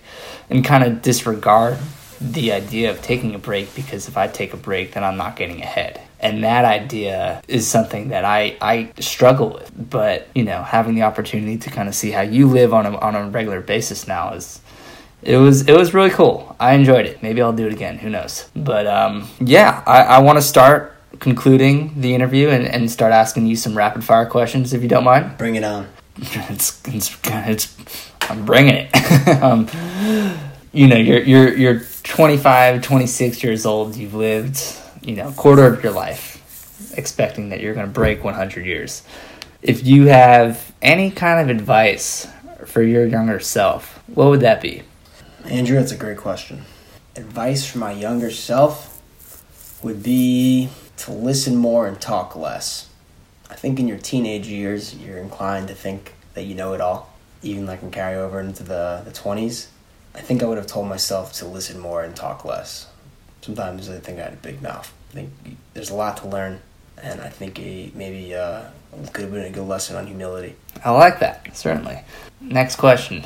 and 0.49 0.65
kind 0.65 0.84
of 0.84 1.01
disregard 1.01 1.77
the 2.19 2.51
idea 2.51 2.91
of 2.91 3.01
taking 3.01 3.34
a 3.34 3.39
break 3.39 3.73
because 3.75 4.07
if 4.07 4.17
I 4.17 4.27
take 4.27 4.53
a 4.53 4.57
break 4.57 4.93
then 4.93 5.03
I'm 5.03 5.17
not 5.17 5.36
getting 5.36 5.61
ahead. 5.61 6.01
And 6.19 6.43
that 6.43 6.65
idea 6.65 7.41
is 7.47 7.65
something 7.67 8.09
that 8.09 8.25
I, 8.25 8.55
I 8.61 8.91
struggle 8.99 9.49
with. 9.53 9.71
But 9.89 10.27
you 10.34 10.43
know 10.43 10.63
having 10.63 10.95
the 10.95 11.03
opportunity 11.03 11.57
to 11.57 11.69
kind 11.69 11.88
of 11.88 11.95
see 11.95 12.11
how 12.11 12.21
you 12.21 12.47
live 12.47 12.73
on 12.73 12.86
a, 12.86 12.97
on 12.97 13.15
a 13.15 13.29
regular 13.29 13.61
basis 13.61 14.07
now 14.07 14.34
is 14.34 14.61
it 15.24 15.38
was 15.38 15.67
it 15.67 15.78
was 15.78 15.93
really 15.93 16.09
cool. 16.09 16.55
I 16.59 16.74
enjoyed 16.74 17.05
it. 17.05 17.22
Maybe 17.22 17.41
I'll 17.41 17.53
do 17.53 17.67
it 17.67 17.74
again. 17.74 17.97
Who 17.97 18.09
knows? 18.09 18.49
But 18.55 18.88
um, 18.88 19.28
yeah, 19.39 19.84
I, 19.86 20.03
I 20.03 20.19
want 20.19 20.38
to 20.38 20.41
start 20.41 20.97
concluding 21.19 21.99
the 22.01 22.15
interview 22.15 22.49
and, 22.49 22.65
and 22.65 22.89
start 22.89 23.13
asking 23.13 23.45
you 23.45 23.55
some 23.55 23.78
rapid 23.78 24.03
fire 24.03 24.26
questions 24.26 24.74
if 24.74 24.82
you 24.82 24.88
don't 24.88 25.03
mind. 25.03 25.38
Bring 25.38 25.55
it 25.55 25.63
on. 25.63 25.88
it's, 26.17 26.82
it's, 26.88 27.17
it's 27.26 27.78
I'm 28.30 28.45
bringing 28.45 28.76
it. 28.76 29.28
um, 29.43 29.67
you 30.72 30.88
know, 30.88 30.97
you're 30.97 31.22
you're 31.22 31.55
you're 31.55 31.80
25, 32.03 32.82
26 32.82 33.43
years 33.43 33.65
old. 33.65 33.95
You've 33.95 34.13
lived, 34.13 34.61
you 35.01 35.15
know, 35.15 35.30
a 35.30 35.34
quarter 35.34 35.65
of 35.65 35.84
your 35.84 35.93
life 35.93 36.32
expecting 36.97 37.49
that 37.49 37.61
you're 37.61 37.74
going 37.74 37.86
to 37.86 37.91
break 37.91 38.24
100 38.24 38.65
years. 38.65 39.03
If 39.61 39.86
you 39.86 40.07
have 40.07 40.74
any 40.82 41.11
kind 41.11 41.39
of 41.39 41.55
advice 41.55 42.28
for 42.65 42.82
your 42.82 43.05
younger 43.05 43.39
self, 43.39 44.01
what 44.07 44.30
would 44.30 44.41
that 44.41 44.61
be? 44.61 44.84
Andrew, 45.45 45.77
that's 45.77 45.91
a 45.91 45.97
great 45.97 46.17
question. 46.17 46.63
Advice 47.15 47.65
for 47.65 47.79
my 47.79 47.91
younger 47.91 48.31
self 48.31 49.01
would 49.83 50.03
be 50.03 50.69
to 50.97 51.11
listen 51.11 51.55
more 51.55 51.87
and 51.87 51.99
talk 51.99 52.35
less. 52.35 52.89
I 53.49 53.55
think 53.55 53.79
in 53.79 53.87
your 53.87 53.97
teenage 53.97 54.47
years, 54.47 54.95
you're 54.95 55.17
inclined 55.17 55.67
to 55.69 55.75
think 55.75 56.13
that 56.35 56.43
you 56.43 56.55
know 56.55 56.73
it 56.73 56.81
all, 56.81 57.13
even 57.41 57.65
like 57.65 57.79
can 57.79 57.91
carry 57.91 58.15
over 58.15 58.39
into 58.39 58.63
the, 58.63 59.01
the 59.03 59.11
20s. 59.11 59.67
I 60.13 60.21
think 60.21 60.43
I 60.43 60.45
would 60.45 60.57
have 60.57 60.67
told 60.67 60.87
myself 60.87 61.33
to 61.33 61.45
listen 61.45 61.79
more 61.79 62.03
and 62.03 62.15
talk 62.15 62.45
less. 62.45 62.87
Sometimes 63.41 63.89
I 63.89 63.99
think 63.99 64.19
I 64.19 64.23
had 64.23 64.33
a 64.33 64.37
big 64.37 64.61
mouth. 64.61 64.93
I 65.11 65.13
think 65.13 65.31
there's 65.73 65.89
a 65.89 65.95
lot 65.95 66.17
to 66.17 66.27
learn, 66.27 66.61
and 67.01 67.19
I 67.19 67.29
think 67.29 67.59
a, 67.59 67.91
maybe 67.95 68.35
uh, 68.35 68.65
could 69.11 69.23
have 69.23 69.33
been 69.33 69.45
a 69.45 69.49
good 69.49 69.67
lesson 69.67 69.95
on 69.95 70.07
humility. 70.07 70.55
I 70.85 70.91
like 70.91 71.19
that, 71.19 71.55
certainly. 71.55 71.99
Next 72.39 72.75
question. 72.75 73.25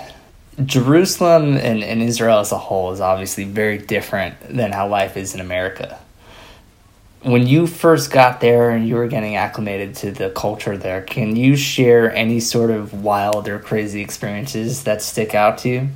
Jerusalem 0.63 1.57
and, 1.57 1.83
and 1.83 2.01
Israel 2.01 2.39
as 2.39 2.51
a 2.51 2.57
whole 2.57 2.91
is 2.91 3.01
obviously 3.01 3.43
very 3.43 3.77
different 3.77 4.35
than 4.47 4.71
how 4.71 4.87
life 4.87 5.17
is 5.17 5.33
in 5.33 5.41
America. 5.41 5.99
When 7.23 7.47
you 7.47 7.67
first 7.67 8.11
got 8.11 8.39
there 8.39 8.69
and 8.69 8.87
you 8.87 8.95
were 8.95 9.07
getting 9.07 9.35
acclimated 9.35 9.95
to 9.95 10.11
the 10.11 10.29
culture 10.29 10.77
there, 10.77 11.01
can 11.01 11.35
you 11.35 11.55
share 11.55 12.13
any 12.13 12.39
sort 12.39 12.69
of 12.69 13.03
wild 13.03 13.47
or 13.47 13.59
crazy 13.59 14.01
experiences 14.01 14.83
that 14.83 15.01
stick 15.01 15.33
out 15.33 15.57
to 15.59 15.69
you? 15.69 15.89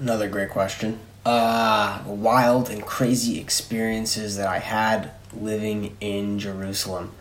Another 0.00 0.28
great 0.28 0.50
question. 0.50 0.98
Uh, 1.24 2.02
wild 2.04 2.68
and 2.68 2.84
crazy 2.84 3.38
experiences 3.38 4.36
that 4.36 4.48
I 4.48 4.58
had 4.58 5.12
living 5.32 5.96
in 6.00 6.40
Jerusalem. 6.40 7.12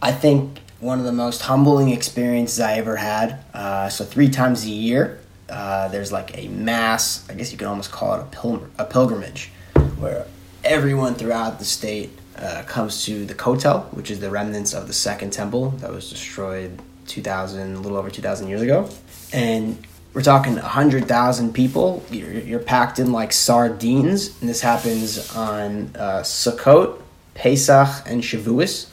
I 0.00 0.12
think 0.12 0.60
one 0.78 1.00
of 1.00 1.04
the 1.04 1.12
most 1.12 1.42
humbling 1.42 1.88
experiences 1.90 2.60
I 2.60 2.74
ever 2.74 2.96
had. 2.96 3.44
Uh, 3.52 3.88
so, 3.88 4.04
three 4.04 4.28
times 4.28 4.64
a 4.64 4.70
year, 4.70 5.18
uh, 5.48 5.88
there's 5.88 6.12
like 6.12 6.36
a 6.36 6.48
mass, 6.48 7.28
I 7.30 7.34
guess 7.34 7.52
you 7.52 7.58
could 7.58 7.66
almost 7.66 7.90
call 7.90 8.14
it 8.14 8.20
a, 8.20 8.26
pil- 8.26 8.68
a 8.78 8.84
pilgrimage, 8.84 9.50
where 9.98 10.26
everyone 10.64 11.14
throughout 11.14 11.58
the 11.58 11.64
state 11.64 12.10
uh, 12.36 12.62
comes 12.66 13.04
to 13.06 13.24
the 13.24 13.34
Kotel, 13.34 13.92
which 13.92 14.10
is 14.10 14.20
the 14.20 14.30
remnants 14.30 14.74
of 14.74 14.86
the 14.86 14.92
Second 14.92 15.32
Temple 15.32 15.70
that 15.78 15.90
was 15.90 16.10
destroyed 16.10 16.80
2,000, 17.06 17.74
a 17.74 17.80
little 17.80 17.96
over 17.96 18.10
2,000 18.10 18.48
years 18.48 18.62
ago. 18.62 18.88
And 19.32 19.78
we're 20.14 20.22
talking 20.22 20.54
100,000 20.54 21.52
people. 21.52 22.02
You're, 22.10 22.32
you're, 22.32 22.58
packed 22.60 22.98
in 22.98 23.12
like 23.12 23.32
sardines. 23.32 24.40
And 24.40 24.48
this 24.48 24.60
happens 24.60 25.34
on 25.34 25.92
uh, 25.96 26.20
Sukkot, 26.22 27.00
Pesach, 27.34 28.04
and 28.06 28.22
Shavuos, 28.22 28.88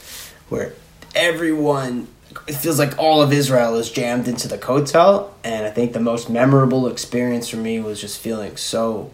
where 0.49 0.74
everyone 1.14 2.08
it 2.48 2.54
feels 2.54 2.80
like 2.80 2.98
all 2.98 3.22
of 3.22 3.34
Israel 3.34 3.76
is 3.76 3.90
jammed 3.90 4.28
into 4.28 4.48
the 4.48 4.58
Kotel, 4.58 5.32
and 5.44 5.66
I 5.66 5.70
think 5.70 5.94
the 5.94 6.00
most 6.00 6.30
memorable 6.30 6.88
experience 6.88 7.50
for 7.50 7.58
me 7.58 7.80
was 7.80 8.02
just 8.02 8.20
feeling 8.20 8.58
so 8.58 9.12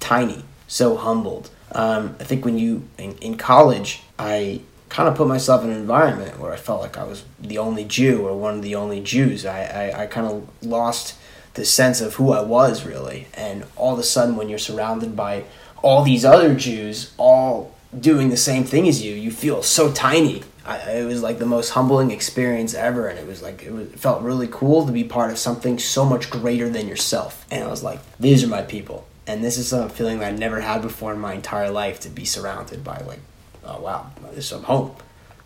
tiny, 0.00 0.44
so 0.66 0.96
humbled. 0.96 1.50
Um, 1.72 2.16
I 2.20 2.24
think 2.24 2.44
when 2.44 2.58
you 2.58 2.88
in, 2.98 3.16
in 3.18 3.36
college, 3.36 4.02
I 4.18 4.60
kind 4.88 5.08
of 5.08 5.16
put 5.16 5.26
myself 5.26 5.64
in 5.64 5.70
an 5.70 5.76
environment 5.76 6.38
where 6.38 6.52
I 6.52 6.56
felt 6.56 6.80
like 6.80 6.96
I 6.96 7.04
was 7.04 7.24
the 7.40 7.58
only 7.58 7.84
Jew 7.84 8.26
or 8.26 8.38
one 8.38 8.54
of 8.54 8.62
the 8.62 8.76
only 8.76 9.00
Jews. 9.00 9.44
I, 9.44 9.64
I, 9.64 10.02
I 10.02 10.06
kind 10.06 10.26
of 10.26 10.48
lost 10.62 11.16
the 11.54 11.64
sense 11.64 12.00
of 12.00 12.14
who 12.14 12.32
I 12.32 12.42
was 12.42 12.84
really, 12.84 13.28
and 13.34 13.64
all 13.76 13.94
of 13.94 13.98
a 13.98 14.04
sudden, 14.04 14.36
when 14.36 14.48
you're 14.48 14.58
surrounded 14.58 15.16
by 15.16 15.44
all 15.82 16.02
these 16.02 16.24
other 16.24 16.54
Jews, 16.54 17.12
all 17.18 17.74
doing 17.98 18.28
the 18.28 18.36
same 18.36 18.64
thing 18.64 18.88
as 18.88 19.02
you, 19.02 19.14
you 19.14 19.30
feel 19.30 19.62
so 19.62 19.92
tiny 19.92 20.42
I, 20.64 20.78
it 20.92 21.04
was 21.04 21.22
like 21.22 21.38
the 21.38 21.46
most 21.46 21.70
humbling 21.70 22.10
experience 22.10 22.74
ever, 22.74 23.08
and 23.08 23.18
it 23.18 23.26
was 23.26 23.42
like 23.42 23.62
it, 23.62 23.72
was, 23.72 23.88
it 23.88 23.98
felt 23.98 24.22
really 24.22 24.48
cool 24.50 24.86
to 24.86 24.92
be 24.92 25.04
part 25.04 25.30
of 25.30 25.38
something 25.38 25.78
so 25.78 26.04
much 26.04 26.30
greater 26.30 26.68
than 26.68 26.88
yourself. 26.88 27.46
And 27.50 27.64
I 27.64 27.68
was 27.68 27.82
like, 27.82 28.00
these 28.18 28.42
are 28.42 28.48
my 28.48 28.62
people. 28.62 29.06
And 29.26 29.44
this 29.44 29.58
is 29.58 29.72
a 29.72 29.88
feeling 29.88 30.18
that 30.18 30.32
I 30.32 30.36
never 30.36 30.60
had 30.60 30.82
before 30.82 31.12
in 31.12 31.20
my 31.20 31.34
entire 31.34 31.70
life 31.70 32.00
to 32.00 32.08
be 32.08 32.24
surrounded 32.24 32.82
by 32.82 32.98
like, 33.06 33.20
oh 33.64 33.80
wow, 33.80 34.10
this 34.30 34.38
is 34.38 34.48
some 34.48 34.62
home. 34.62 34.94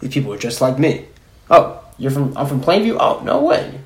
These 0.00 0.12
people 0.12 0.32
are 0.32 0.38
just 0.38 0.60
like 0.60 0.78
me. 0.78 1.06
Oh, 1.50 1.84
you're 1.98 2.10
from 2.10 2.36
I'm 2.36 2.46
from 2.46 2.60
Plainview. 2.60 2.96
Oh, 2.98 3.20
no 3.24 3.42
way. 3.42 3.80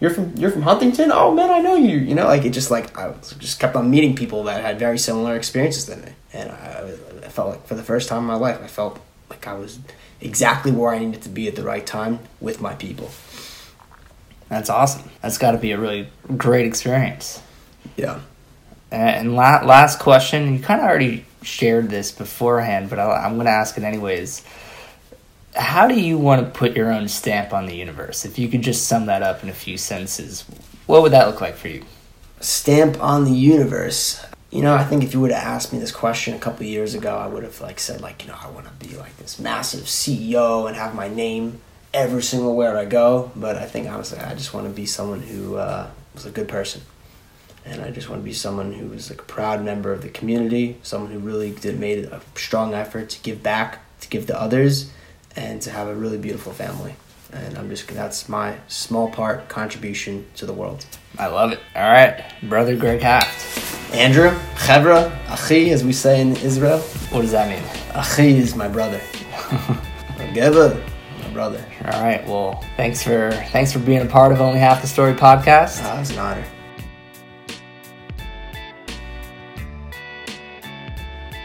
You're 0.00 0.10
from 0.10 0.36
you're 0.36 0.50
from 0.50 0.62
Huntington. 0.62 1.10
Oh 1.12 1.34
man, 1.34 1.50
I 1.50 1.58
know 1.58 1.74
you. 1.74 1.98
You 1.98 2.14
know, 2.14 2.26
like 2.26 2.44
it 2.44 2.50
just 2.50 2.70
like 2.70 2.96
I 2.96 3.12
just 3.38 3.58
kept 3.58 3.74
on 3.74 3.90
meeting 3.90 4.14
people 4.14 4.44
that 4.44 4.62
had 4.62 4.78
very 4.78 4.98
similar 4.98 5.34
experiences 5.34 5.86
than 5.86 6.02
me, 6.02 6.12
and 6.32 6.50
I, 6.50 6.94
I 7.24 7.28
felt 7.28 7.50
like 7.50 7.66
for 7.66 7.74
the 7.74 7.82
first 7.82 8.08
time 8.08 8.20
in 8.20 8.26
my 8.26 8.36
life, 8.36 8.60
I 8.62 8.68
felt 8.68 9.00
like 9.28 9.46
I 9.46 9.54
was 9.54 9.80
exactly 10.20 10.72
where 10.72 10.92
I 10.92 10.98
needed 10.98 11.22
to 11.22 11.28
be 11.28 11.48
at 11.48 11.56
the 11.56 11.62
right 11.62 11.86
time 11.86 12.20
with 12.40 12.60
my 12.60 12.74
people. 12.74 13.10
That's 14.48 14.70
awesome. 14.70 15.10
That's 15.20 15.38
got 15.38 15.52
to 15.52 15.58
be 15.58 15.72
a 15.72 15.78
really 15.78 16.08
great 16.36 16.66
experience. 16.66 17.42
Yeah. 17.96 18.20
And 18.90 19.36
la- 19.36 19.64
last 19.64 19.98
question, 19.98 20.54
you 20.54 20.60
kind 20.60 20.80
of 20.80 20.86
already 20.86 21.26
shared 21.42 21.90
this 21.90 22.10
beforehand, 22.10 22.90
but 22.90 22.98
i 22.98 23.24
I'm 23.24 23.34
going 23.34 23.46
to 23.46 23.52
ask 23.52 23.76
it 23.76 23.84
anyways 23.84 24.42
how 25.58 25.88
do 25.88 26.00
you 26.00 26.18
want 26.18 26.44
to 26.44 26.58
put 26.58 26.76
your 26.76 26.92
own 26.92 27.08
stamp 27.08 27.52
on 27.52 27.66
the 27.66 27.74
universe? 27.74 28.24
If 28.24 28.38
you 28.38 28.48
could 28.48 28.62
just 28.62 28.86
sum 28.86 29.06
that 29.06 29.22
up 29.22 29.42
in 29.42 29.48
a 29.48 29.54
few 29.54 29.76
sentences, 29.76 30.42
what 30.86 31.02
would 31.02 31.12
that 31.12 31.26
look 31.26 31.40
like 31.40 31.56
for 31.56 31.68
you? 31.68 31.84
Stamp 32.40 33.02
on 33.02 33.24
the 33.24 33.32
universe. 33.32 34.24
You 34.50 34.62
know, 34.62 34.74
I 34.74 34.84
think 34.84 35.04
if 35.04 35.12
you 35.12 35.20
would 35.20 35.30
have 35.30 35.44
asked 35.44 35.74
me 35.74 35.78
this 35.78 35.92
question 35.92 36.34
a 36.34 36.38
couple 36.38 36.64
years 36.64 36.94
ago, 36.94 37.16
I 37.16 37.26
would 37.26 37.42
have 37.42 37.60
like 37.60 37.78
said 37.78 38.00
like, 38.00 38.24
you 38.24 38.30
know, 38.30 38.38
I 38.40 38.48
want 38.48 38.66
to 38.66 38.86
be 38.86 38.96
like 38.96 39.16
this 39.18 39.38
massive 39.38 39.84
CEO 39.84 40.66
and 40.66 40.74
have 40.74 40.94
my 40.94 41.08
name 41.08 41.60
every 41.92 42.22
single 42.22 42.56
where 42.56 42.76
I 42.78 42.86
go. 42.86 43.30
But 43.36 43.56
I 43.56 43.66
think 43.66 43.88
honestly, 43.88 44.18
I 44.18 44.34
just 44.34 44.54
want 44.54 44.66
to 44.66 44.72
be 44.72 44.86
someone 44.86 45.20
who 45.20 45.56
uh, 45.56 45.90
was 46.14 46.24
a 46.24 46.30
good 46.30 46.48
person, 46.48 46.80
and 47.66 47.82
I 47.82 47.90
just 47.90 48.08
want 48.08 48.22
to 48.22 48.24
be 48.24 48.32
someone 48.32 48.72
who 48.72 48.86
was 48.88 49.10
like 49.10 49.20
a 49.20 49.24
proud 49.24 49.62
member 49.62 49.92
of 49.92 50.00
the 50.00 50.08
community, 50.08 50.78
someone 50.82 51.10
who 51.10 51.18
really 51.18 51.50
did 51.50 51.78
made 51.78 52.04
a 52.04 52.22
strong 52.34 52.72
effort 52.72 53.10
to 53.10 53.20
give 53.20 53.42
back, 53.42 53.80
to 54.00 54.08
give 54.08 54.26
to 54.28 54.40
others, 54.40 54.90
and 55.36 55.60
to 55.60 55.70
have 55.70 55.88
a 55.88 55.94
really 55.94 56.18
beautiful 56.18 56.52
family. 56.54 56.94
And 57.32 57.58
I'm 57.58 57.68
just 57.68 57.86
that's 57.88 58.28
my 58.28 58.56
small 58.68 59.10
part 59.10 59.48
contribution 59.48 60.26
to 60.36 60.46
the 60.46 60.52
world. 60.52 60.86
I 61.18 61.26
love 61.26 61.52
it. 61.52 61.60
All 61.76 61.90
right, 61.90 62.24
brother 62.42 62.76
Greg 62.76 63.00
Haft. 63.00 63.94
Andrew, 63.94 64.30
Chevra, 64.54 65.10
Achi, 65.30 65.70
as 65.70 65.82
we 65.82 65.92
say 65.92 66.20
in 66.20 66.36
Israel. 66.36 66.78
What 67.10 67.22
does 67.22 67.32
that 67.32 67.48
mean? 67.48 67.62
Achi 67.94 68.38
is 68.38 68.54
my 68.54 68.68
brother. 68.68 69.00
Geva, 70.34 70.82
my 71.22 71.30
brother. 71.30 71.64
All 71.84 72.02
right. 72.02 72.26
Well, 72.26 72.64
thanks 72.76 73.02
for 73.02 73.30
thanks 73.50 73.72
for 73.72 73.78
being 73.78 74.02
a 74.02 74.06
part 74.06 74.32
of 74.32 74.40
Only 74.40 74.58
Half 74.58 74.82
the 74.82 74.88
Story 74.88 75.14
podcast. 75.14 75.80
Oh, 75.84 76.00
it's 76.00 76.10
an 76.10 76.18
honor. 76.18 76.44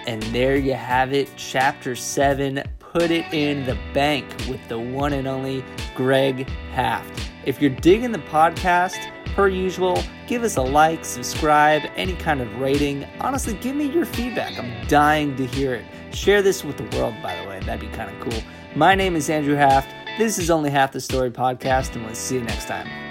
And 0.05 0.21
there 0.23 0.57
you 0.57 0.73
have 0.73 1.13
it, 1.13 1.29
chapter 1.37 1.95
seven 1.95 2.61
put 2.93 3.09
it 3.09 3.25
in 3.33 3.65
the 3.65 3.75
bank 3.91 4.25
with 4.47 4.65
the 4.69 4.77
one 4.77 5.13
and 5.13 5.27
only 5.27 5.65
Greg 5.95 6.47
Haft. 6.71 7.31
If 7.43 7.59
you're 7.59 7.71
digging 7.71 8.11
the 8.11 8.19
podcast, 8.19 9.11
per 9.33 9.47
usual, 9.47 10.01
give 10.27 10.43
us 10.43 10.57
a 10.57 10.61
like, 10.61 11.03
subscribe, 11.03 11.81
any 11.95 12.15
kind 12.15 12.39
of 12.39 12.59
rating. 12.59 13.03
Honestly, 13.19 13.55
give 13.55 13.75
me 13.75 13.85
your 13.85 14.05
feedback. 14.05 14.59
I'm 14.59 14.87
dying 14.87 15.35
to 15.37 15.47
hear 15.47 15.73
it. 15.73 15.85
Share 16.15 16.43
this 16.43 16.63
with 16.63 16.77
the 16.77 16.97
world, 16.97 17.15
by 17.23 17.35
the 17.41 17.49
way. 17.49 17.59
That'd 17.61 17.81
be 17.81 17.95
kind 17.95 18.15
of 18.15 18.19
cool. 18.21 18.41
My 18.75 18.93
name 18.93 19.15
is 19.15 19.27
Andrew 19.27 19.55
Haft. 19.55 19.89
This 20.19 20.37
is 20.37 20.51
Only 20.51 20.69
Half 20.69 20.91
the 20.91 21.01
Story 21.01 21.31
podcast, 21.31 21.95
and 21.95 22.05
we'll 22.05 22.13
see 22.13 22.35
you 22.35 22.43
next 22.43 22.67
time. 22.67 23.02